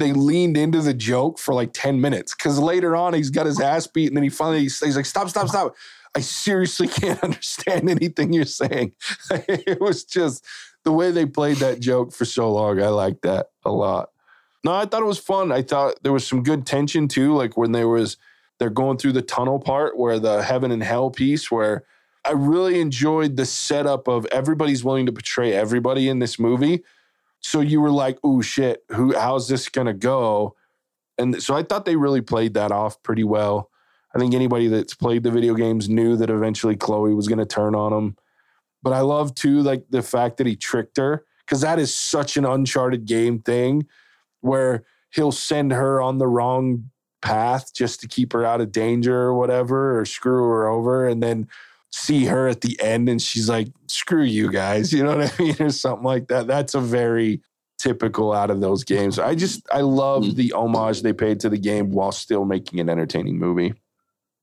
They 0.00 0.12
leaned 0.12 0.56
into 0.56 0.80
the 0.80 0.92
joke 0.92 1.38
for 1.38 1.54
like 1.54 1.72
ten 1.72 2.00
minutes 2.00 2.34
because 2.34 2.58
later 2.58 2.96
on 2.96 3.14
he's 3.14 3.30
got 3.30 3.46
his 3.46 3.60
ass 3.60 3.86
beat 3.86 4.08
and 4.08 4.16
then 4.16 4.24
he 4.24 4.30
finally 4.30 4.62
he's, 4.62 4.80
he's 4.80 4.96
like, 4.96 5.06
"Stop, 5.06 5.28
stop, 5.28 5.48
stop." 5.48 5.76
I 6.16 6.20
seriously 6.20 6.88
can't 7.00 7.22
understand 7.22 7.88
anything 7.88 8.32
you're 8.32 8.44
saying. 8.44 8.92
it 9.30 9.80
was 9.80 10.04
just 10.04 10.44
the 10.84 10.92
way 10.92 11.10
they 11.10 11.26
played 11.26 11.58
that 11.58 11.80
joke 11.80 12.12
for 12.12 12.24
so 12.24 12.50
long. 12.50 12.82
I 12.82 12.88
liked 12.88 13.22
that 13.22 13.50
a 13.64 13.70
lot. 13.70 14.10
No, 14.64 14.72
I 14.74 14.84
thought 14.84 15.02
it 15.02 15.06
was 15.06 15.18
fun. 15.18 15.52
I 15.52 15.62
thought 15.62 16.02
there 16.02 16.12
was 16.12 16.26
some 16.26 16.42
good 16.42 16.66
tension 16.66 17.08
too, 17.08 17.34
like 17.34 17.56
when 17.56 17.72
there 17.72 17.88
was 17.88 18.16
they're 18.58 18.70
going 18.70 18.98
through 18.98 19.12
the 19.12 19.22
tunnel 19.22 19.58
part 19.58 19.96
where 19.96 20.18
the 20.18 20.42
heaven 20.42 20.70
and 20.70 20.82
hell 20.82 21.10
piece 21.10 21.50
where 21.50 21.84
I 22.26 22.32
really 22.32 22.80
enjoyed 22.80 23.36
the 23.36 23.46
setup 23.46 24.06
of 24.06 24.26
everybody's 24.26 24.84
willing 24.84 25.06
to 25.06 25.12
portray 25.12 25.54
everybody 25.54 26.08
in 26.08 26.18
this 26.18 26.38
movie. 26.38 26.82
So 27.40 27.60
you 27.60 27.80
were 27.80 27.90
like, 27.90 28.18
"Oh 28.22 28.40
shit, 28.40 28.84
who 28.90 29.14
how's 29.14 29.48
this 29.48 29.68
to 29.86 29.94
go?" 29.94 30.54
And 31.18 31.42
so 31.42 31.54
I 31.54 31.62
thought 31.62 31.84
they 31.84 31.96
really 31.96 32.20
played 32.20 32.54
that 32.54 32.72
off 32.72 33.02
pretty 33.02 33.24
well. 33.24 33.70
I 34.14 34.18
think 34.18 34.34
anybody 34.34 34.68
that's 34.68 34.94
played 34.94 35.22
the 35.22 35.30
video 35.30 35.54
games 35.54 35.88
knew 35.88 36.16
that 36.16 36.30
eventually 36.30 36.76
Chloe 36.76 37.14
was 37.14 37.28
to 37.38 37.46
turn 37.46 37.74
on 37.74 37.92
him. 37.92 38.16
But 38.82 38.92
I 38.92 39.00
love 39.00 39.34
too 39.34 39.60
like 39.60 39.84
the 39.90 40.02
fact 40.02 40.38
that 40.38 40.46
he 40.46 40.56
tricked 40.56 40.96
her 40.96 41.24
cuz 41.46 41.60
that 41.60 41.78
is 41.78 41.94
such 41.94 42.36
an 42.36 42.44
uncharted 42.44 43.04
game 43.04 43.40
thing 43.40 43.86
where 44.40 44.84
he'll 45.10 45.32
send 45.32 45.72
her 45.72 46.00
on 46.00 46.18
the 46.18 46.26
wrong 46.26 46.90
path 47.20 47.74
just 47.74 48.00
to 48.00 48.08
keep 48.08 48.32
her 48.32 48.44
out 48.44 48.60
of 48.60 48.72
danger 48.72 49.14
or 49.14 49.34
whatever 49.34 49.98
or 49.98 50.04
screw 50.04 50.48
her 50.48 50.66
over 50.66 51.06
and 51.06 51.22
then 51.22 51.48
see 51.92 52.24
her 52.26 52.46
at 52.48 52.60
the 52.60 52.80
end 52.80 53.08
and 53.08 53.20
she's 53.20 53.48
like 53.48 53.68
screw 53.88 54.22
you 54.22 54.50
guys 54.50 54.92
you 54.92 55.02
know 55.02 55.16
what 55.16 55.32
i 55.40 55.42
mean 55.42 55.56
or 55.60 55.70
something 55.70 56.04
like 56.04 56.28
that 56.28 56.46
that's 56.46 56.74
a 56.74 56.80
very 56.80 57.40
typical 57.78 58.32
out 58.32 58.50
of 58.50 58.60
those 58.60 58.84
games 58.84 59.18
i 59.18 59.34
just 59.34 59.66
i 59.72 59.80
love 59.80 60.22
Mm. 60.24 60.34
the 60.36 60.52
homage 60.52 61.02
they 61.02 61.12
paid 61.12 61.40
to 61.40 61.48
the 61.48 61.58
game 61.58 61.90
while 61.90 62.12
still 62.12 62.44
making 62.44 62.78
an 62.80 62.88
entertaining 62.88 63.38
movie 63.38 63.74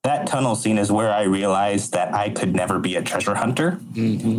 That 0.03 0.25
tunnel 0.27 0.55
scene 0.55 0.77
is 0.77 0.89
where 0.91 1.11
I 1.11 1.23
realized 1.23 1.91
that 1.93 2.13
I 2.13 2.29
could 2.29 2.55
never 2.55 2.79
be 2.79 2.95
a 2.95 3.01
treasure 3.01 3.35
hunter 3.35 3.71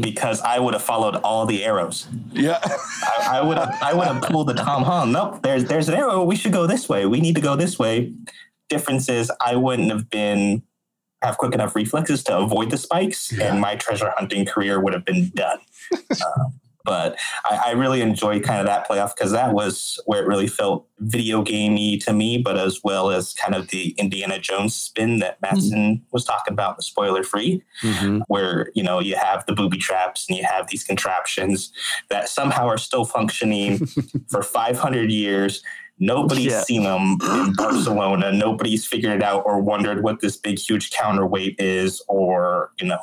because 0.01 0.41
I 0.41 0.59
would 0.59 0.73
have 0.75 0.83
followed 0.83 1.17
all 1.17 1.45
the 1.47 1.65
arrows. 1.65 2.07
yeah 2.33 2.59
I, 2.63 3.39
I 3.39 3.41
would 3.43 3.59
have 3.59 3.77
I 3.83 3.93
would 3.93 4.07
have 4.09 4.23
pulled 4.23 4.49
the 4.49 4.55
Tom 4.55 4.83
Holland. 4.85 5.13
Nope, 5.13 5.43
there's 5.43 5.65
there's 5.67 5.89
an 5.89 5.95
arrow. 5.95 6.25
We 6.25 6.37
should 6.37 6.53
go 6.53 6.67
this 6.67 6.89
way. 6.89 7.05
We 7.07 7.21
need 7.21 7.35
to 7.35 7.43
go 7.43 7.55
this 7.57 7.79
way. 7.79 8.13
Difference 8.71 9.09
is 9.09 9.31
I 9.45 9.57
wouldn't 9.57 9.91
have 9.91 10.09
been 10.09 10.63
have 11.23 11.37
quick 11.39 11.55
enough 11.55 11.75
reflexes 11.75 12.23
to 12.25 12.37
avoid 12.39 12.71
the 12.71 12.77
spikes, 12.77 13.33
Yeah. 13.33 13.51
and 13.53 13.61
my 13.61 13.75
treasure 13.77 14.13
hunting 14.17 14.45
career 14.47 14.81
would 14.81 14.93
have 14.93 15.05
been 15.05 15.31
done. 15.35 15.59
Uh, 16.11 16.51
but 16.89 17.19
I, 17.45 17.61
I 17.67 17.71
really 17.73 18.01
enjoyed 18.01 18.43
kind 18.43 18.61
of 18.61 18.67
that 18.67 18.89
playoff 18.89 19.15
because 19.15 19.31
that 19.33 19.53
was 19.53 20.01
where 20.07 20.23
it 20.23 20.27
really 20.27 20.47
felt 20.47 20.87
video 21.01 21.43
gamey 21.43 21.99
to 21.99 22.13
me, 22.15 22.39
but 22.39 22.57
as 22.57 22.81
well 22.83 23.11
as 23.11 23.35
kind 23.35 23.55
of 23.55 23.69
the 23.69 23.91
Indiana 23.99 24.39
Jones 24.39 24.75
spin 24.75 25.19
that 25.19 25.41
Matson 25.43 26.03
was 26.13 26.25
talking 26.25 26.53
about, 26.55 26.77
the 26.77 26.83
spoiler 26.83 27.23
free 27.23 27.63
Mhm. 27.83 28.23
where 28.29 28.71
you 28.75 28.83
know 28.83 28.99
you 29.01 29.15
have 29.17 29.45
the 29.47 29.53
booby 29.55 29.77
traps 29.79 30.27
and 30.29 30.39
you 30.39 30.45
have 30.45 30.67
these 30.69 30.83
contraptions 30.85 31.71
that 32.09 32.29
somehow 32.29 32.67
are 32.67 32.79
still 32.79 33.05
functioning 33.05 33.87
for 34.31 34.43
500 34.43 35.11
years 35.13 35.63
nobody's 36.01 36.47
Yeah. 36.53 36.63
seen 36.63 36.85
them 36.85 37.17
in 37.23 37.53
barcelona 37.57 38.31
nobody's 38.33 38.87
figured 38.87 39.13
it 39.17 39.23
out 39.23 39.43
or 39.45 39.61
wondered 39.61 40.03
what 40.05 40.21
this 40.21 40.37
big 40.37 40.59
huge 40.59 40.91
counterweight 40.93 41.57
is 41.59 42.01
or 42.09 42.71
you 42.81 42.87
know 42.87 42.99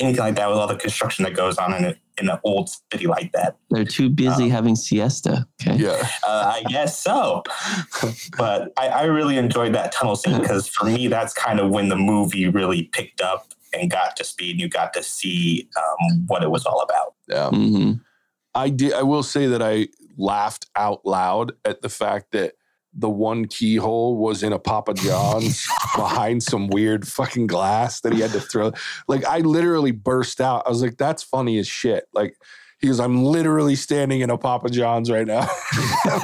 anything 0.00 0.20
like 0.20 0.34
that 0.36 0.48
with 0.48 0.58
all 0.58 0.66
the 0.66 0.76
construction 0.76 1.24
that 1.24 1.34
goes 1.34 1.56
on 1.56 1.72
in, 1.74 1.84
a, 1.84 1.94
in 2.20 2.28
an 2.28 2.38
old 2.44 2.68
city 2.92 3.06
like 3.06 3.32
that 3.32 3.56
They're 3.70 3.84
too 3.84 4.08
busy 4.08 4.48
having 4.48 4.76
siesta. 4.76 5.46
Okay. 5.62 5.76
yeah 5.76 6.08
uh, 6.26 6.52
i 6.56 6.62
guess 6.68 6.98
so 6.98 7.42
but 8.36 8.72
I, 8.76 8.88
I 8.88 9.02
really 9.04 9.36
enjoyed 9.36 9.74
that 9.74 9.92
tunnel 9.92 10.16
scene 10.16 10.40
because 10.40 10.68
for 10.68 10.84
me 10.86 11.08
that's 11.08 11.32
kind 11.32 11.60
of 11.60 11.70
when 11.70 11.88
the 11.88 11.96
movie 11.96 12.48
really 12.48 12.84
picked 12.84 13.20
up 13.20 13.52
and 13.72 13.90
got 13.90 14.16
to 14.16 14.24
speed 14.24 14.60
you 14.60 14.68
got 14.68 14.92
to 14.94 15.02
see 15.02 15.68
um, 15.76 16.24
what 16.26 16.42
it 16.42 16.50
was 16.50 16.64
all 16.66 16.80
about 16.82 17.14
yeah 17.28 17.50
hmm 17.50 17.92
I 18.56 18.68
did. 18.68 18.92
I 18.92 19.02
will 19.02 19.24
say 19.24 19.46
that 19.46 19.60
I 19.60 19.88
laughed 20.16 20.66
out 20.76 21.04
loud 21.04 21.52
at 21.64 21.82
the 21.82 21.88
fact 21.88 22.30
that 22.32 22.54
the 22.96 23.10
one 23.10 23.46
keyhole 23.46 24.16
was 24.16 24.42
in 24.42 24.52
a 24.52 24.58
Papa 24.58 24.94
John's 24.94 25.66
behind 25.96 26.42
some 26.42 26.68
weird 26.68 27.06
fucking 27.06 27.46
glass 27.46 28.00
that 28.00 28.12
he 28.12 28.20
had 28.20 28.30
to 28.32 28.40
throw. 28.40 28.72
Like 29.08 29.24
I 29.24 29.38
literally 29.38 29.90
burst 29.90 30.40
out. 30.40 30.62
I 30.66 30.70
was 30.70 30.82
like, 30.82 30.96
"That's 30.96 31.22
funny 31.22 31.58
as 31.58 31.66
shit." 31.66 32.06
Like 32.12 32.36
he 32.84 32.88
goes, 32.90 33.00
"I'm 33.00 33.24
literally 33.24 33.74
standing 33.76 34.20
in 34.20 34.30
a 34.30 34.36
Papa 34.36 34.68
John's 34.68 35.10
right 35.10 35.26
now." 35.26 35.40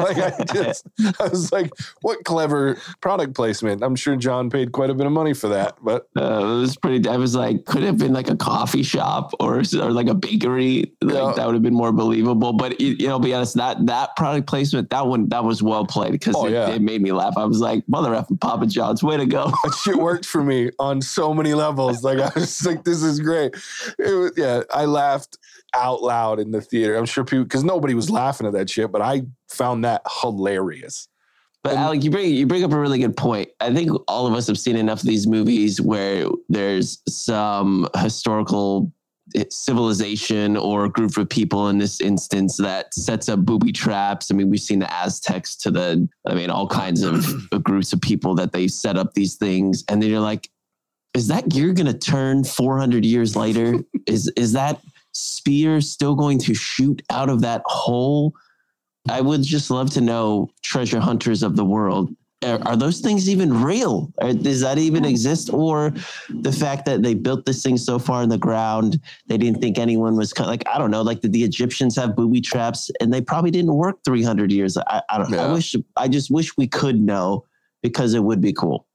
like 0.00 0.18
I 0.18 0.44
just, 0.52 0.86
I 1.18 1.28
was 1.28 1.50
like, 1.52 1.70
"What 2.02 2.24
clever 2.24 2.76
product 3.00 3.34
placement." 3.34 3.82
I'm 3.82 3.96
sure 3.96 4.14
John 4.16 4.50
paid 4.50 4.72
quite 4.72 4.90
a 4.90 4.94
bit 4.94 5.06
of 5.06 5.12
money 5.12 5.32
for 5.34 5.48
that, 5.48 5.76
but 5.82 6.08
Uh, 6.16 6.40
it 6.56 6.60
was 6.60 6.76
pretty. 6.76 7.08
I 7.08 7.16
was 7.16 7.34
like, 7.34 7.64
could 7.64 7.82
it 7.82 7.86
have 7.86 7.98
been 7.98 8.12
like 8.12 8.28
a 8.28 8.36
coffee 8.36 8.82
shop 8.82 9.32
or 9.40 9.58
or 9.58 9.90
like 9.90 10.08
a 10.08 10.14
bakery? 10.14 10.92
Like 11.02 11.14
Yeah. 11.14 11.32
that 11.36 11.46
would 11.46 11.54
have 11.54 11.62
been 11.62 11.74
more 11.74 11.92
believable. 11.92 12.52
But 12.52 12.80
you 12.80 12.96
you 12.98 13.08
know, 13.08 13.18
be 13.18 13.32
honest, 13.34 13.54
that 13.56 13.86
that 13.86 14.14
product 14.16 14.46
placement, 14.46 14.90
that 14.90 15.06
one, 15.06 15.28
that 15.30 15.44
was 15.44 15.62
well 15.62 15.86
played 15.86 16.12
because 16.12 16.34
Oh, 16.36 16.46
it, 16.46 16.52
yeah. 16.52 16.68
it 16.70 16.82
made 16.82 17.00
me 17.02 17.12
laugh. 17.12 17.34
I 17.36 17.44
was 17.44 17.60
like, 17.60 17.82
mother 17.88 18.10
effing 18.10 18.40
Papa 18.40 18.66
John's, 18.66 19.02
way 19.02 19.16
to 19.16 19.26
go! 19.26 19.46
that 19.64 19.74
shit 19.82 19.96
worked 19.96 20.26
for 20.26 20.42
me 20.44 20.70
on 20.78 21.00
so 21.00 21.32
many 21.32 21.54
levels. 21.54 22.04
Like 22.04 22.18
I 22.18 22.30
was 22.34 22.66
like, 22.66 22.84
this 22.84 23.02
is 23.02 23.18
great. 23.20 23.54
It 23.98 24.12
was, 24.14 24.32
yeah, 24.36 24.62
I 24.74 24.84
laughed 24.84 25.38
out 25.74 26.02
loud 26.02 26.40
in 26.40 26.50
the 26.50 26.60
theater. 26.60 26.96
I'm 26.96 27.06
sure 27.06 27.24
people 27.24 27.44
because 27.44 27.64
nobody 27.64 27.94
was 27.94 28.10
laughing 28.10 28.46
at 28.46 28.52
that 28.54 28.70
shit, 28.70 28.90
but 28.92 29.02
I 29.02 29.22
found 29.48 29.84
that 29.84 30.02
hilarious. 30.20 31.08
But 31.62 31.74
And- 31.74 31.80
Alec, 31.80 32.04
you 32.04 32.10
bring 32.10 32.34
you 32.34 32.46
bring 32.46 32.64
up 32.64 32.72
a 32.72 32.78
really 32.78 32.98
good 32.98 33.16
point. 33.16 33.50
I 33.60 33.72
think 33.72 33.90
all 34.08 34.26
of 34.26 34.34
us 34.34 34.46
have 34.46 34.58
seen 34.58 34.76
enough 34.76 35.00
of 35.00 35.06
these 35.06 35.26
movies 35.26 35.80
where 35.80 36.26
there's 36.48 37.02
some 37.08 37.86
historical 37.98 38.90
eh, 39.34 39.44
civilization 39.50 40.56
or 40.56 40.88
group 40.88 41.16
of 41.18 41.28
people 41.28 41.68
in 41.68 41.78
this 41.78 42.00
instance 42.00 42.56
that 42.56 42.94
sets 42.94 43.28
up 43.28 43.40
booby 43.40 43.72
traps. 43.72 44.30
I 44.30 44.34
mean, 44.34 44.48
we've 44.48 44.60
seen 44.60 44.78
the 44.78 44.92
Aztecs 44.92 45.54
to 45.56 45.70
the, 45.70 46.08
I 46.26 46.34
mean, 46.34 46.50
all 46.50 46.66
kinds 46.66 47.02
of 47.02 47.26
of 47.52 47.62
groups 47.62 47.92
of 47.92 48.00
people 48.00 48.34
that 48.36 48.52
they 48.52 48.66
set 48.66 48.96
up 48.96 49.12
these 49.12 49.36
things, 49.36 49.84
and 49.88 50.02
then 50.02 50.08
you're 50.10 50.20
like, 50.20 50.48
is 51.12 51.28
that 51.28 51.48
gear 51.48 51.72
going 51.72 51.86
to 51.86 51.98
turn 51.98 52.44
400 52.44 53.04
years 53.04 53.36
later? 53.36 53.84
is 54.06 54.28
is 54.36 54.52
that 54.52 54.80
spear 55.12 55.80
still 55.80 56.14
going 56.14 56.38
to 56.40 56.54
shoot 56.54 57.02
out 57.10 57.28
of 57.28 57.40
that 57.42 57.62
hole? 57.66 58.34
I 59.08 59.20
would 59.20 59.42
just 59.42 59.70
love 59.70 59.90
to 59.92 60.00
know, 60.00 60.50
treasure 60.62 61.00
hunters 61.00 61.42
of 61.42 61.56
the 61.56 61.64
world, 61.64 62.14
are, 62.42 62.76
those 62.76 63.00
things 63.00 63.28
even 63.28 63.62
real? 63.62 64.12
Does 64.18 64.60
that 64.60 64.78
even 64.78 65.04
exist? 65.04 65.52
Or 65.52 65.92
the 66.30 66.52
fact 66.52 66.86
that 66.86 67.02
they 67.02 67.14
built 67.14 67.44
this 67.44 67.62
thing 67.62 67.76
so 67.76 67.98
far 67.98 68.22
in 68.22 68.28
the 68.28 68.38
ground, 68.38 69.00
they 69.26 69.36
didn't 69.36 69.60
think 69.60 69.78
anyone 69.78 70.16
was 70.16 70.32
co- 70.32 70.46
like, 70.46 70.66
I 70.66 70.78
don't 70.78 70.90
know, 70.90 71.02
like 71.02 71.20
did 71.20 71.32
the 71.32 71.44
Egyptians 71.44 71.96
have 71.96 72.16
booby 72.16 72.40
traps 72.40 72.90
and 73.00 73.12
they 73.12 73.20
probably 73.20 73.50
didn't 73.50 73.74
work 73.74 73.98
300 74.04 74.50
years? 74.50 74.78
I, 74.78 75.02
I 75.10 75.18
don't 75.18 75.30
know. 75.30 75.50
I 75.50 75.52
wish, 75.52 75.76
I 75.96 76.08
just 76.08 76.30
wish 76.30 76.56
we 76.56 76.66
could 76.66 76.98
know 76.98 77.44
because 77.82 78.14
it 78.14 78.20
would 78.20 78.40
be 78.40 78.52
cool. 78.52 78.86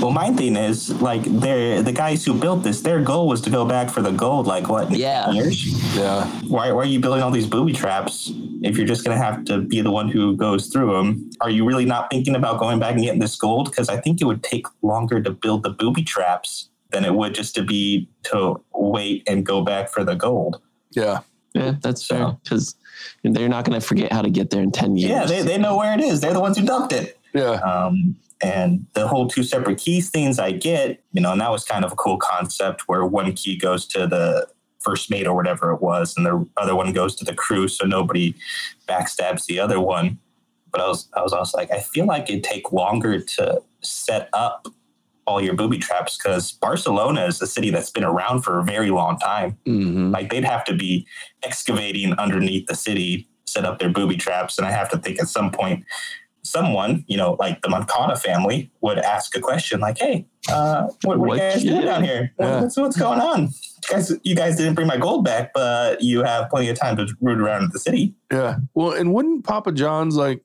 Well, 0.00 0.12
my 0.12 0.30
thing 0.30 0.54
is 0.54 0.90
like 1.02 1.24
they're 1.24 1.82
the 1.82 1.92
guys 1.92 2.24
who 2.24 2.32
built 2.34 2.62
this. 2.62 2.82
Their 2.82 3.00
goal 3.00 3.26
was 3.26 3.40
to 3.42 3.50
go 3.50 3.64
back 3.64 3.90
for 3.90 4.00
the 4.00 4.12
gold. 4.12 4.46
Like 4.46 4.68
what? 4.68 4.90
Yeah. 4.92 5.30
Years? 5.30 5.96
Yeah. 5.96 6.24
Why, 6.46 6.70
why 6.70 6.82
are 6.82 6.86
you 6.86 7.00
building 7.00 7.22
all 7.22 7.32
these 7.32 7.46
booby 7.46 7.72
traps 7.72 8.30
if 8.62 8.76
you're 8.76 8.86
just 8.86 9.04
going 9.04 9.18
to 9.18 9.22
have 9.22 9.44
to 9.46 9.60
be 9.60 9.80
the 9.80 9.90
one 9.90 10.08
who 10.08 10.36
goes 10.36 10.68
through 10.68 10.92
them? 10.92 11.30
Are 11.40 11.50
you 11.50 11.66
really 11.66 11.84
not 11.84 12.10
thinking 12.10 12.36
about 12.36 12.60
going 12.60 12.78
back 12.78 12.92
and 12.92 13.02
getting 13.02 13.20
this 13.20 13.34
gold? 13.34 13.70
Because 13.70 13.88
I 13.88 14.00
think 14.00 14.20
it 14.20 14.24
would 14.24 14.42
take 14.42 14.66
longer 14.82 15.20
to 15.20 15.30
build 15.30 15.64
the 15.64 15.70
booby 15.70 16.04
traps 16.04 16.70
than 16.90 17.04
it 17.04 17.14
would 17.14 17.34
just 17.34 17.54
to 17.56 17.62
be 17.64 18.08
to 18.24 18.62
wait 18.72 19.24
and 19.26 19.44
go 19.44 19.62
back 19.62 19.88
for 19.88 20.04
the 20.04 20.14
gold. 20.14 20.62
Yeah. 20.92 21.20
Yeah, 21.54 21.74
that's 21.80 22.06
fair 22.06 22.36
because 22.44 22.76
they're 23.24 23.48
not 23.48 23.64
going 23.64 23.78
to 23.80 23.84
forget 23.84 24.12
how 24.12 24.22
to 24.22 24.30
get 24.30 24.50
there 24.50 24.62
in 24.62 24.70
10 24.70 24.96
years. 24.96 25.10
Yeah, 25.10 25.24
they, 25.24 25.42
they 25.42 25.58
know 25.58 25.76
where 25.76 25.92
it 25.94 26.00
is. 26.00 26.20
They're 26.20 26.32
the 26.32 26.40
ones 26.40 26.58
who 26.58 26.64
dumped 26.64 26.92
it. 26.92 27.18
Yeah. 27.34 27.52
Um, 27.52 28.16
and 28.40 28.86
the 28.94 29.08
whole 29.08 29.28
two 29.28 29.42
separate 29.42 29.78
keys 29.78 30.10
things 30.10 30.38
I 30.38 30.52
get, 30.52 31.02
you 31.12 31.20
know, 31.20 31.32
and 31.32 31.40
that 31.40 31.50
was 31.50 31.64
kind 31.64 31.84
of 31.84 31.92
a 31.92 31.96
cool 31.96 32.18
concept 32.18 32.82
where 32.86 33.04
one 33.04 33.32
key 33.32 33.56
goes 33.56 33.86
to 33.88 34.06
the 34.06 34.46
first 34.80 35.10
mate 35.10 35.26
or 35.26 35.34
whatever 35.34 35.72
it 35.72 35.82
was, 35.82 36.14
and 36.16 36.24
the 36.24 36.46
other 36.56 36.76
one 36.76 36.92
goes 36.92 37.14
to 37.16 37.24
the 37.24 37.34
crew, 37.34 37.66
so 37.68 37.84
nobody 37.84 38.34
backstabs 38.86 39.46
the 39.46 39.58
other 39.58 39.80
one. 39.80 40.18
But 40.70 40.80
I 40.82 40.88
was, 40.88 41.08
I 41.14 41.22
was 41.22 41.32
also 41.32 41.58
like, 41.58 41.72
I 41.72 41.80
feel 41.80 42.06
like 42.06 42.28
it'd 42.28 42.44
take 42.44 42.72
longer 42.72 43.20
to 43.20 43.62
set 43.80 44.28
up 44.32 44.68
all 45.26 45.42
your 45.42 45.54
booby 45.54 45.78
traps 45.78 46.16
because 46.16 46.52
Barcelona 46.52 47.26
is 47.26 47.42
a 47.42 47.46
city 47.46 47.70
that's 47.70 47.90
been 47.90 48.04
around 48.04 48.42
for 48.42 48.58
a 48.58 48.64
very 48.64 48.90
long 48.90 49.18
time. 49.18 49.58
Mm-hmm. 49.66 50.10
Like 50.10 50.30
they'd 50.30 50.44
have 50.44 50.64
to 50.64 50.74
be 50.74 51.06
excavating 51.42 52.14
underneath 52.14 52.66
the 52.66 52.74
city, 52.74 53.28
set 53.46 53.64
up 53.64 53.78
their 53.78 53.90
booby 53.90 54.16
traps, 54.16 54.58
and 54.58 54.66
I 54.66 54.70
have 54.70 54.88
to 54.90 54.98
think 54.98 55.20
at 55.20 55.28
some 55.28 55.50
point 55.50 55.84
someone, 56.48 57.04
you 57.06 57.16
know, 57.16 57.36
like 57.38 57.62
the 57.62 57.68
Moncada 57.68 58.16
family, 58.16 58.70
would 58.80 58.98
ask 58.98 59.36
a 59.36 59.40
question 59.40 59.80
like, 59.80 59.98
"Hey, 59.98 60.26
uh, 60.48 60.88
what, 61.02 61.18
what, 61.18 61.28
What 61.28 61.40
are 61.40 61.44
you 61.44 61.52
guys 61.52 61.62
doing? 61.64 61.84
down 61.84 62.04
here? 62.04 62.32
Yeah. 62.38 62.60
What's 62.60 62.76
what's 62.76 62.96
going 62.96 63.20
on? 63.20 63.42
You 63.42 63.50
guys, 63.90 64.12
you 64.22 64.34
guys 64.34 64.56
didn't 64.56 64.74
bring 64.74 64.86
my 64.86 64.96
gold 64.96 65.24
back, 65.24 65.52
but 65.52 66.00
you 66.02 66.22
have 66.22 66.50
plenty 66.50 66.68
of 66.68 66.78
time 66.78 66.96
to 66.96 67.06
root 67.20 67.40
around 67.40 67.72
the 67.72 67.78
city." 67.78 68.14
Yeah. 68.32 68.56
Well, 68.74 68.92
and 68.92 69.12
wouldn't 69.12 69.44
Papa 69.44 69.72
John's 69.72 70.16
like 70.16 70.42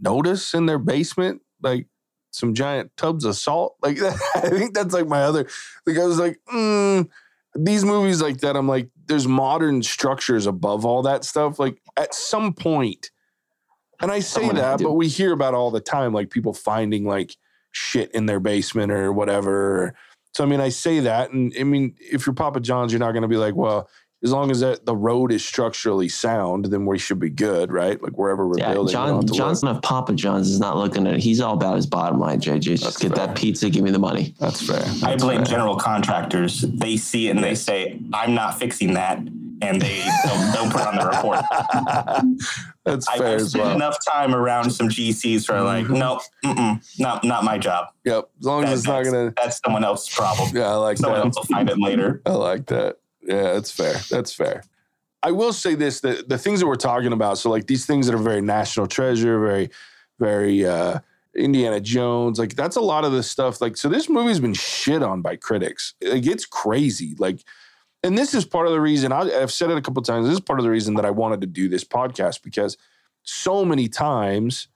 notice 0.00 0.54
in 0.54 0.66
their 0.66 0.78
basement 0.78 1.42
like 1.62 1.86
some 2.30 2.54
giant 2.54 2.96
tubs 2.96 3.24
of 3.24 3.36
salt? 3.36 3.76
Like 3.82 4.00
I 4.00 4.48
think 4.48 4.74
that's 4.74 4.94
like 4.94 5.06
my 5.06 5.22
other. 5.22 5.46
Like 5.86 5.98
I 5.98 6.04
was 6.04 6.18
like, 6.18 6.38
mm, 6.52 7.08
these 7.54 7.84
movies 7.84 8.22
like 8.22 8.38
that. 8.38 8.56
I'm 8.56 8.68
like, 8.68 8.88
there's 9.06 9.28
modern 9.28 9.82
structures 9.82 10.46
above 10.46 10.86
all 10.86 11.02
that 11.02 11.24
stuff. 11.24 11.58
Like 11.58 11.80
at 11.96 12.14
some 12.14 12.54
point, 12.54 13.10
and 14.02 14.10
I 14.10 14.20
say 14.20 14.40
Someone 14.40 14.56
that, 14.56 14.80
but 14.82 14.92
we 14.92 15.08
hear 15.08 15.32
about 15.32 15.54
all 15.54 15.70
the 15.70 15.80
time, 15.80 16.12
like 16.12 16.30
people 16.30 16.52
finding 16.52 17.04
like 17.06 17.36
shit 17.70 18.10
in 18.12 18.26
their 18.26 18.40
basement 18.40 18.92
or 18.92 19.12
whatever. 19.12 19.94
So 20.34 20.44
I 20.44 20.46
mean, 20.46 20.60
I 20.60 20.68
say 20.70 21.00
that, 21.00 21.30
and 21.30 21.52
I 21.58 21.62
mean, 21.64 21.94
if 22.00 22.26
you're 22.26 22.34
Papa 22.34 22.60
John's, 22.60 22.92
you're 22.92 23.00
not 23.00 23.12
going 23.12 23.22
to 23.22 23.28
be 23.28 23.36
like, 23.36 23.54
well, 23.54 23.88
as 24.24 24.30
long 24.30 24.50
as 24.52 24.60
that 24.60 24.86
the 24.86 24.94
road 24.94 25.32
is 25.32 25.44
structurally 25.44 26.08
sound, 26.08 26.66
then 26.66 26.86
we 26.86 26.96
should 26.96 27.18
be 27.18 27.28
good, 27.28 27.72
right? 27.72 28.00
Like 28.00 28.12
wherever 28.12 28.46
we're 28.46 28.58
Yeah, 28.58 28.72
building. 28.72 28.86
we 28.86 28.92
don't 28.92 29.06
John 29.08 29.16
have 29.16 29.26
to 29.26 29.32
Johnson 29.32 29.68
of 29.68 29.82
Papa 29.82 30.12
John's 30.14 30.48
is 30.48 30.60
not 30.60 30.76
looking 30.76 31.08
at 31.08 31.14
it. 31.14 31.20
He's 31.20 31.40
all 31.40 31.54
about 31.54 31.74
his 31.74 31.86
bottom 31.86 32.20
line, 32.20 32.40
JJ. 32.40 32.60
Just 32.60 32.84
That's 32.84 32.96
get 32.98 33.16
fair. 33.16 33.26
that 33.26 33.36
pizza, 33.36 33.68
give 33.68 33.82
me 33.82 33.90
the 33.90 33.98
money. 33.98 34.34
That's 34.38 34.64
fair. 34.64 34.84
I 35.02 35.16
blame 35.16 35.38
fair. 35.38 35.46
general 35.56 35.74
contractors. 35.76 36.60
They 36.60 36.96
see 36.96 37.26
it 37.28 37.30
and 37.32 37.42
they 37.44 37.56
say, 37.56 38.00
"I'm 38.12 38.32
not 38.34 38.58
fixing 38.60 38.94
that," 38.94 39.18
and 39.62 39.80
they 39.80 40.04
don't, 40.26 40.52
don't 40.54 40.72
put 40.72 40.82
on 40.82 40.96
the 40.96 41.06
report. 41.06 41.38
That's 42.84 43.08
I- 43.08 43.18
fair 43.18 43.36
as 43.36 43.50
spent 43.50 43.64
well. 43.64 43.74
enough 43.76 43.96
time 44.04 44.34
around 44.34 44.70
some 44.70 44.88
GCs 44.88 45.46
for 45.46 45.60
like, 45.62 45.86
Mhm. 45.86 45.98
nope, 45.98 46.20
mm-mm, 46.44 46.98
not 46.98 47.24
not 47.24 47.44
my 47.44 47.58
job. 47.58 47.88
Yep. 48.04 48.28
As 48.40 48.44
long 48.46 48.64
as 48.64 48.78
it's 48.80 48.88
not 48.88 49.04
gonna. 49.04 49.32
that's 49.36 49.60
someone 49.64 49.84
else's 49.84 50.14
problem. 50.14 50.50
Yeah, 50.54 50.70
I 50.70 50.74
like 50.74 50.98
Someone 50.98 51.20
that. 51.20 51.26
else 51.26 51.36
will 51.36 51.44
find 51.44 51.70
it 51.70 51.78
later. 51.78 52.20
I 52.26 52.32
like 52.32 52.66
that. 52.66 52.98
Yeah, 53.22 53.54
that's 53.54 53.70
fair. 53.70 53.94
That's 54.10 54.32
fair. 54.32 54.64
I 55.22 55.30
will 55.30 55.52
say 55.52 55.74
this: 55.76 56.00
the 56.00 56.24
the 56.26 56.38
things 56.38 56.60
that 56.60 56.66
we're 56.66 56.74
talking 56.74 57.12
about, 57.12 57.38
so 57.38 57.48
like 57.50 57.66
these 57.68 57.86
things 57.86 58.06
that 58.06 58.14
are 58.14 58.18
very 58.18 58.40
national 58.40 58.88
treasure, 58.88 59.38
very, 59.38 59.70
very 60.18 60.66
uh 60.66 60.98
Indiana 61.36 61.80
Jones, 61.80 62.38
like 62.38 62.56
that's 62.56 62.74
a 62.76 62.80
lot 62.80 63.04
of 63.04 63.12
the 63.12 63.22
stuff. 63.22 63.60
Like, 63.60 63.76
so 63.76 63.88
this 63.88 64.08
movie's 64.08 64.40
been 64.40 64.54
shit 64.54 65.02
on 65.02 65.22
by 65.22 65.36
critics. 65.36 65.94
Like, 66.04 66.26
it's 66.26 66.44
crazy. 66.44 67.14
Like, 67.18 67.38
and 68.02 68.18
this 68.18 68.34
is 68.34 68.44
part 68.44 68.66
of 68.66 68.72
the 68.72 68.80
reason 68.80 69.12
I, 69.12 69.20
I've 69.40 69.52
said 69.52 69.70
it 69.70 69.76
a 69.76 69.82
couple 69.82 70.02
times. 70.02 70.26
This 70.26 70.34
is 70.34 70.40
part 70.40 70.58
of 70.58 70.64
the 70.64 70.70
reason 70.70 70.94
that 70.94 71.04
I 71.04 71.10
wanted 71.10 71.40
to 71.42 71.46
do 71.46 71.68
this 71.68 71.84
podcast 71.84 72.42
because 72.42 72.76
so 73.22 73.64
many 73.64 73.88
times, 73.88 74.68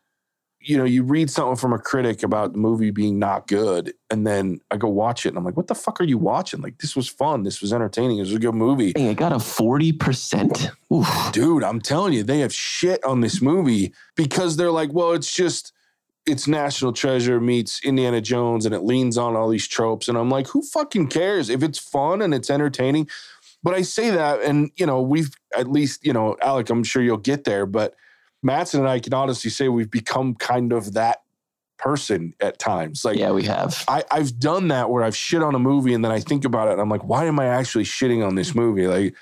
you 0.61 0.77
know, 0.77 0.85
you 0.85 1.03
read 1.03 1.31
something 1.31 1.57
from 1.57 1.72
a 1.72 1.79
critic 1.79 2.22
about 2.22 2.53
the 2.53 2.59
movie 2.59 2.91
being 2.91 3.18
not 3.18 3.47
good, 3.47 3.95
and 4.11 4.27
then 4.27 4.61
I 4.70 4.77
go 4.77 4.89
watch 4.89 5.24
it, 5.24 5.31
and 5.31 5.39
I'm 5.39 5.45
like, 5.45 5.57
what 5.57 5.68
the 5.68 5.74
fuck 5.74 6.01
are 6.01 6.05
you 6.05 6.18
watching? 6.18 6.61
Like, 6.61 6.79
this 6.79 6.97
was 6.97 7.09
fun. 7.09 7.43
This 7.45 7.61
was 7.61 7.72
entertaining. 7.72 8.18
It 8.18 8.22
was 8.22 8.35
a 8.35 8.39
good 8.39 8.55
movie. 8.55 8.93
Hey, 8.97 9.11
it 9.11 9.16
got 9.16 9.33
a 9.33 9.37
40%. 9.37 11.33
Dude, 11.33 11.62
I'm 11.62 11.81
telling 11.81 12.14
you, 12.14 12.22
they 12.22 12.41
have 12.41 12.53
shit 12.53 13.05
on 13.05 13.20
this 13.20 13.41
movie 13.41 13.93
because 14.16 14.57
they're 14.57 14.70
like, 14.70 14.93
well, 14.93 15.12
it's 15.12 15.33
just 15.33 15.72
it's 16.27 16.49
National 16.49 16.93
Treasure 16.93 17.41
meets 17.41 17.85
Indiana 17.85 18.20
Jones 18.20 18.66
and 18.66 18.74
it 18.74 18.83
leans 18.83 19.16
on 19.16 19.37
all 19.37 19.49
these 19.49 19.68
tropes. 19.68 20.09
And 20.09 20.18
I'm 20.18 20.29
like, 20.29 20.49
who 20.49 20.62
fucking 20.62 21.07
cares? 21.07 21.49
If 21.49 21.62
it's 21.62 21.79
fun 21.79 22.20
and 22.20 22.35
it's 22.35 22.51
entertaining. 22.51 23.09
But 23.62 23.74
I 23.74 23.83
say 23.83 24.11
that, 24.11 24.43
and 24.43 24.70
you 24.77 24.87
know, 24.87 25.01
we've 25.01 25.31
at 25.57 25.70
least, 25.70 26.05
you 26.05 26.12
know, 26.12 26.37
Alec, 26.43 26.68
I'm 26.68 26.85
sure 26.85 27.03
you'll 27.03 27.16
get 27.16 27.45
there, 27.45 27.64
but 27.64 27.95
Matson 28.43 28.81
and 28.81 28.89
I 28.89 28.99
can 29.01 29.14
honestly 29.14 29.51
say 29.51 29.68
we've 29.68 29.91
become 29.91 30.35
kind 30.35 30.72
of 30.72 30.93
that 30.95 31.22
person 31.79 32.35
at 32.41 32.59
times. 32.59 33.05
Like 33.05 33.18
yeah, 33.18 33.31
we 33.31 33.45
have. 33.45 33.85
I, 33.89 34.05
I've 34.11 34.39
done 34.39 34.68
that 34.68 34.91
where 34.91 35.05
I've 35.05 35.16
shit 35.16 35.43
on 35.43 35.55
a 35.55 35.59
movie 35.59 35.95
and 35.95 36.05
then 36.05 36.12
I 36.12 36.20
think 36.20 36.45
about 36.45 36.68
it 36.68 36.72
and 36.72 36.81
I'm 36.81 36.89
like, 36.89 37.05
why 37.05 37.27
am 37.27 37.39
I 37.39 37.47
actually 37.47 37.85
shitting 37.85 38.27
on 38.27 38.35
this 38.35 38.55
movie? 38.55 38.87
Like, 38.87 39.14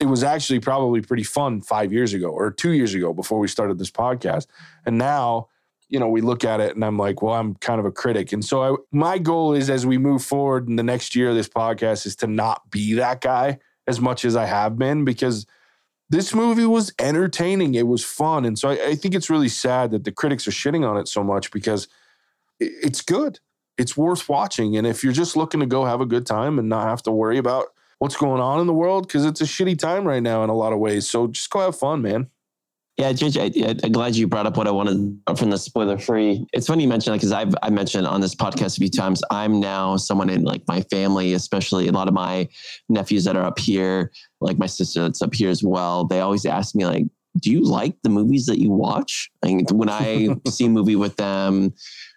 it 0.00 0.06
was 0.06 0.24
actually 0.24 0.58
probably 0.58 1.00
pretty 1.00 1.22
fun 1.22 1.60
five 1.60 1.92
years 1.92 2.12
ago 2.12 2.28
or 2.28 2.50
two 2.50 2.72
years 2.72 2.92
ago 2.92 3.14
before 3.14 3.38
we 3.38 3.46
started 3.46 3.78
this 3.78 3.90
podcast. 3.90 4.48
And 4.84 4.98
now, 4.98 5.48
you 5.92 6.00
know, 6.00 6.08
we 6.08 6.22
look 6.22 6.42
at 6.42 6.58
it 6.58 6.74
and 6.74 6.82
I'm 6.82 6.96
like, 6.96 7.20
well, 7.20 7.34
I'm 7.34 7.54
kind 7.56 7.78
of 7.78 7.84
a 7.84 7.92
critic. 7.92 8.32
And 8.32 8.42
so 8.42 8.62
I, 8.62 8.76
my 8.92 9.18
goal 9.18 9.52
is 9.52 9.68
as 9.68 9.84
we 9.84 9.98
move 9.98 10.24
forward 10.24 10.66
in 10.66 10.76
the 10.76 10.82
next 10.82 11.14
year 11.14 11.28
of 11.28 11.34
this 11.36 11.50
podcast 11.50 12.06
is 12.06 12.16
to 12.16 12.26
not 12.26 12.70
be 12.70 12.94
that 12.94 13.20
guy 13.20 13.58
as 13.86 14.00
much 14.00 14.24
as 14.24 14.34
I 14.34 14.46
have 14.46 14.78
been 14.78 15.04
because 15.04 15.44
this 16.08 16.34
movie 16.34 16.64
was 16.64 16.94
entertaining. 16.98 17.74
It 17.74 17.86
was 17.86 18.02
fun. 18.02 18.46
And 18.46 18.58
so 18.58 18.70
I, 18.70 18.88
I 18.88 18.94
think 18.94 19.14
it's 19.14 19.28
really 19.28 19.50
sad 19.50 19.90
that 19.90 20.04
the 20.04 20.12
critics 20.12 20.48
are 20.48 20.52
shitting 20.52 20.88
on 20.88 20.96
it 20.96 21.08
so 21.08 21.22
much 21.22 21.50
because 21.50 21.88
it- 22.58 22.72
it's 22.82 23.02
good. 23.02 23.40
It's 23.76 23.96
worth 23.96 24.28
watching. 24.30 24.76
And 24.76 24.86
if 24.86 25.04
you're 25.04 25.12
just 25.12 25.36
looking 25.36 25.60
to 25.60 25.66
go 25.66 25.84
have 25.84 26.00
a 26.00 26.06
good 26.06 26.24
time 26.26 26.58
and 26.58 26.70
not 26.70 26.88
have 26.88 27.02
to 27.02 27.12
worry 27.12 27.36
about 27.36 27.66
what's 27.98 28.16
going 28.16 28.40
on 28.40 28.60
in 28.60 28.66
the 28.66 28.72
world, 28.72 29.06
because 29.06 29.26
it's 29.26 29.42
a 29.42 29.44
shitty 29.44 29.78
time 29.78 30.06
right 30.06 30.22
now 30.22 30.42
in 30.42 30.50
a 30.50 30.54
lot 30.56 30.72
of 30.72 30.78
ways. 30.78 31.08
So 31.08 31.26
just 31.28 31.50
go 31.50 31.60
have 31.60 31.76
fun, 31.78 32.00
man. 32.02 32.28
Yeah, 32.98 33.10
JJ, 33.12 33.64
I, 33.66 33.86
I'm 33.86 33.92
glad 33.92 34.14
you 34.14 34.28
brought 34.28 34.46
up 34.46 34.56
what 34.58 34.68
I 34.68 34.70
wanted 34.70 35.18
from 35.36 35.48
the 35.48 35.56
spoiler 35.56 35.98
free. 35.98 36.46
It's 36.52 36.66
funny 36.66 36.82
you 36.82 36.88
mentioned 36.88 37.14
that 37.14 37.18
because 37.18 37.32
I've 37.32 37.54
I 37.62 37.70
mentioned 37.70 38.06
on 38.06 38.20
this 38.20 38.34
podcast 38.34 38.76
a 38.76 38.80
few 38.80 38.90
times. 38.90 39.22
I'm 39.30 39.60
now 39.60 39.96
someone 39.96 40.28
in 40.28 40.44
like 40.44 40.62
my 40.68 40.82
family, 40.82 41.32
especially 41.32 41.88
a 41.88 41.92
lot 41.92 42.06
of 42.06 42.14
my 42.14 42.48
nephews 42.90 43.24
that 43.24 43.34
are 43.34 43.44
up 43.44 43.58
here, 43.58 44.12
like 44.42 44.58
my 44.58 44.66
sister 44.66 45.02
that's 45.02 45.22
up 45.22 45.34
here 45.34 45.48
as 45.48 45.62
well. 45.62 46.04
They 46.04 46.20
always 46.20 46.44
ask 46.44 46.74
me 46.74 46.84
like, 46.84 47.04
"Do 47.40 47.50
you 47.50 47.64
like 47.64 47.96
the 48.02 48.10
movies 48.10 48.44
that 48.46 48.58
you 48.58 48.70
watch?" 48.70 49.30
And 49.42 49.70
when 49.70 49.88
I 49.88 50.28
see 50.48 50.66
a 50.66 50.68
movie 50.68 50.96
with 50.96 51.16
them, 51.16 51.72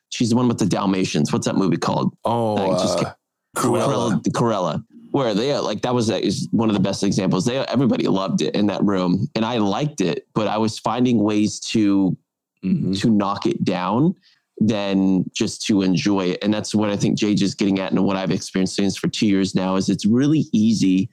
she's 0.10 0.32
the 0.32 0.36
one 0.36 0.50
with 0.50 0.60
the 0.60 0.66
Dalmatians. 0.66 1.32
What's 1.32 1.46
that 1.48 1.56
movie 1.56 1.78
called? 1.78 2.14
Oh, 2.26 2.58
uh. 2.74 3.14
Cruella. 3.56 4.84
Where 5.16 5.34
they 5.34 5.58
like 5.60 5.82
that 5.84 5.94
was 5.94 6.10
is 6.10 6.50
one 6.52 6.70
of 6.70 6.74
the 6.74 6.82
best 6.82 7.02
examples. 7.02 7.46
They 7.46 7.58
everybody 7.58 8.06
loved 8.06 8.42
it 8.42 8.54
in 8.54 8.66
that 8.68 8.84
room, 8.84 9.30
and 9.34 9.46
I 9.46 9.60
liked 9.60 10.02
it, 10.02 10.28
but 10.36 10.50
I 10.50 10.58
was 10.58 10.78
finding 10.78 11.24
ways 11.24 11.58
to 11.72 12.18
mhm. 12.66 13.00
to 13.00 13.10
knock 13.10 13.46
it 13.46 13.64
down 13.64 14.16
than 14.60 15.24
just 15.34 15.66
to 15.68 15.84
enjoy 15.84 16.26
it. 16.32 16.44
And 16.44 16.54
that's 16.54 16.76
what 16.76 16.90
I 16.90 16.98
think 16.98 17.18
JJ 17.18 17.44
is 17.44 17.56
getting 17.56 17.80
at, 17.80 17.94
and 17.94 18.04
what 18.04 18.18
I've 18.18 18.30
experienced 18.30 18.76
since 18.76 18.98
for 18.98 19.08
two 19.08 19.26
years 19.26 19.56
now 19.56 19.78
is 19.78 19.88
it's 19.88 20.06
really 20.06 20.48
easy 20.52 21.10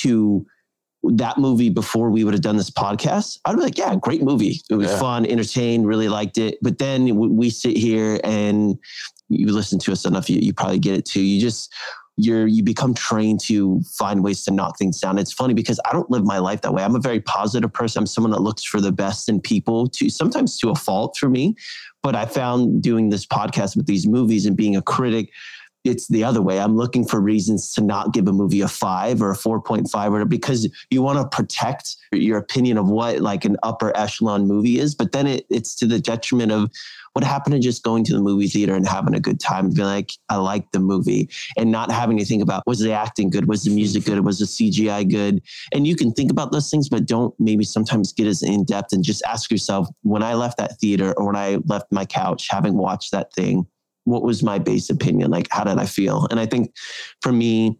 to 0.00 0.46
that 1.04 1.36
movie 1.36 1.68
before 1.68 2.08
we 2.08 2.24
would 2.24 2.32
have 2.32 2.42
done 2.42 2.56
this 2.56 2.70
podcast. 2.70 3.38
I'd 3.44 3.56
be 3.56 3.62
like, 3.62 3.76
yeah, 3.76 3.94
great 3.96 4.22
movie. 4.22 4.62
It 4.70 4.76
was 4.76 4.88
Yeah. 4.90 4.98
fun, 4.98 5.26
entertained, 5.26 5.86
really 5.86 6.08
liked 6.08 6.38
it. 6.38 6.56
But 6.62 6.78
then 6.78 7.14
we, 7.14 7.28
we 7.28 7.50
sit 7.50 7.76
here 7.76 8.18
and 8.24 8.78
you 9.28 9.52
listen 9.52 9.78
to 9.80 9.92
us 9.92 10.06
enough, 10.06 10.30
you, 10.30 10.38
you 10.40 10.54
probably 10.54 10.78
get 10.78 10.94
it 10.94 11.04
too. 11.04 11.20
You 11.20 11.38
just 11.38 11.70
you're 12.16 12.46
you 12.46 12.62
become 12.62 12.94
trained 12.94 13.40
to 13.40 13.80
find 13.98 14.24
ways 14.24 14.44
to 14.44 14.50
knock 14.50 14.78
things 14.78 14.98
down. 15.00 15.18
It's 15.18 15.32
funny 15.32 15.54
because 15.54 15.78
I 15.84 15.92
don't 15.92 16.10
live 16.10 16.24
my 16.24 16.38
life 16.38 16.62
that 16.62 16.72
way. 16.72 16.82
I'm 16.82 16.96
a 16.96 17.00
very 17.00 17.20
positive 17.20 17.72
person. 17.72 18.00
I'm 18.00 18.06
someone 18.06 18.30
that 18.32 18.40
looks 18.40 18.64
for 18.64 18.80
the 18.80 18.92
best 18.92 19.28
in 19.28 19.40
people 19.40 19.86
to 19.88 20.08
sometimes 20.08 20.58
to 20.58 20.70
a 20.70 20.74
fault 20.74 21.16
for 21.18 21.28
me. 21.28 21.54
But 22.02 22.16
I 22.16 22.24
found 22.24 22.82
doing 22.82 23.10
this 23.10 23.26
podcast 23.26 23.76
with 23.76 23.86
these 23.86 24.06
movies 24.06 24.46
and 24.46 24.56
being 24.56 24.76
a 24.76 24.82
critic 24.82 25.30
it's 25.88 26.08
the 26.08 26.24
other 26.24 26.42
way. 26.42 26.60
I'm 26.60 26.76
looking 26.76 27.06
for 27.06 27.20
reasons 27.20 27.72
to 27.74 27.80
not 27.80 28.12
give 28.12 28.28
a 28.28 28.32
movie 28.32 28.60
a 28.60 28.68
five 28.68 29.22
or 29.22 29.30
a 29.30 29.36
4.5 29.36 30.10
or 30.12 30.24
because 30.24 30.68
you 30.90 31.02
want 31.02 31.18
to 31.18 31.36
protect 31.36 31.96
your 32.12 32.38
opinion 32.38 32.78
of 32.78 32.88
what 32.88 33.20
like 33.20 33.44
an 33.44 33.56
upper 33.62 33.96
echelon 33.96 34.46
movie 34.46 34.78
is. 34.78 34.94
But 34.94 35.12
then 35.12 35.26
it, 35.26 35.46
it's 35.50 35.74
to 35.76 35.86
the 35.86 36.00
detriment 36.00 36.52
of 36.52 36.70
what 37.16 37.24
happened 37.24 37.54
to 37.54 37.58
just 37.58 37.82
going 37.82 38.04
to 38.04 38.12
the 38.12 38.20
movie 38.20 38.46
theater 38.46 38.74
and 38.74 38.86
having 38.86 39.14
a 39.14 39.20
good 39.20 39.40
time, 39.40 39.70
be 39.70 39.82
like, 39.82 40.12
I 40.28 40.36
like 40.36 40.70
the 40.72 40.80
movie 40.80 41.30
and 41.56 41.72
not 41.72 41.90
having 41.90 42.18
to 42.18 42.26
think 42.26 42.42
about 42.42 42.62
was 42.66 42.80
the 42.80 42.92
acting 42.92 43.30
good? 43.30 43.48
Was 43.48 43.64
the 43.64 43.74
music 43.74 44.04
good? 44.04 44.22
Was 44.22 44.38
the 44.38 44.44
CGI 44.44 45.10
good? 45.10 45.40
And 45.72 45.86
you 45.86 45.96
can 45.96 46.12
think 46.12 46.30
about 46.30 46.52
those 46.52 46.70
things, 46.70 46.90
but 46.90 47.06
don't 47.06 47.34
maybe 47.40 47.64
sometimes 47.64 48.12
get 48.12 48.26
as 48.26 48.42
in 48.42 48.64
depth 48.64 48.92
and 48.92 49.02
just 49.02 49.22
ask 49.24 49.50
yourself 49.50 49.88
when 50.02 50.22
I 50.22 50.34
left 50.34 50.58
that 50.58 50.78
theater 50.78 51.14
or 51.16 51.26
when 51.26 51.36
I 51.36 51.56
left 51.64 51.90
my 51.90 52.04
couch 52.04 52.48
having 52.50 52.76
watched 52.76 53.12
that 53.12 53.32
thing, 53.32 53.66
what 54.06 54.22
was 54.22 54.42
my 54.42 54.58
base 54.58 54.88
opinion? 54.88 55.30
Like, 55.30 55.48
how 55.50 55.64
did 55.64 55.78
I 55.78 55.86
feel? 55.86 56.26
And 56.30 56.40
I 56.40 56.46
think 56.46 56.74
for 57.20 57.32
me, 57.32 57.78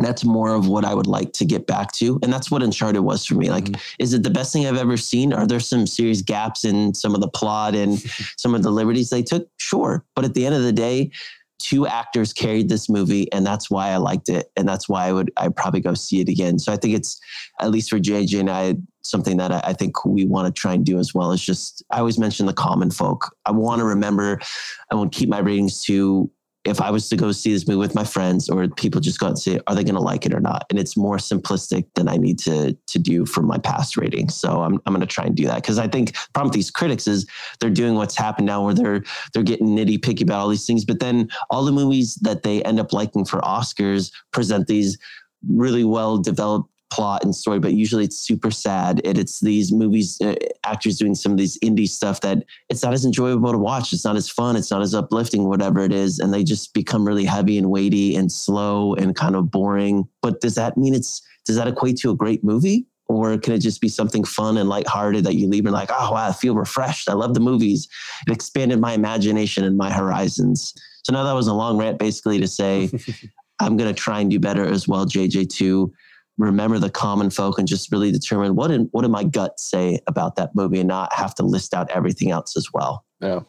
that's 0.00 0.24
more 0.24 0.54
of 0.54 0.68
what 0.68 0.84
I 0.84 0.94
would 0.94 1.06
like 1.06 1.32
to 1.34 1.44
get 1.44 1.66
back 1.66 1.92
to. 1.92 2.18
And 2.22 2.32
that's 2.32 2.50
what 2.50 2.62
Uncharted 2.62 3.02
was 3.02 3.24
for 3.24 3.34
me. 3.34 3.50
Like, 3.50 3.64
mm-hmm. 3.64 3.80
is 3.98 4.12
it 4.12 4.22
the 4.22 4.30
best 4.30 4.52
thing 4.52 4.66
I've 4.66 4.76
ever 4.76 4.96
seen? 4.96 5.32
Are 5.32 5.46
there 5.46 5.60
some 5.60 5.86
serious 5.86 6.22
gaps 6.22 6.64
in 6.64 6.94
some 6.94 7.14
of 7.14 7.20
the 7.20 7.28
plot 7.28 7.74
and 7.74 7.98
some 8.36 8.54
of 8.54 8.62
the 8.62 8.70
liberties 8.70 9.10
they 9.10 9.22
took? 9.22 9.48
Sure. 9.58 10.04
But 10.14 10.24
at 10.24 10.34
the 10.34 10.44
end 10.44 10.54
of 10.54 10.62
the 10.62 10.72
day, 10.72 11.10
two 11.58 11.86
actors 11.86 12.32
carried 12.32 12.68
this 12.68 12.88
movie 12.88 13.30
and 13.32 13.46
that's 13.46 13.70
why 13.70 13.88
I 13.88 13.96
liked 13.96 14.28
it. 14.28 14.50
And 14.56 14.68
that's 14.68 14.88
why 14.88 15.06
I 15.06 15.12
would 15.12 15.30
I 15.36 15.48
probably 15.48 15.80
go 15.80 15.94
see 15.94 16.20
it 16.20 16.28
again. 16.28 16.58
So 16.58 16.72
I 16.72 16.76
think 16.76 16.94
it's 16.94 17.18
at 17.60 17.70
least 17.70 17.88
for 17.88 17.98
JJ 17.98 18.40
and 18.40 18.50
I 18.50 18.76
something 19.08 19.36
that 19.38 19.52
I, 19.52 19.60
I 19.64 19.72
think 19.72 20.04
we 20.04 20.24
want 20.24 20.54
to 20.54 20.60
try 20.60 20.74
and 20.74 20.84
do 20.84 20.98
as 20.98 21.14
well 21.14 21.32
is 21.32 21.44
just 21.44 21.84
I 21.90 21.98
always 21.98 22.18
mention 22.18 22.46
the 22.46 22.52
common 22.52 22.90
folk. 22.90 23.34
I 23.44 23.52
want 23.52 23.80
to 23.80 23.84
remember 23.84 24.40
I 24.90 24.94
want 24.94 25.12
to 25.12 25.18
keep 25.18 25.28
my 25.28 25.38
ratings 25.38 25.82
to 25.84 26.30
if 26.66 26.80
I 26.80 26.90
was 26.90 27.08
to 27.08 27.16
go 27.16 27.30
see 27.32 27.52
this 27.52 27.66
movie 27.66 27.78
with 27.78 27.94
my 27.94 28.04
friends 28.04 28.48
or 28.48 28.68
people 28.68 29.00
just 29.00 29.20
go 29.20 29.28
and 29.28 29.38
say, 29.38 29.60
are 29.66 29.74
they 29.74 29.84
going 29.84 29.94
to 29.94 30.00
like 30.00 30.26
it 30.26 30.34
or 30.34 30.40
not? 30.40 30.66
And 30.68 30.78
it's 30.78 30.96
more 30.96 31.16
simplistic 31.16 31.86
than 31.94 32.08
I 32.08 32.16
need 32.16 32.38
to 32.40 32.76
to 32.88 32.98
do 32.98 33.24
for 33.24 33.42
my 33.42 33.58
past 33.58 33.96
ratings. 33.96 34.34
So 34.34 34.62
I'm 34.62 34.80
I'm 34.84 34.92
going 34.92 35.00
to 35.00 35.06
try 35.06 35.24
and 35.24 35.36
do 35.36 35.46
that 35.46 35.62
because 35.62 35.78
I 35.78 35.88
think 35.88 36.14
problem 36.34 36.48
with 36.48 36.54
these 36.54 36.70
critics 36.70 37.06
is 37.06 37.26
they're 37.60 37.70
doing 37.70 37.94
what's 37.94 38.16
happened 38.16 38.46
now 38.46 38.64
where 38.64 38.74
they're 38.74 39.02
they're 39.32 39.42
getting 39.42 39.68
nitty 39.68 40.02
picky 40.02 40.24
about 40.24 40.40
all 40.40 40.48
these 40.48 40.66
things, 40.66 40.84
but 40.84 41.00
then 41.00 41.28
all 41.50 41.64
the 41.64 41.72
movies 41.72 42.16
that 42.22 42.42
they 42.42 42.62
end 42.62 42.80
up 42.80 42.92
liking 42.92 43.24
for 43.24 43.40
Oscars 43.40 44.10
present 44.32 44.66
these 44.66 44.98
really 45.48 45.84
well 45.84 46.18
developed 46.18 46.70
plot 46.90 47.24
and 47.24 47.34
story, 47.34 47.58
but 47.58 47.74
usually 47.74 48.04
it's 48.04 48.18
super 48.18 48.50
sad. 48.50 49.00
And 49.04 49.18
it's 49.18 49.40
these 49.40 49.72
movies, 49.72 50.20
uh, 50.20 50.34
actors 50.64 50.98
doing 50.98 51.14
some 51.14 51.32
of 51.32 51.38
these 51.38 51.58
indie 51.60 51.88
stuff 51.88 52.20
that 52.20 52.44
it's 52.68 52.82
not 52.82 52.92
as 52.92 53.04
enjoyable 53.04 53.52
to 53.52 53.58
watch. 53.58 53.92
It's 53.92 54.04
not 54.04 54.16
as 54.16 54.28
fun. 54.28 54.56
It's 54.56 54.70
not 54.70 54.82
as 54.82 54.94
uplifting, 54.94 55.48
whatever 55.48 55.80
it 55.80 55.92
is. 55.92 56.18
And 56.18 56.32
they 56.32 56.44
just 56.44 56.74
become 56.74 57.06
really 57.06 57.24
heavy 57.24 57.58
and 57.58 57.70
weighty 57.70 58.14
and 58.14 58.30
slow 58.30 58.94
and 58.94 59.14
kind 59.14 59.36
of 59.36 59.50
boring. 59.50 60.08
But 60.22 60.40
does 60.40 60.54
that 60.54 60.76
mean 60.76 60.94
it's, 60.94 61.22
does 61.46 61.56
that 61.56 61.68
equate 61.68 61.96
to 61.98 62.10
a 62.10 62.16
great 62.16 62.44
movie? 62.44 62.86
Or 63.08 63.38
can 63.38 63.54
it 63.54 63.58
just 63.58 63.80
be 63.80 63.88
something 63.88 64.24
fun 64.24 64.56
and 64.56 64.68
lighthearted 64.68 65.24
that 65.24 65.36
you 65.36 65.48
leave 65.48 65.64
and 65.64 65.74
like, 65.74 65.90
oh, 65.92 66.12
wow, 66.12 66.28
I 66.28 66.32
feel 66.32 66.56
refreshed. 66.56 67.08
I 67.08 67.12
love 67.12 67.34
the 67.34 67.40
movies. 67.40 67.88
It 68.26 68.32
expanded 68.32 68.80
my 68.80 68.94
imagination 68.94 69.64
and 69.64 69.76
my 69.76 69.92
horizons. 69.92 70.74
So 71.04 71.12
now 71.12 71.22
that 71.22 71.34
was 71.34 71.46
a 71.46 71.54
long 71.54 71.78
rant 71.78 72.00
basically 72.00 72.40
to 72.40 72.48
say, 72.48 72.90
I'm 73.60 73.76
going 73.76 73.92
to 73.92 73.98
try 73.98 74.20
and 74.20 74.30
do 74.30 74.40
better 74.40 74.66
as 74.66 74.88
well, 74.88 75.06
JJ, 75.06 75.48
too 75.48 75.92
remember 76.38 76.78
the 76.78 76.90
common 76.90 77.30
folk 77.30 77.58
and 77.58 77.66
just 77.66 77.90
really 77.90 78.12
determine 78.12 78.54
what 78.54 78.70
in, 78.70 78.88
what 78.92 79.02
did 79.02 79.10
my 79.10 79.24
gut 79.24 79.58
say 79.58 79.98
about 80.06 80.36
that 80.36 80.54
movie 80.54 80.80
and 80.80 80.88
not 80.88 81.12
have 81.12 81.34
to 81.36 81.42
list 81.42 81.74
out 81.74 81.90
everything 81.90 82.30
else 82.30 82.56
as 82.56 82.68
well. 82.72 83.04
Yeah. 83.20 83.40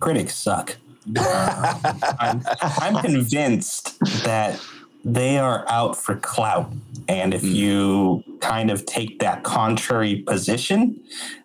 Critics 0.00 0.34
suck. 0.34 0.76
I'm, 1.18 2.42
I'm 2.60 2.96
convinced 2.96 3.98
that 4.24 4.60
they 5.04 5.38
are 5.38 5.64
out 5.68 5.96
for 5.96 6.16
clout. 6.16 6.72
And 7.08 7.34
if 7.34 7.42
hmm. 7.42 7.48
you 7.48 8.24
kind 8.40 8.70
of 8.70 8.86
take 8.86 9.18
that 9.20 9.42
contrary 9.42 10.24
position, 10.26 10.98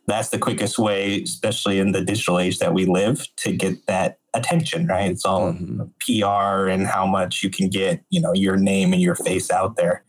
that's 0.08 0.30
the 0.30 0.40
quickest 0.40 0.80
way, 0.80 1.22
especially 1.22 1.80
in 1.80 1.92
the 1.92 2.02
digital 2.02 2.40
age 2.40 2.60
that 2.60 2.74
we 2.74 2.86
live, 2.86 3.28
to 3.38 3.52
get 3.52 3.86
that 3.88 4.20
attention, 4.34 4.88
right? 4.88 5.12
It's 5.12 5.26
all 5.26 5.52
mm-hmm. 5.52 5.84
PR 6.00 6.70
and 6.70 6.88
how 6.88 7.06
much 7.06 7.44
you 7.44 7.50
can 7.50 7.70
get, 7.70 8.02
you 8.10 8.22
know, 8.22 8.34
your 8.34 8.56
name 8.56 8.94
and 8.94 9.02
your 9.02 9.16
face 9.16 9.52
out 9.52 9.76
there 9.76 10.04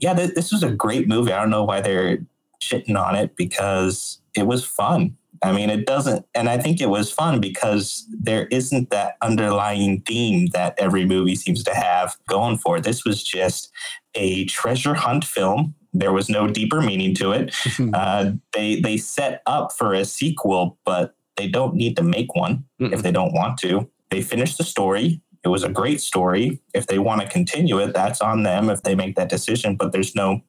yeah, 0.00 0.14
th- 0.14 0.34
this 0.34 0.52
was 0.52 0.62
a 0.62 0.70
great 0.70 1.08
movie. 1.08 1.32
I 1.32 1.40
don't 1.40 1.50
know 1.50 1.64
why 1.64 1.80
they're 1.80 2.18
shitting 2.62 2.96
on 2.96 3.14
it 3.14 3.36
because 3.36 4.20
it 4.36 4.46
was 4.46 4.64
fun. 4.64 5.16
I 5.42 5.52
mean, 5.52 5.70
it 5.70 5.86
doesn't, 5.86 6.26
and 6.34 6.48
I 6.48 6.58
think 6.58 6.80
it 6.80 6.88
was 6.88 7.12
fun 7.12 7.40
because 7.40 8.04
there 8.10 8.46
isn't 8.46 8.90
that 8.90 9.16
underlying 9.22 10.00
theme 10.00 10.46
that 10.52 10.74
every 10.78 11.04
movie 11.04 11.36
seems 11.36 11.62
to 11.64 11.74
have 11.74 12.16
going 12.28 12.58
for. 12.58 12.80
This 12.80 13.04
was 13.04 13.22
just 13.22 13.70
a 14.14 14.44
treasure 14.46 14.94
hunt 14.94 15.24
film. 15.24 15.74
There 15.92 16.12
was 16.12 16.28
no 16.28 16.48
deeper 16.48 16.80
meaning 16.80 17.14
to 17.16 17.32
it. 17.32 17.54
uh, 17.94 18.32
they 18.52 18.80
they 18.80 18.96
set 18.96 19.42
up 19.46 19.72
for 19.72 19.94
a 19.94 20.04
sequel, 20.04 20.78
but 20.84 21.14
they 21.36 21.46
don't 21.46 21.74
need 21.74 21.96
to 21.96 22.02
make 22.02 22.34
one 22.34 22.64
mm 22.80 22.92
if 22.92 23.02
they 23.02 23.12
don't 23.12 23.32
want 23.32 23.58
to. 23.58 23.88
They 24.10 24.22
finished 24.22 24.58
the 24.58 24.64
story. 24.64 25.20
It 25.44 25.48
was 25.48 25.62
a 25.62 25.68
great 25.68 26.00
story. 26.00 26.60
If 26.74 26.86
they 26.86 26.98
want 26.98 27.20
to 27.20 27.28
continue 27.28 27.78
it, 27.78 27.94
that's 27.94 28.20
on 28.20 28.42
them 28.42 28.70
if 28.70 28.82
they 28.82 28.94
make 28.94 29.16
that 29.16 29.28
decision. 29.28 29.76
But 29.76 29.92
there's 29.92 30.14
no 30.14 30.42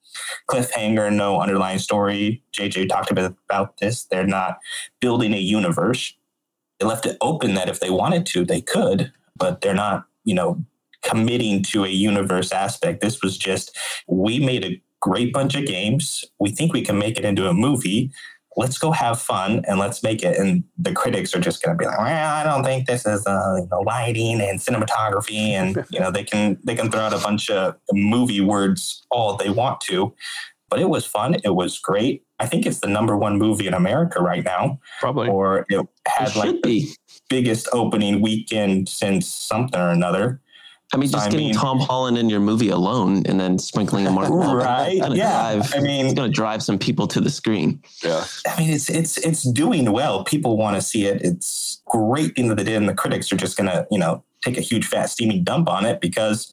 cliffhanger, 0.49 1.13
no 1.13 1.39
underlying 1.39 1.79
story. 1.79 2.43
JJ 2.57 2.89
talked 2.89 3.11
about 3.11 3.77
this. 3.77 4.05
They're 4.05 4.25
not 4.25 4.59
building 4.99 5.33
a 5.33 5.39
universe. 5.39 6.13
They 6.79 6.85
left 6.85 7.05
it 7.05 7.17
open 7.21 7.53
that 7.55 7.69
if 7.69 7.79
they 7.79 7.89
wanted 7.89 8.25
to, 8.27 8.45
they 8.45 8.61
could, 8.61 9.11
but 9.35 9.61
they're 9.61 9.73
not, 9.73 10.05
you 10.23 10.33
know, 10.33 10.63
committing 11.01 11.63
to 11.63 11.85
a 11.85 11.89
universe 11.89 12.51
aspect. 12.51 13.01
This 13.01 13.21
was 13.21 13.37
just, 13.37 13.77
we 14.07 14.39
made 14.39 14.65
a 14.65 14.81
great 15.01 15.31
bunch 15.31 15.55
of 15.55 15.65
games. 15.65 16.25
We 16.39 16.51
think 16.51 16.73
we 16.73 16.81
can 16.81 16.97
make 16.97 17.17
it 17.17 17.25
into 17.25 17.47
a 17.47 17.53
movie 17.53 18.11
let's 18.59 18.77
go 18.77 18.91
have 18.91 19.21
fun 19.21 19.63
and 19.69 19.79
let's 19.79 20.03
make 20.03 20.21
it. 20.21 20.37
And 20.37 20.65
the 20.77 20.91
critics 20.91 21.33
are 21.33 21.39
just 21.39 21.63
going 21.63 21.77
to 21.77 21.81
be 21.81 21.85
like, 21.85 21.97
well, 21.97 22.33
I 22.35 22.43
don't 22.43 22.65
think 22.65 22.87
this 22.87 23.05
is 23.05 23.25
uh, 23.25 23.55
you 23.57 23.67
know, 23.71 23.79
lighting 23.79 24.41
and 24.41 24.59
cinematography, 24.59 25.51
and 25.51 25.85
you 25.89 25.99
know 25.99 26.11
they 26.11 26.23
can 26.23 26.59
they 26.65 26.75
can 26.75 26.91
throw 26.91 27.01
out 27.01 27.13
a 27.13 27.19
bunch 27.19 27.49
of 27.49 27.75
movie 27.93 28.41
words 28.41 29.05
all 29.09 29.37
they 29.37 29.49
want 29.49 29.79
to. 29.81 30.13
But 30.69 30.79
it 30.79 30.89
was 30.89 31.05
fun. 31.05 31.37
It 31.43 31.55
was 31.55 31.79
great. 31.79 32.23
I 32.39 32.45
think 32.45 32.65
it's 32.65 32.79
the 32.79 32.87
number 32.87 33.17
one 33.17 33.39
movie 33.39 33.65
in 33.65 33.73
America 33.73 34.21
right 34.21 34.43
now. 34.43 34.79
Probably. 34.99 35.27
Or 35.27 35.65
it 35.67 35.87
had 36.07 36.29
it 36.29 36.35
like 36.35 36.61
the 36.61 36.87
biggest 37.27 37.67
opening 37.73 38.21
weekend 38.21 38.87
since 38.87 39.25
something 39.27 39.79
or 39.79 39.89
another. 39.89 40.41
I 40.91 40.97
mean, 40.97 41.09
just 41.09 41.27
I 41.27 41.29
getting 41.29 41.47
mean, 41.47 41.55
Tom 41.55 41.79
Holland 41.79 42.17
in 42.17 42.29
your 42.29 42.39
movie 42.39 42.69
alone 42.69 43.23
and 43.27 43.39
then 43.39 43.59
sprinkling 43.59 44.07
a 44.07 44.11
Mark 44.11 44.29
Wahlberg. 44.29 44.63
Right? 44.63 45.15
Yeah. 45.15 45.55
Drive, 45.55 45.73
I 45.75 45.81
mean, 45.81 46.07
it's 46.07 46.15
going 46.15 46.29
to 46.31 46.35
drive 46.35 46.63
some 46.63 46.79
people 46.79 47.07
to 47.07 47.21
the 47.21 47.29
screen. 47.29 47.83
Yeah. 48.03 48.25
I 48.47 48.59
mean, 48.59 48.71
it's 48.71 48.89
it's 48.89 49.17
it's 49.17 49.43
doing 49.43 49.91
well. 49.91 50.23
People 50.23 50.57
want 50.57 50.77
to 50.77 50.81
see 50.81 51.05
it. 51.05 51.21
It's 51.21 51.81
great 51.85 52.35
thing 52.35 52.47
that 52.47 52.55
they 52.55 52.63
did, 52.63 52.77
and 52.77 52.89
the 52.89 52.95
critics 52.95 53.31
are 53.31 53.37
just 53.37 53.55
going 53.55 53.69
to 53.69 53.85
you 53.91 53.99
know 53.99 54.23
take 54.43 54.57
a 54.57 54.61
huge 54.61 54.87
fat 54.87 55.11
steamy 55.11 55.39
dump 55.39 55.69
on 55.69 55.85
it 55.85 56.01
because 56.01 56.51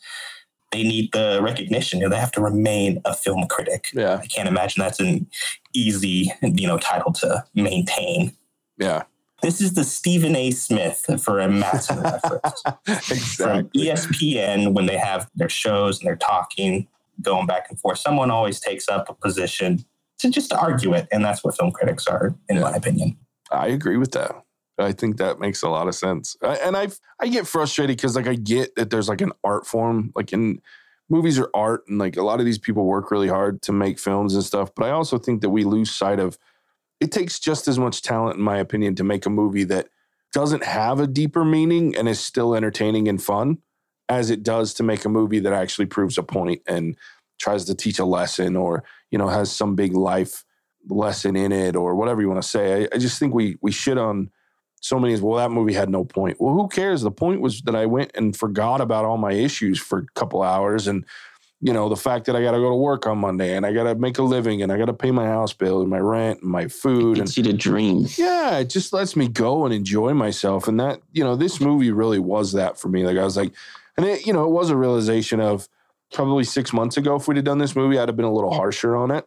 they 0.70 0.82
need 0.82 1.12
the 1.12 1.40
recognition. 1.42 2.00
You 2.00 2.06
know, 2.06 2.10
they 2.10 2.20
have 2.20 2.32
to 2.32 2.42
remain 2.42 3.00
a 3.06 3.14
film 3.14 3.46
critic. 3.48 3.86
Yeah. 3.94 4.20
I 4.22 4.26
can't 4.26 4.48
imagine 4.48 4.82
that's 4.82 5.00
an 5.00 5.26
easy 5.72 6.30
you 6.42 6.66
know 6.66 6.76
title 6.78 7.12
to 7.14 7.42
maintain. 7.54 8.36
Yeah. 8.76 9.04
This 9.46 9.60
is 9.60 9.74
the 9.74 9.84
Stephen 9.84 10.34
A. 10.34 10.50
Smith 10.50 11.08
for 11.22 11.38
a 11.38 11.48
massive 11.48 12.02
reference. 12.02 12.64
exactly. 12.88 13.36
From 13.36 13.68
ESPN, 13.68 14.74
when 14.74 14.86
they 14.86 14.96
have 14.96 15.30
their 15.36 15.48
shows 15.48 16.00
and 16.00 16.08
they're 16.08 16.16
talking, 16.16 16.88
going 17.22 17.46
back 17.46 17.68
and 17.70 17.78
forth, 17.78 18.00
someone 18.00 18.32
always 18.32 18.58
takes 18.58 18.88
up 18.88 19.08
a 19.08 19.14
position 19.14 19.84
to 20.18 20.30
just 20.30 20.52
argue 20.52 20.94
it. 20.94 21.06
And 21.12 21.24
that's 21.24 21.44
what 21.44 21.56
film 21.56 21.70
critics 21.70 22.08
are, 22.08 22.34
in 22.48 22.56
yeah. 22.56 22.62
my 22.62 22.72
opinion. 22.72 23.18
I 23.52 23.68
agree 23.68 23.96
with 23.98 24.10
that. 24.12 24.34
I 24.78 24.90
think 24.90 25.18
that 25.18 25.38
makes 25.38 25.62
a 25.62 25.68
lot 25.68 25.86
of 25.86 25.94
sense. 25.94 26.36
And 26.42 26.76
I 26.76 26.88
I 27.20 27.28
get 27.28 27.46
frustrated 27.46 27.96
because 27.98 28.16
like 28.16 28.26
I 28.26 28.34
get 28.34 28.74
that 28.74 28.90
there's 28.90 29.08
like 29.08 29.20
an 29.20 29.30
art 29.44 29.64
form, 29.64 30.10
like 30.16 30.32
in 30.32 30.60
movies 31.08 31.38
are 31.38 31.50
art, 31.54 31.84
and 31.86 31.98
like 31.98 32.16
a 32.16 32.22
lot 32.22 32.40
of 32.40 32.46
these 32.46 32.58
people 32.58 32.84
work 32.84 33.12
really 33.12 33.28
hard 33.28 33.62
to 33.62 33.72
make 33.72 34.00
films 34.00 34.34
and 34.34 34.42
stuff. 34.42 34.74
But 34.74 34.86
I 34.86 34.90
also 34.90 35.18
think 35.18 35.40
that 35.42 35.50
we 35.50 35.62
lose 35.62 35.92
sight 35.92 36.18
of 36.18 36.36
it 37.00 37.12
takes 37.12 37.38
just 37.38 37.68
as 37.68 37.78
much 37.78 38.02
talent, 38.02 38.36
in 38.36 38.42
my 38.42 38.58
opinion, 38.58 38.94
to 38.96 39.04
make 39.04 39.26
a 39.26 39.30
movie 39.30 39.64
that 39.64 39.88
doesn't 40.32 40.64
have 40.64 41.00
a 41.00 41.06
deeper 41.06 41.44
meaning 41.44 41.96
and 41.96 42.08
is 42.08 42.20
still 42.20 42.54
entertaining 42.54 43.08
and 43.08 43.22
fun 43.22 43.58
as 44.08 44.30
it 44.30 44.42
does 44.42 44.74
to 44.74 44.82
make 44.82 45.04
a 45.04 45.08
movie 45.08 45.40
that 45.40 45.52
actually 45.52 45.86
proves 45.86 46.18
a 46.18 46.22
point 46.22 46.62
and 46.66 46.96
tries 47.38 47.64
to 47.64 47.74
teach 47.74 47.98
a 47.98 48.04
lesson 48.04 48.56
or, 48.56 48.84
you 49.10 49.18
know, 49.18 49.28
has 49.28 49.50
some 49.50 49.74
big 49.74 49.94
life 49.94 50.44
lesson 50.88 51.36
in 51.36 51.52
it 51.52 51.74
or 51.76 51.94
whatever 51.94 52.20
you 52.20 52.28
want 52.28 52.42
to 52.42 52.48
say. 52.48 52.84
I, 52.84 52.88
I 52.94 52.98
just 52.98 53.18
think 53.18 53.34
we 53.34 53.56
we 53.60 53.72
shit 53.72 53.98
on 53.98 54.30
so 54.80 55.00
many 55.00 55.14
as 55.14 55.20
well 55.20 55.36
that 55.36 55.50
movie 55.50 55.72
had 55.72 55.88
no 55.88 56.04
point. 56.04 56.36
Well, 56.40 56.54
who 56.54 56.68
cares? 56.68 57.02
The 57.02 57.10
point 57.10 57.40
was 57.40 57.62
that 57.62 57.74
I 57.74 57.86
went 57.86 58.12
and 58.14 58.36
forgot 58.36 58.80
about 58.80 59.04
all 59.04 59.16
my 59.18 59.32
issues 59.32 59.80
for 59.80 59.98
a 59.98 60.06
couple 60.14 60.42
hours 60.42 60.86
and 60.86 61.04
you 61.60 61.72
know, 61.72 61.88
the 61.88 61.96
fact 61.96 62.26
that 62.26 62.36
I 62.36 62.42
got 62.42 62.52
to 62.52 62.58
go 62.58 62.68
to 62.68 62.76
work 62.76 63.06
on 63.06 63.18
Monday 63.18 63.56
and 63.56 63.64
I 63.64 63.72
got 63.72 63.84
to 63.84 63.94
make 63.94 64.18
a 64.18 64.22
living 64.22 64.62
and 64.62 64.70
I 64.70 64.76
got 64.76 64.86
to 64.86 64.92
pay 64.92 65.10
my 65.10 65.26
house 65.26 65.52
bill 65.52 65.80
and 65.80 65.88
my 65.88 65.98
rent 65.98 66.42
and 66.42 66.50
my 66.50 66.68
food. 66.68 67.18
and, 67.18 67.36
you 67.36 67.42
to 67.42 67.52
dream. 67.52 68.06
Yeah, 68.16 68.58
it 68.58 68.68
just 68.68 68.92
lets 68.92 69.16
me 69.16 69.28
go 69.28 69.64
and 69.64 69.72
enjoy 69.72 70.12
myself. 70.12 70.68
And 70.68 70.78
that, 70.80 71.00
you 71.12 71.24
know, 71.24 71.34
this 71.34 71.60
movie 71.60 71.90
really 71.90 72.18
was 72.18 72.52
that 72.52 72.78
for 72.78 72.88
me. 72.88 73.06
Like 73.06 73.16
I 73.16 73.24
was 73.24 73.36
like, 73.36 73.54
And 73.96 74.06
it, 74.06 74.26
you 74.26 74.32
know, 74.32 74.44
it 74.44 74.50
was 74.50 74.70
a 74.70 74.76
realization 74.76 75.40
of 75.40 75.68
probably 76.12 76.44
six 76.44 76.72
months 76.72 76.96
ago. 76.96 77.16
If 77.16 77.26
we'd 77.26 77.36
have 77.36 77.44
done 77.44 77.58
this 77.58 77.74
movie, 77.74 77.98
I'd 77.98 78.08
have 78.08 78.16
been 78.16 78.26
a 78.26 78.32
little 78.32 78.52
harsher 78.54 78.96
on 78.96 79.10
it. 79.10 79.26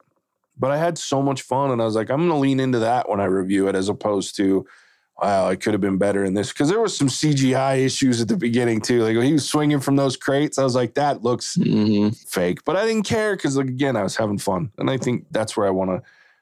But 0.57 0.71
I 0.71 0.77
had 0.77 0.97
so 0.97 1.21
much 1.21 1.41
fun, 1.41 1.71
and 1.71 1.82
I 1.82 1.86
was 1.86 1.95
like, 1.95 2.09
I'm 2.09 2.17
going 2.17 2.30
to 2.30 2.36
lean 2.36 2.59
into 2.59 2.80
that 2.80 3.09
when 3.09 3.21
I 3.21 3.25
review 3.25 3.69
it, 3.69 3.75
as 3.75 3.88
opposed 3.88 4.36
to, 4.38 4.67
wow, 5.22 5.47
I 5.47 5.55
could 5.55 5.74
have 5.74 5.82
been 5.82 5.97
better 5.97 6.24
in 6.24 6.34
this 6.34 6.49
because 6.49 6.70
there 6.70 6.80
was 6.80 6.95
some 6.97 7.07
CGI 7.07 7.86
issues 7.86 8.22
at 8.22 8.28
the 8.28 8.38
beginning 8.38 8.82
too. 8.82 9.03
Like 9.03 9.15
when 9.15 9.26
he 9.26 9.34
was 9.34 9.47
swinging 9.47 9.80
from 9.80 9.95
those 9.95 10.15
crates, 10.17 10.57
I 10.57 10.63
was 10.63 10.76
like, 10.76 10.93
that 10.95 11.24
looks 11.24 11.57
Mhm. 11.57 12.15
fake, 12.28 12.59
but 12.65 12.76
I 12.76 12.86
didn't 12.86 13.03
care 13.03 13.36
because, 13.36 13.57
like, 13.57 13.67
again, 13.67 13.95
I 13.95 14.03
was 14.03 14.15
having 14.15 14.38
fun, 14.38 14.72
and 14.78 14.89
I 14.89 14.97
think 14.97 15.26
that's 15.32 15.55
where 15.57 15.67
I 15.67 15.72
want 15.72 15.91
to 15.91 16.01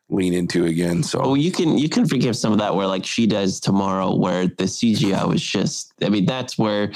lean 0.09 0.33
into 0.33 0.65
again. 0.65 1.03
So 1.03 1.19
Oh, 1.19 1.33
you 1.33 1.51
can 1.51 1.77
you 1.77 1.89
can 1.89 2.07
forgive 2.07 2.37
some 2.37 2.53
of 2.53 2.59
that 2.59 2.73
where 2.77 2.87
like 2.87 3.05
she 3.05 3.27
does 3.27 3.59
tomorrow, 3.59 4.15
where 4.15 4.47
the 4.47 4.63
CGI 4.65 5.25
was 5.27 5.41
just. 5.41 5.91
I 6.01 6.07
mean, 6.07 6.25
that's 6.25 6.57
where 6.57 6.91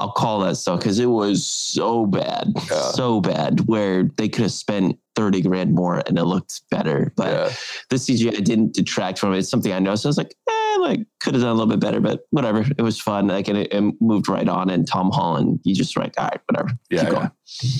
I'll 0.00 0.10
call 0.10 0.40
that 0.40 0.56
so 0.56 0.76
because 0.76 0.98
it 0.98 1.06
was 1.06 1.46
so 1.46 2.06
bad, 2.06 2.52
Yeah. 2.68 2.80
so 2.90 3.20
bad, 3.20 3.68
where 3.68 4.10
they 4.16 4.28
could 4.28 4.42
have 4.42 4.52
spent 4.52 4.98
thirty 5.14 5.42
grand 5.42 5.74
more 5.74 6.02
and 6.08 6.18
it 6.18 6.24
looked 6.24 6.62
better. 6.70 7.12
But 7.16 7.28
yeah, 7.32 7.52
the 7.88 7.96
CGI 7.98 8.42
didn't 8.42 8.74
detract 8.74 9.20
from 9.20 9.32
it. 9.32 9.38
It's 9.38 9.48
something 9.48 9.72
I 9.72 9.78
know. 9.78 9.94
So 9.94 10.08
I 10.08 10.10
was 10.10 10.18
like, 10.18 10.34
eh, 10.50 10.52
like 10.80 11.00
could 11.20 11.34
have 11.34 11.42
done 11.42 11.50
a 11.50 11.54
little 11.54 11.68
bit 11.68 11.80
better, 11.80 12.00
but 12.00 12.20
whatever. 12.30 12.64
It 12.76 12.82
was 12.82 13.00
fun. 13.00 13.28
Like 13.28 13.48
and 13.48 13.58
it, 13.58 13.72
it 13.72 14.00
moved 14.00 14.28
right 14.28 14.48
on. 14.48 14.70
And 14.70 14.86
Tom 14.86 15.10
Holland, 15.10 15.60
you 15.64 15.74
just 15.74 15.96
like, 15.96 16.14
all 16.18 16.24
right, 16.24 16.40
whatever. 16.46 16.70
yeah, 16.90 17.04
Keep 17.04 17.12
yeah. 17.12 17.28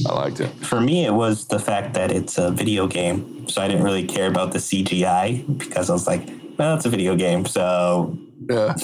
I 0.09 0.15
liked 0.15 0.41
it. 0.41 0.49
For 0.65 0.81
me, 0.81 1.05
it 1.05 1.15
was 1.15 1.49
the 1.49 1.59
fact 1.59 1.95
that 1.95 2.11
it's 2.11 2.39
a 2.39 2.51
video 2.51 2.87
game. 2.87 3.49
So 3.49 3.63
I 3.63 3.69
didn't 3.69 3.85
really 3.85 4.07
care 4.07 4.29
about 4.29 4.53
the 4.53 4.59
CGI 4.59 5.59
because 5.59 5.91
I 5.91 5.93
was 5.93 6.07
like, 6.07 6.29
well, 6.59 6.77
it's 6.77 6.87
a 6.87 6.91
video 6.91 7.17
game. 7.17 7.47
So 7.47 8.19
Yeah, 8.49 8.75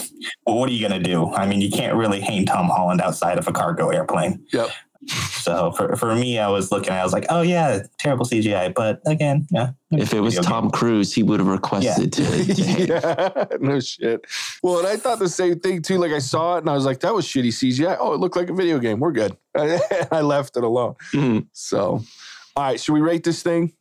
well, 0.47 0.57
what 0.59 0.69
are 0.69 0.73
you 0.73 0.87
going 0.87 1.03
to 1.03 1.09
do? 1.09 1.33
I 1.33 1.47
mean, 1.47 1.61
you 1.61 1.71
can't 1.71 1.97
really 1.97 2.21
hang 2.21 2.47
Tom 2.47 2.69
Holland 2.69 3.01
outside 3.01 3.39
of 3.39 3.49
a 3.49 3.53
cargo 3.53 3.89
airplane. 3.91 4.45
Yep. 4.53 4.71
So 5.09 5.73
for, 5.73 5.97
for 5.97 6.15
me, 6.15 6.39
I 6.39 6.49
was 6.49 6.71
looking, 6.71 6.93
I 6.93 7.03
was 7.03 7.13
like, 7.13 7.27
oh, 7.29 7.43
yeah, 7.43 7.83
terrible 7.99 8.25
CGI. 8.25 8.73
But 8.73 9.01
again, 9.07 9.49
yeah. 9.51 9.71
If 9.91 10.15
it 10.15 10.21
was 10.21 10.35
video 10.37 10.49
Tom 10.49 10.71
Cruise, 10.71 11.13
he 11.13 11.25
would 11.25 11.41
have 11.41 11.49
requested 11.49 12.13
to, 12.13 12.55
to 12.55 12.65
hang. 12.65 12.87
yeah, 12.87 13.45
no 13.61 13.81
shit. 13.81 14.25
Well, 14.63 14.79
and 14.79 14.87
I 14.87 14.97
thought 14.97 15.19
the 15.19 15.29
same 15.29 15.59
thing 15.59 15.83
too. 15.83 15.99
Like 15.99 16.13
I 16.13 16.21
saw 16.21 16.57
it 16.57 16.61
and 16.61 16.71
I 16.71 16.75
was 16.75 16.85
like, 16.85 17.01
that 17.01 17.13
was 17.13 17.27
shitty 17.27 17.49
CGI. 17.49 17.97
Oh, 17.99 18.13
it 18.15 18.21
looked 18.21 18.37
like 18.37 18.49
a 18.51 18.55
video 18.55 18.79
game. 18.79 19.01
We're 19.01 19.11
good. 19.13 19.37
I 19.57 20.21
left 20.21 20.57
it 20.57 20.63
alone. 20.63 20.95
Mhm. 21.13 21.49
So, 21.53 22.03
all 22.55 22.63
right, 22.65 22.81
should 22.81 22.93
we 22.93 23.01
rate 23.01 23.25
this 23.25 23.43
thing? 23.43 23.73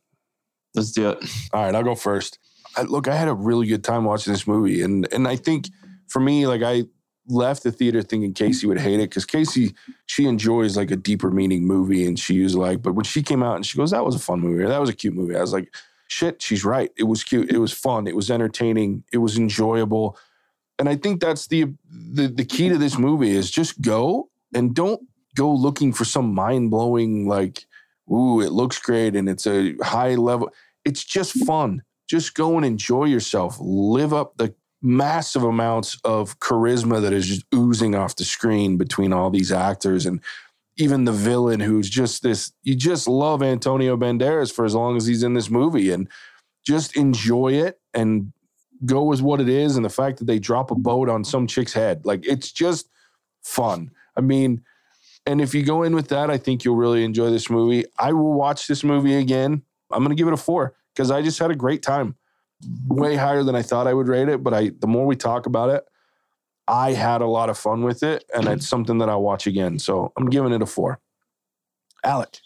Let's 0.74 0.90
do 0.90 1.10
it. 1.10 1.18
All 1.52 1.62
right, 1.62 1.74
I'll 1.74 1.84
go 1.84 1.94
first. 1.94 2.38
I, 2.76 2.82
look, 2.82 3.06
I 3.06 3.14
had 3.14 3.28
a 3.28 3.34
really 3.34 3.66
good 3.66 3.84
time 3.84 4.04
watching 4.04 4.32
this 4.32 4.46
movie, 4.46 4.82
and 4.82 5.06
and 5.12 5.28
I 5.28 5.36
think 5.36 5.68
for 6.08 6.18
me, 6.20 6.46
like 6.46 6.62
I 6.62 6.84
left 7.28 7.62
the 7.62 7.72
theater 7.72 8.02
thinking 8.02 8.34
Casey 8.34 8.66
would 8.66 8.80
hate 8.80 9.00
it 9.00 9.10
because 9.10 9.24
Casey 9.24 9.74
she 10.06 10.26
enjoys 10.26 10.76
like 10.76 10.90
a 10.90 10.96
deeper 10.96 11.30
meaning 11.30 11.66
movie, 11.66 12.06
and 12.06 12.18
she 12.18 12.42
was 12.42 12.54
like, 12.54 12.82
but 12.82 12.94
when 12.94 13.04
she 13.04 13.22
came 13.22 13.42
out 13.42 13.56
and 13.56 13.66
she 13.66 13.78
goes, 13.78 13.90
that 13.90 14.04
was 14.04 14.14
a 14.14 14.20
fun 14.20 14.40
movie, 14.40 14.62
or 14.62 14.68
that 14.68 14.80
was 14.80 14.90
a 14.90 14.94
cute 14.94 15.14
movie. 15.14 15.36
I 15.36 15.40
was 15.40 15.52
like, 15.52 15.74
shit, 16.08 16.42
she's 16.42 16.64
right. 16.64 16.90
It 16.96 17.04
was 17.04 17.24
cute. 17.24 17.50
It 17.50 17.58
was 17.58 17.72
fun. 17.72 18.06
It 18.06 18.16
was 18.16 18.30
entertaining. 18.30 19.04
It 19.12 19.18
was 19.18 19.36
enjoyable, 19.38 20.18
and 20.78 20.88
I 20.88 20.96
think 20.96 21.20
that's 21.20 21.46
the 21.46 21.72
the 21.90 22.28
the 22.28 22.44
key 22.44 22.68
to 22.68 22.78
this 22.78 22.98
movie 22.98 23.30
is 23.30 23.50
just 23.50 23.80
go 23.80 24.30
and 24.54 24.74
don't 24.74 25.02
go 25.34 25.50
looking 25.50 25.92
for 25.92 26.04
some 26.04 26.34
mind 26.34 26.70
blowing 26.70 27.26
like, 27.26 27.66
ooh, 28.10 28.40
it 28.40 28.52
looks 28.52 28.78
great 28.78 29.16
and 29.16 29.28
it's 29.28 29.46
a 29.46 29.74
high 29.82 30.14
level. 30.14 30.50
It's 30.84 31.04
just 31.04 31.46
fun 31.46 31.82
just 32.12 32.34
go 32.34 32.58
and 32.58 32.66
enjoy 32.66 33.04
yourself. 33.04 33.56
Live 33.58 34.12
up 34.12 34.36
the 34.36 34.54
massive 34.82 35.44
amounts 35.44 35.98
of 36.04 36.38
charisma 36.40 37.00
that 37.00 37.12
is 37.12 37.26
just 37.26 37.46
oozing 37.54 37.94
off 37.94 38.16
the 38.16 38.24
screen 38.24 38.76
between 38.76 39.12
all 39.12 39.30
these 39.30 39.52
actors 39.52 40.06
and 40.06 40.20
even 40.76 41.04
the 41.04 41.12
villain 41.12 41.60
who's 41.60 41.88
just 41.88 42.22
this 42.22 42.52
you 42.62 42.74
just 42.74 43.06
love 43.06 43.42
Antonio 43.42 43.96
Banderas 43.96 44.52
for 44.52 44.64
as 44.64 44.74
long 44.74 44.96
as 44.96 45.06
he's 45.06 45.22
in 45.22 45.34
this 45.34 45.50
movie 45.50 45.90
and 45.92 46.08
just 46.66 46.96
enjoy 46.96 47.52
it 47.52 47.80
and 47.94 48.32
go 48.84 49.04
with 49.04 49.22
what 49.22 49.40
it 49.40 49.48
is 49.48 49.76
and 49.76 49.84
the 49.84 49.90
fact 49.90 50.18
that 50.18 50.24
they 50.24 50.38
drop 50.38 50.70
a 50.70 50.74
boat 50.74 51.08
on 51.08 51.22
some 51.22 51.46
chick's 51.46 51.72
head 51.72 52.04
like 52.04 52.26
it's 52.26 52.50
just 52.50 52.88
fun. 53.42 53.90
I 54.16 54.20
mean, 54.20 54.62
and 55.26 55.40
if 55.40 55.54
you 55.54 55.62
go 55.62 55.82
in 55.82 55.94
with 55.94 56.08
that, 56.08 56.30
I 56.30 56.38
think 56.38 56.64
you'll 56.64 56.76
really 56.76 57.04
enjoy 57.04 57.30
this 57.30 57.48
movie. 57.48 57.84
I 57.98 58.12
will 58.12 58.32
watch 58.32 58.66
this 58.66 58.82
movie 58.82 59.16
again. 59.16 59.62
I'm 59.90 60.02
going 60.02 60.14
to 60.14 60.20
give 60.20 60.28
it 60.28 60.34
a 60.34 60.38
4 60.38 60.74
because 60.94 61.10
I 61.10 61.22
just 61.22 61.38
had 61.38 61.50
a 61.50 61.56
great 61.56 61.82
time. 61.82 62.16
Way 62.86 63.16
higher 63.16 63.42
than 63.42 63.54
I 63.54 63.62
thought 63.62 63.86
I 63.86 63.94
would 63.94 64.08
rate 64.08 64.28
it, 64.28 64.42
but 64.42 64.54
I 64.54 64.70
the 64.78 64.86
more 64.86 65.06
we 65.06 65.16
talk 65.16 65.46
about 65.46 65.70
it, 65.70 65.84
I 66.68 66.92
had 66.92 67.20
a 67.20 67.26
lot 67.26 67.50
of 67.50 67.58
fun 67.58 67.82
with 67.82 68.02
it, 68.02 68.24
and 68.34 68.46
it's 68.48 68.68
something 68.68 68.98
that 68.98 69.08
I'll 69.08 69.22
watch 69.22 69.46
again. 69.46 69.78
So 69.78 70.12
I'm 70.16 70.30
giving 70.30 70.52
it 70.52 70.62
a 70.62 70.66
four. 70.66 71.00
Alec, 72.04 72.38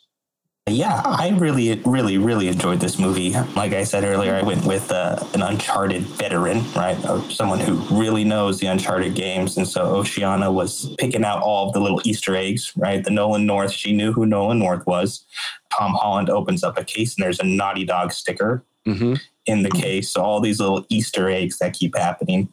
Yeah, 0.68 1.00
I 1.04 1.30
really, 1.38 1.80
really, 1.86 2.18
really 2.18 2.48
enjoyed 2.48 2.80
this 2.80 2.98
movie. 2.98 3.32
Like 3.54 3.72
I 3.72 3.84
said 3.84 4.04
earlier, 4.04 4.34
I 4.34 4.42
went 4.42 4.66
with 4.66 4.90
uh, 4.90 5.24
an 5.32 5.40
Uncharted 5.40 6.02
veteran, 6.02 6.62
right? 6.72 6.98
Or 7.08 7.22
someone 7.30 7.60
who 7.60 7.76
really 7.96 8.24
knows 8.24 8.58
the 8.58 8.66
Uncharted 8.66 9.14
games. 9.14 9.56
And 9.56 9.66
so 9.66 9.82
Oceana 9.82 10.52
was 10.52 10.94
picking 10.98 11.24
out 11.24 11.40
all 11.40 11.68
of 11.68 11.72
the 11.72 11.80
little 11.80 12.02
Easter 12.04 12.36
eggs, 12.36 12.72
right? 12.76 13.02
The 13.02 13.10
Nolan 13.10 13.46
North, 13.46 13.72
she 13.72 13.96
knew 13.96 14.12
who 14.12 14.26
Nolan 14.26 14.58
North 14.58 14.86
was. 14.86 15.24
Tom 15.72 15.94
Holland 15.94 16.28
opens 16.28 16.62
up 16.62 16.76
a 16.76 16.84
case 16.84 17.16
and 17.16 17.24
there's 17.24 17.40
a 17.40 17.44
Naughty 17.44 17.84
Dog 17.84 18.12
sticker 18.12 18.64
mm-hmm. 18.86 19.14
In 19.46 19.62
the 19.62 19.70
case. 19.70 20.10
So 20.10 20.22
all 20.22 20.40
these 20.40 20.60
little 20.60 20.84
Easter 20.88 21.28
eggs 21.28 21.58
that 21.58 21.72
keep 21.72 21.96
happening. 21.96 22.48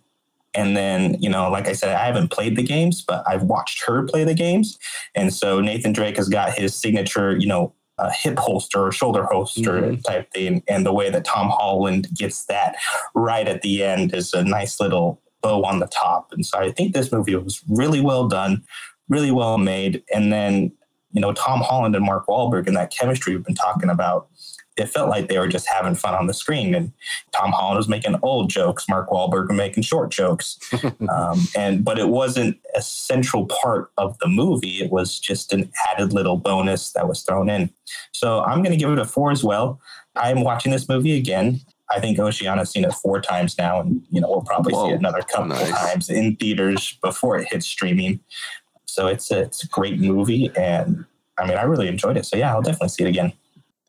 And 0.56 0.78
then, 0.78 1.18
you 1.20 1.30
know, 1.30 1.50
like 1.50 1.68
I 1.68 1.74
said, 1.74 1.96
I 1.96 2.06
haven't 2.06 2.30
played 2.30 2.56
the 2.56 2.64
games, 2.64 3.02
but 3.02 3.24
I've 3.28 3.44
watched 3.44 3.84
her 3.88 4.04
play 4.04 4.24
the 4.24 4.36
games. 4.36 4.78
And 5.16 5.34
so 5.34 5.60
Nathan 5.60 5.94
Drake 5.94 6.18
has 6.18 6.30
got 6.30 6.54
his 6.54 6.76
signature, 6.76 7.36
you 7.36 7.48
know, 7.48 7.74
a 7.98 8.12
hip 8.12 8.38
holster 8.38 8.86
or 8.88 8.92
shoulder 8.92 9.26
holster 9.32 9.82
Mhm. 9.82 10.04
type 10.04 10.32
thing. 10.32 10.64
And 10.68 10.86
the 10.86 10.94
way 10.94 11.10
that 11.10 11.26
Tom 11.26 11.50
Holland 11.50 12.08
gets 12.16 12.46
that 12.46 12.76
right 13.16 13.48
at 13.48 13.62
the 13.62 13.84
end 13.84 14.14
is 14.14 14.34
a 14.34 14.44
nice 14.44 14.80
little 14.80 15.22
bow 15.42 15.64
on 15.64 15.80
the 15.80 15.88
top. 15.88 16.32
And 16.32 16.46
so 16.46 16.58
I 16.58 16.72
think 16.72 16.94
this 16.94 17.12
movie 17.12 17.36
was 17.36 17.62
really 17.70 18.02
well 18.02 18.28
done, 18.28 18.64
really 19.10 19.32
well 19.32 19.58
made. 19.58 20.04
And 20.14 20.32
then, 20.32 20.72
you 21.12 21.22
know, 21.22 21.34
Tom 21.34 21.62
Holland 21.62 21.96
and 21.96 22.06
Mark 22.06 22.28
Wahlberg 22.28 22.68
and 22.68 22.76
that 22.78 22.92
chemistry 22.92 23.36
we've 23.36 23.46
been 23.46 23.56
talking 23.56 23.90
about, 23.90 24.28
it 24.76 24.88
felt 24.88 25.10
like 25.10 25.28
they 25.28 25.38
were 25.38 25.48
just 25.48 25.68
having 25.68 25.94
fun 25.96 26.16
on 26.16 26.28
the 26.28 26.34
screen. 26.34 26.74
And 26.74 26.92
Tom 27.32 27.52
Holland 27.52 27.78
was 27.78 27.88
making 27.88 28.16
old 28.24 28.50
jokes, 28.50 28.90
Mark 28.90 29.10
Wahlberg 29.10 29.50
was 29.50 29.58
making 29.58 29.84
short 29.84 30.12
jokes. 30.12 30.58
um, 31.10 31.42
and 31.56 31.86
but 31.86 32.00
it 32.00 32.10
wasn't 32.10 32.58
a 32.76 32.82
central 32.82 33.46
part 33.46 33.92
of 33.98 34.18
the 34.20 34.28
movie. 34.28 34.82
It 34.84 34.92
was 34.92 35.20
just 35.20 35.54
an 35.54 35.72
added 35.92 36.14
little 36.14 36.38
bonus 36.38 36.92
that 36.94 37.08
was 37.08 37.22
thrown 37.22 37.50
in. 37.50 37.70
So 38.14 38.42
I'm 38.42 38.64
going 38.64 38.72
to 38.72 38.78
give 38.78 38.92
it 38.92 39.00
a 39.00 39.06
four 39.06 39.32
as 39.32 39.44
well. 39.44 39.80
I'm 40.16 40.44
watching 40.44 40.72
this 40.72 40.88
movie 40.90 41.18
again. 41.18 41.62
I 41.92 42.00
think 42.00 42.18
Oceana's 42.18 42.72
seen 42.72 42.86
it 42.86 42.94
four 42.94 43.22
times 43.22 43.58
now, 43.58 43.80
and 43.82 44.02
you 44.10 44.20
know 44.22 44.30
we'll 44.30 44.42
probably 44.42 44.74
Whoa. 44.74 44.88
see 44.88 44.94
it 44.94 45.00
another 45.00 45.22
couple 45.22 45.48
Nice. 45.48 45.70
times 45.70 46.10
in 46.10 46.36
theaters 46.38 46.98
before 47.04 47.38
it 47.38 47.48
hits 47.52 47.68
streaming. 47.68 48.20
So 48.86 49.08
it's 49.08 49.30
a 49.32 49.42
it's 49.42 49.64
a 49.64 49.68
great 49.68 50.00
movie, 50.00 50.50
and 50.56 51.06
I 51.38 51.48
mean 51.48 51.58
I 51.58 51.64
really 51.64 51.88
enjoyed 51.88 52.18
it. 52.18 52.26
So 52.26 52.38
yeah, 52.38 52.52
I'll 52.54 52.62
definitely 52.64 52.90
see 52.90 53.04
it 53.04 53.10
again. 53.10 53.34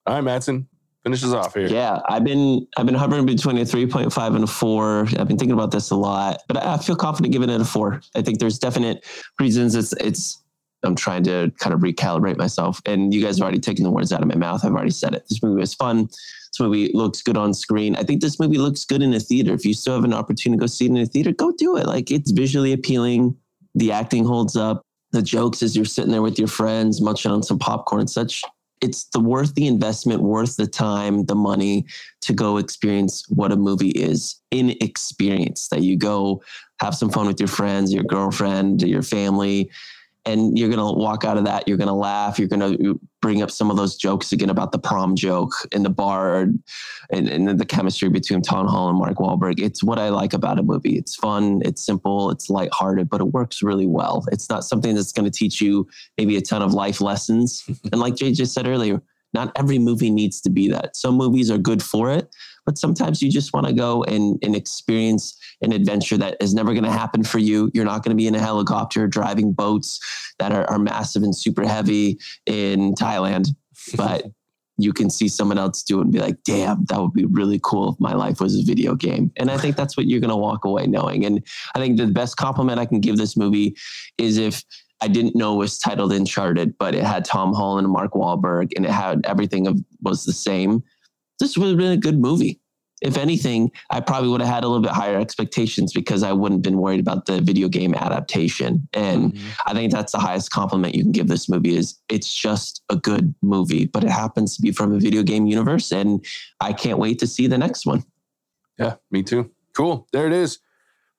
all 0.06 0.14
right, 0.16 0.20
Matson, 0.20 0.66
finish 1.04 1.22
us 1.22 1.32
off 1.32 1.54
here. 1.54 1.68
Yeah, 1.68 2.00
I've 2.08 2.24
been 2.24 2.66
I've 2.76 2.86
been 2.86 2.94
hovering 2.94 3.26
between 3.26 3.58
a 3.58 3.64
three 3.64 3.86
point 3.86 4.12
five 4.12 4.34
and 4.34 4.42
a 4.42 4.46
four. 4.48 5.06
I've 5.18 5.28
been 5.28 5.38
thinking 5.38 5.52
about 5.52 5.70
this 5.70 5.90
a 5.90 5.96
lot, 5.96 6.42
but 6.48 6.56
I 6.56 6.76
feel 6.78 6.96
confident 6.96 7.32
giving 7.32 7.50
it 7.50 7.60
a 7.60 7.64
four. 7.64 8.00
I 8.16 8.22
think 8.22 8.40
there's 8.40 8.58
definite 8.58 9.04
reasons. 9.38 9.74
It's 9.74 9.92
it's. 9.94 10.40
I'm 10.82 10.94
trying 10.94 11.24
to 11.24 11.50
kind 11.58 11.72
of 11.72 11.80
recalibrate 11.80 12.36
myself, 12.36 12.82
and 12.84 13.14
you 13.14 13.22
guys 13.22 13.38
have 13.38 13.42
already 13.44 13.60
taken 13.60 13.84
the 13.84 13.90
words 13.90 14.12
out 14.12 14.20
of 14.20 14.28
my 14.28 14.34
mouth. 14.34 14.66
I've 14.66 14.72
already 14.72 14.90
said 14.90 15.14
it. 15.14 15.24
This 15.30 15.42
movie 15.42 15.60
was 15.60 15.72
fun. 15.72 16.08
This 16.08 16.60
movie 16.60 16.90
looks 16.92 17.22
good 17.22 17.38
on 17.38 17.54
screen. 17.54 17.96
I 17.96 18.02
think 18.02 18.20
this 18.20 18.38
movie 18.38 18.58
looks 18.58 18.84
good 18.84 19.00
in 19.00 19.14
a 19.14 19.20
theater. 19.20 19.54
If 19.54 19.64
you 19.64 19.72
still 19.72 19.94
have 19.94 20.04
an 20.04 20.12
opportunity 20.12 20.58
to 20.58 20.60
go 20.60 20.66
see 20.66 20.84
it 20.84 20.90
in 20.90 20.98
a 20.98 21.06
theater, 21.06 21.32
go 21.32 21.52
do 21.52 21.78
it. 21.78 21.86
Like 21.86 22.10
it's 22.10 22.32
visually 22.32 22.74
appealing. 22.74 23.34
The 23.74 23.92
acting 23.92 24.26
holds 24.26 24.56
up. 24.56 24.82
The 25.12 25.22
jokes 25.22 25.62
as 25.62 25.74
you're 25.74 25.86
sitting 25.86 26.10
there 26.10 26.22
with 26.22 26.38
your 26.38 26.48
friends, 26.48 27.00
munching 27.00 27.30
on 27.30 27.42
some 27.42 27.58
popcorn 27.58 28.06
such. 28.06 28.42
It's 28.80 29.04
the 29.04 29.20
worth 29.20 29.54
the 29.54 29.66
investment, 29.66 30.22
worth 30.22 30.56
the 30.56 30.66
time, 30.66 31.24
the 31.24 31.34
money 31.34 31.86
to 32.22 32.32
go 32.32 32.58
experience 32.58 33.24
what 33.28 33.52
a 33.52 33.56
movie 33.56 33.90
is 33.90 34.36
in 34.50 34.70
experience. 34.80 35.68
That 35.68 35.82
you 35.82 35.96
go 35.96 36.42
have 36.80 36.94
some 36.94 37.10
fun 37.10 37.26
with 37.26 37.40
your 37.40 37.48
friends, 37.48 37.92
your 37.92 38.04
girlfriend, 38.04 38.82
your 38.82 39.02
family, 39.02 39.70
and 40.26 40.58
you're 40.58 40.70
gonna 40.70 40.92
walk 40.92 41.24
out 41.24 41.38
of 41.38 41.44
that. 41.44 41.66
You're 41.68 41.76
gonna 41.76 41.94
laugh. 41.94 42.38
You're 42.38 42.48
gonna 42.48 42.76
bring 43.24 43.40
up 43.40 43.50
some 43.50 43.70
of 43.70 43.78
those 43.78 43.96
jokes 43.96 44.32
again 44.32 44.50
about 44.50 44.70
the 44.70 44.78
prom 44.78 45.16
joke 45.16 45.54
in 45.72 45.82
the 45.82 45.88
bar, 45.88 46.42
and, 47.08 47.26
and 47.26 47.58
the 47.58 47.64
chemistry 47.64 48.10
between 48.10 48.42
Tom 48.42 48.66
Holland 48.66 48.96
and 48.96 48.98
Mark 48.98 49.16
Wahlberg. 49.16 49.58
It's 49.58 49.82
what 49.82 49.98
I 49.98 50.10
like 50.10 50.34
about 50.34 50.58
a 50.58 50.62
movie. 50.62 50.98
It's 50.98 51.16
fun. 51.16 51.62
It's 51.64 51.82
simple. 51.82 52.30
It's 52.30 52.50
lighthearted, 52.50 53.08
but 53.08 53.22
it 53.22 53.28
works 53.28 53.62
really 53.62 53.86
well. 53.86 54.26
It's 54.30 54.50
not 54.50 54.62
something 54.62 54.94
that's 54.94 55.10
going 55.10 55.24
to 55.24 55.30
teach 55.30 55.62
you 55.62 55.88
maybe 56.18 56.36
a 56.36 56.42
ton 56.42 56.60
of 56.60 56.74
life 56.74 57.00
lessons. 57.00 57.64
and 57.92 57.98
like 57.98 58.16
Jay 58.16 58.30
just 58.30 58.52
said 58.52 58.66
earlier, 58.66 59.00
Not 59.32 59.52
every 59.56 59.78
movie 59.78 60.10
needs 60.10 60.42
to 60.42 60.50
be 60.50 60.68
that. 60.68 60.94
Some 60.94 61.14
movies 61.14 61.50
are 61.50 61.56
good 61.56 61.82
for 61.82 62.10
it, 62.10 62.28
but 62.66 62.78
sometimes 62.78 63.22
you 63.22 63.30
just 63.30 63.52
want 63.52 63.66
to 63.66 63.72
go 63.72 64.02
and, 64.04 64.38
and 64.42 64.56
experience 64.56 65.38
an 65.62 65.72
adventure 65.72 66.16
that 66.18 66.36
is 66.40 66.54
never 66.54 66.72
going 66.72 66.84
to 66.84 66.90
happen 66.90 67.22
for 67.22 67.38
you. 67.38 67.70
You're 67.74 67.84
not 67.84 68.02
going 68.02 68.16
to 68.16 68.20
be 68.20 68.26
in 68.26 68.34
a 68.34 68.40
helicopter 68.40 69.06
driving 69.06 69.52
boats 69.52 70.00
that 70.38 70.52
are, 70.52 70.68
are 70.70 70.78
massive 70.78 71.22
and 71.22 71.36
super 71.36 71.66
heavy 71.66 72.18
in 72.46 72.94
Thailand, 72.94 73.48
but 73.96 74.24
you 74.76 74.92
can 74.92 75.08
see 75.08 75.28
someone 75.28 75.58
else 75.58 75.82
do 75.82 76.00
it 76.00 76.02
and 76.02 76.12
be 76.12 76.18
like, 76.18 76.42
damn, 76.44 76.84
that 76.86 77.00
would 77.00 77.12
be 77.12 77.26
really 77.26 77.60
cool 77.62 77.92
if 77.92 78.00
my 78.00 78.12
life 78.12 78.40
was 78.40 78.58
a 78.58 78.62
video 78.64 78.94
game. 78.94 79.30
And 79.36 79.50
I 79.50 79.56
think 79.56 79.76
that's 79.76 79.96
what 79.96 80.06
you're 80.06 80.20
going 80.20 80.30
to 80.30 80.36
walk 80.36 80.64
away 80.64 80.86
knowing. 80.86 81.24
And 81.24 81.46
I 81.74 81.78
think 81.78 81.96
the 81.96 82.08
best 82.08 82.36
compliment 82.36 82.80
I 82.80 82.86
can 82.86 83.00
give 83.00 83.16
this 83.16 83.36
movie 83.36 83.76
is 84.18 84.36
if 84.36 84.64
I 85.00 85.08
didn't 85.08 85.36
know 85.36 85.54
it 85.54 85.58
was 85.58 85.78
titled 85.78 86.12
Uncharted, 86.12 86.76
but 86.78 86.94
it 86.94 87.04
had 87.04 87.24
Tom 87.24 87.52
Holland 87.52 87.84
and 87.84 87.92
Mark 87.92 88.12
Wahlberg 88.12 88.72
and 88.74 88.84
it 88.84 88.90
had 88.90 89.20
everything 89.24 89.66
of, 89.66 89.78
was 90.02 90.24
the 90.24 90.32
same. 90.32 90.82
This 91.40 91.56
would 91.56 91.68
have 91.68 91.78
been 91.78 91.92
a 91.92 91.96
good 91.96 92.18
movie 92.18 92.60
if 93.04 93.18
anything, 93.18 93.70
I 93.90 94.00
probably 94.00 94.30
would 94.30 94.40
have 94.40 94.52
had 94.52 94.64
a 94.64 94.68
little 94.68 94.82
bit 94.82 94.92
higher 94.92 95.18
expectations 95.18 95.92
because 95.92 96.22
I 96.22 96.32
wouldn't 96.32 96.60
have 96.60 96.72
been 96.72 96.80
worried 96.80 97.00
about 97.00 97.26
the 97.26 97.40
video 97.42 97.68
game 97.68 97.94
adaptation. 97.94 98.88
And 98.94 99.34
mm-hmm. 99.34 99.48
I 99.66 99.74
think 99.74 99.92
that's 99.92 100.12
the 100.12 100.18
highest 100.18 100.50
compliment 100.50 100.94
you 100.94 101.02
can 101.02 101.12
give 101.12 101.28
this 101.28 101.46
movie 101.46 101.76
is 101.76 102.00
it's 102.08 102.34
just 102.34 102.82
a 102.88 102.96
good 102.96 103.34
movie, 103.42 103.84
but 103.84 104.04
it 104.04 104.10
happens 104.10 104.56
to 104.56 104.62
be 104.62 104.72
from 104.72 104.92
a 104.94 104.98
video 104.98 105.22
game 105.22 105.46
universe. 105.46 105.92
And 105.92 106.24
I 106.60 106.72
can't 106.72 106.98
wait 106.98 107.18
to 107.18 107.26
see 107.26 107.46
the 107.46 107.58
next 107.58 107.84
one. 107.84 108.04
Yeah, 108.78 108.94
me 109.10 109.22
too. 109.22 109.50
Cool. 109.74 110.08
There 110.12 110.26
it 110.26 110.32
is. 110.32 110.58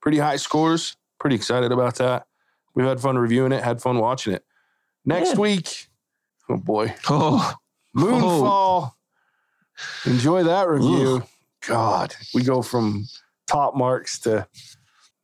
Pretty 0.02 0.18
high 0.18 0.38
scores. 0.38 0.98
Pretty 1.20 1.36
excited 1.36 1.72
about 1.72 1.96
that. 1.96 2.26
We've 2.74 2.88
had 2.88 3.00
fun 3.00 3.18
reviewing 3.18 3.52
it, 3.52 3.64
had 3.64 3.80
fun 3.80 4.00
watching 4.00 4.34
it. 4.34 4.44
Next 5.06 5.34
yeah. 5.34 5.40
week, 5.40 5.88
oh 6.50 6.58
boy. 6.58 6.96
Oh. 7.10 7.54
Moonfall. 7.96 8.42
Oh. 8.44 8.94
Enjoy 10.06 10.44
that 10.44 10.68
review. 10.68 11.18
Ugh. 11.18 11.28
God, 11.68 12.16
we 12.34 12.44
go 12.44 12.62
from 12.62 13.06
top 13.48 13.76
marks 13.76 14.20
to 14.20 14.48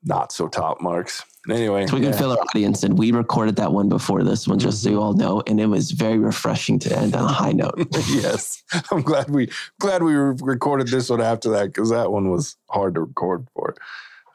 not 0.03 0.31
so 0.31 0.47
top 0.47 0.81
marks. 0.81 1.23
Anyway, 1.49 1.87
so 1.87 1.95
we 1.95 2.01
can 2.01 2.11
yeah. 2.11 2.17
fill 2.17 2.31
our 2.31 2.37
audience, 2.37 2.83
and 2.83 2.99
we 2.99 3.11
recorded 3.11 3.55
that 3.55 3.71
one 3.71 3.89
before 3.89 4.23
this 4.23 4.47
one, 4.47 4.59
just 4.59 4.77
mm-hmm. 4.79 4.89
so 4.89 4.91
you 4.91 5.01
all 5.01 5.13
know, 5.13 5.41
and 5.47 5.59
it 5.59 5.65
was 5.65 5.89
very 5.89 6.19
refreshing 6.19 6.77
to 6.77 6.95
end 6.95 7.15
on 7.15 7.25
a 7.25 7.33
high 7.33 7.51
note. 7.51 7.73
yes, 8.09 8.61
I'm 8.91 9.01
glad 9.01 9.29
we 9.31 9.49
glad 9.79 10.03
we 10.03 10.13
recorded 10.13 10.87
this 10.89 11.09
one 11.09 11.19
after 11.19 11.49
that 11.49 11.67
because 11.67 11.89
that 11.89 12.11
one 12.11 12.29
was 12.29 12.57
hard 12.69 12.93
to 12.93 13.01
record 13.01 13.47
for. 13.55 13.75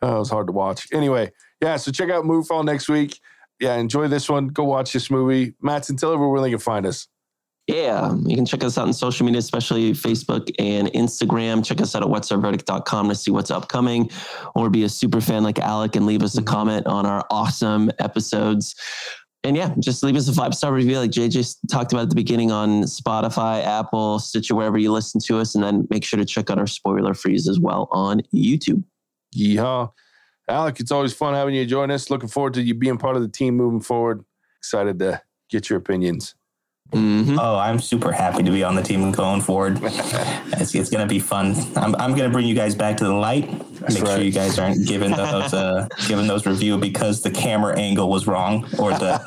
Uh, 0.02 0.16
it 0.16 0.18
was 0.18 0.30
hard 0.30 0.48
to 0.48 0.52
watch. 0.52 0.88
Anyway, 0.92 1.30
yeah. 1.62 1.76
So 1.76 1.92
check 1.92 2.10
out 2.10 2.24
Moonfall 2.24 2.64
next 2.64 2.88
week. 2.88 3.20
Yeah, 3.60 3.76
enjoy 3.76 4.08
this 4.08 4.28
one. 4.28 4.48
Go 4.48 4.64
watch 4.64 4.92
this 4.92 5.08
movie. 5.08 5.54
Matt, 5.62 5.88
and 5.88 5.98
tell 5.98 6.12
everyone 6.12 6.32
where 6.32 6.42
they 6.42 6.50
can 6.50 6.58
find 6.58 6.84
us. 6.86 7.06
Yeah, 7.66 8.14
you 8.24 8.36
can 8.36 8.46
check 8.46 8.62
us 8.62 8.78
out 8.78 8.86
on 8.86 8.92
social 8.92 9.26
media, 9.26 9.40
especially 9.40 9.90
Facebook 9.92 10.52
and 10.60 10.86
Instagram. 10.92 11.64
Check 11.64 11.80
us 11.80 11.96
out 11.96 12.02
at 12.02 12.08
whatsyourverdict.com 12.08 13.08
to 13.08 13.14
see 13.14 13.32
what's 13.32 13.50
upcoming, 13.50 14.08
or 14.54 14.70
be 14.70 14.84
a 14.84 14.88
super 14.88 15.20
fan 15.20 15.42
like 15.42 15.58
Alec 15.58 15.96
and 15.96 16.06
leave 16.06 16.22
us 16.22 16.36
a 16.36 16.38
mm-hmm. 16.38 16.54
comment 16.54 16.86
on 16.86 17.06
our 17.06 17.26
awesome 17.28 17.90
episodes. 17.98 18.76
And 19.42 19.56
yeah, 19.56 19.74
just 19.80 20.02
leave 20.04 20.16
us 20.16 20.28
a 20.28 20.32
five 20.32 20.54
star 20.54 20.72
review, 20.72 20.98
like 20.98 21.10
JJ 21.10 21.56
talked 21.68 21.92
about 21.92 22.02
at 22.02 22.08
the 22.10 22.16
beginning 22.16 22.52
on 22.52 22.82
Spotify, 22.84 23.64
Apple, 23.64 24.20
Stitcher, 24.20 24.54
wherever 24.54 24.78
you 24.78 24.92
listen 24.92 25.20
to 25.26 25.38
us. 25.38 25.56
And 25.56 25.64
then 25.64 25.88
make 25.90 26.04
sure 26.04 26.18
to 26.18 26.24
check 26.24 26.50
out 26.50 26.58
our 26.58 26.66
spoiler 26.68 27.14
freeze 27.14 27.48
as 27.48 27.58
well 27.58 27.88
on 27.90 28.22
YouTube. 28.32 28.84
Yeehaw. 29.36 29.90
Alec, 30.48 30.78
it's 30.78 30.92
always 30.92 31.12
fun 31.12 31.34
having 31.34 31.54
you 31.54 31.66
join 31.66 31.90
us. 31.90 32.10
Looking 32.10 32.28
forward 32.28 32.54
to 32.54 32.62
you 32.62 32.74
being 32.74 32.98
part 32.98 33.16
of 33.16 33.22
the 33.22 33.28
team 33.28 33.56
moving 33.56 33.80
forward. 33.80 34.24
Excited 34.58 35.00
to 35.00 35.20
get 35.50 35.68
your 35.68 35.78
opinions. 35.78 36.36
Mm-hmm. 36.92 37.38
Oh, 37.38 37.58
I'm 37.58 37.80
super 37.80 38.12
happy 38.12 38.42
to 38.42 38.50
be 38.50 38.62
on 38.62 38.74
the 38.74 38.82
team 38.82 39.10
going 39.10 39.40
forward. 39.40 39.78
it's, 39.82 40.74
it's 40.74 40.88
going 40.88 41.06
to 41.06 41.12
be 41.12 41.18
fun. 41.18 41.54
I'm, 41.76 41.94
I'm 41.96 42.14
going 42.14 42.24
to 42.24 42.30
bring 42.30 42.46
you 42.46 42.54
guys 42.54 42.74
back 42.74 42.96
to 42.98 43.04
the 43.04 43.12
light. 43.12 43.50
That's 43.80 43.94
Make 43.94 44.04
right. 44.04 44.14
sure 44.14 44.24
you 44.24 44.32
guys 44.32 44.58
aren't 44.58 44.86
giving 44.86 45.10
those 45.10 45.52
uh, 45.52 45.88
giving 46.08 46.26
those 46.26 46.46
review 46.46 46.78
because 46.78 47.22
the 47.22 47.30
camera 47.30 47.78
angle 47.78 48.08
was 48.08 48.26
wrong 48.26 48.64
or 48.78 48.92
the 48.92 49.20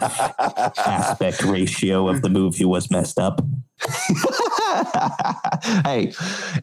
aspect 0.86 1.44
ratio 1.44 2.08
of 2.08 2.22
the 2.22 2.30
movie 2.30 2.66
was 2.66 2.90
messed 2.90 3.20
up. 3.20 3.42
hey, 5.86 6.14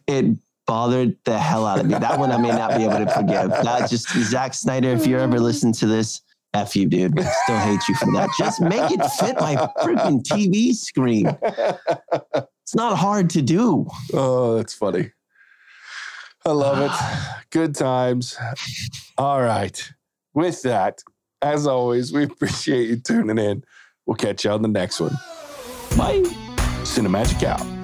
it 0.07 0.37
bothered 0.65 1.15
the 1.23 1.37
hell 1.37 1.65
out 1.65 1.79
of 1.79 1.85
me. 1.85 1.93
That 1.93 2.19
one 2.19 2.31
I 2.31 2.37
may 2.37 2.49
not 2.49 2.75
be 2.75 2.83
able 2.83 3.05
to 3.05 3.11
forgive. 3.11 3.49
Not 3.63 3.89
just 3.89 4.09
Zack 4.09 4.53
Snyder. 4.53 4.89
If 4.89 5.07
you 5.07 5.17
ever 5.17 5.39
listen 5.39 5.71
to 5.73 5.87
this, 5.87 6.21
F 6.53 6.75
you, 6.75 6.87
dude. 6.87 7.19
I 7.19 7.23
still 7.43 7.57
hate 7.59 7.87
you 7.87 7.95
for 7.95 8.11
that. 8.13 8.29
Just 8.37 8.61
make 8.61 8.91
it 8.91 9.05
fit 9.19 9.39
my 9.39 9.55
freaking 9.79 10.23
TV 10.23 10.73
screen. 10.73 11.37
It's 12.63 12.75
not 12.75 12.97
hard 12.97 13.29
to 13.31 13.41
do. 13.41 13.87
Oh, 14.13 14.57
that's 14.57 14.73
funny. 14.73 15.11
I 16.45 16.51
love 16.51 16.79
it. 16.79 17.45
Good 17.51 17.75
times. 17.75 18.37
All 19.17 19.41
right. 19.41 19.91
With 20.33 20.61
that, 20.63 20.99
as 21.41 21.67
always, 21.67 22.11
we 22.11 22.23
appreciate 22.23 22.89
you 22.89 22.97
tuning 22.97 23.37
in. 23.37 23.63
We'll 24.05 24.15
catch 24.15 24.45
you 24.45 24.51
on 24.51 24.61
the 24.61 24.67
next 24.67 24.99
one. 24.99 25.17
Bye. 25.97 26.23
Cinemagic 26.83 27.43
out. 27.43 27.76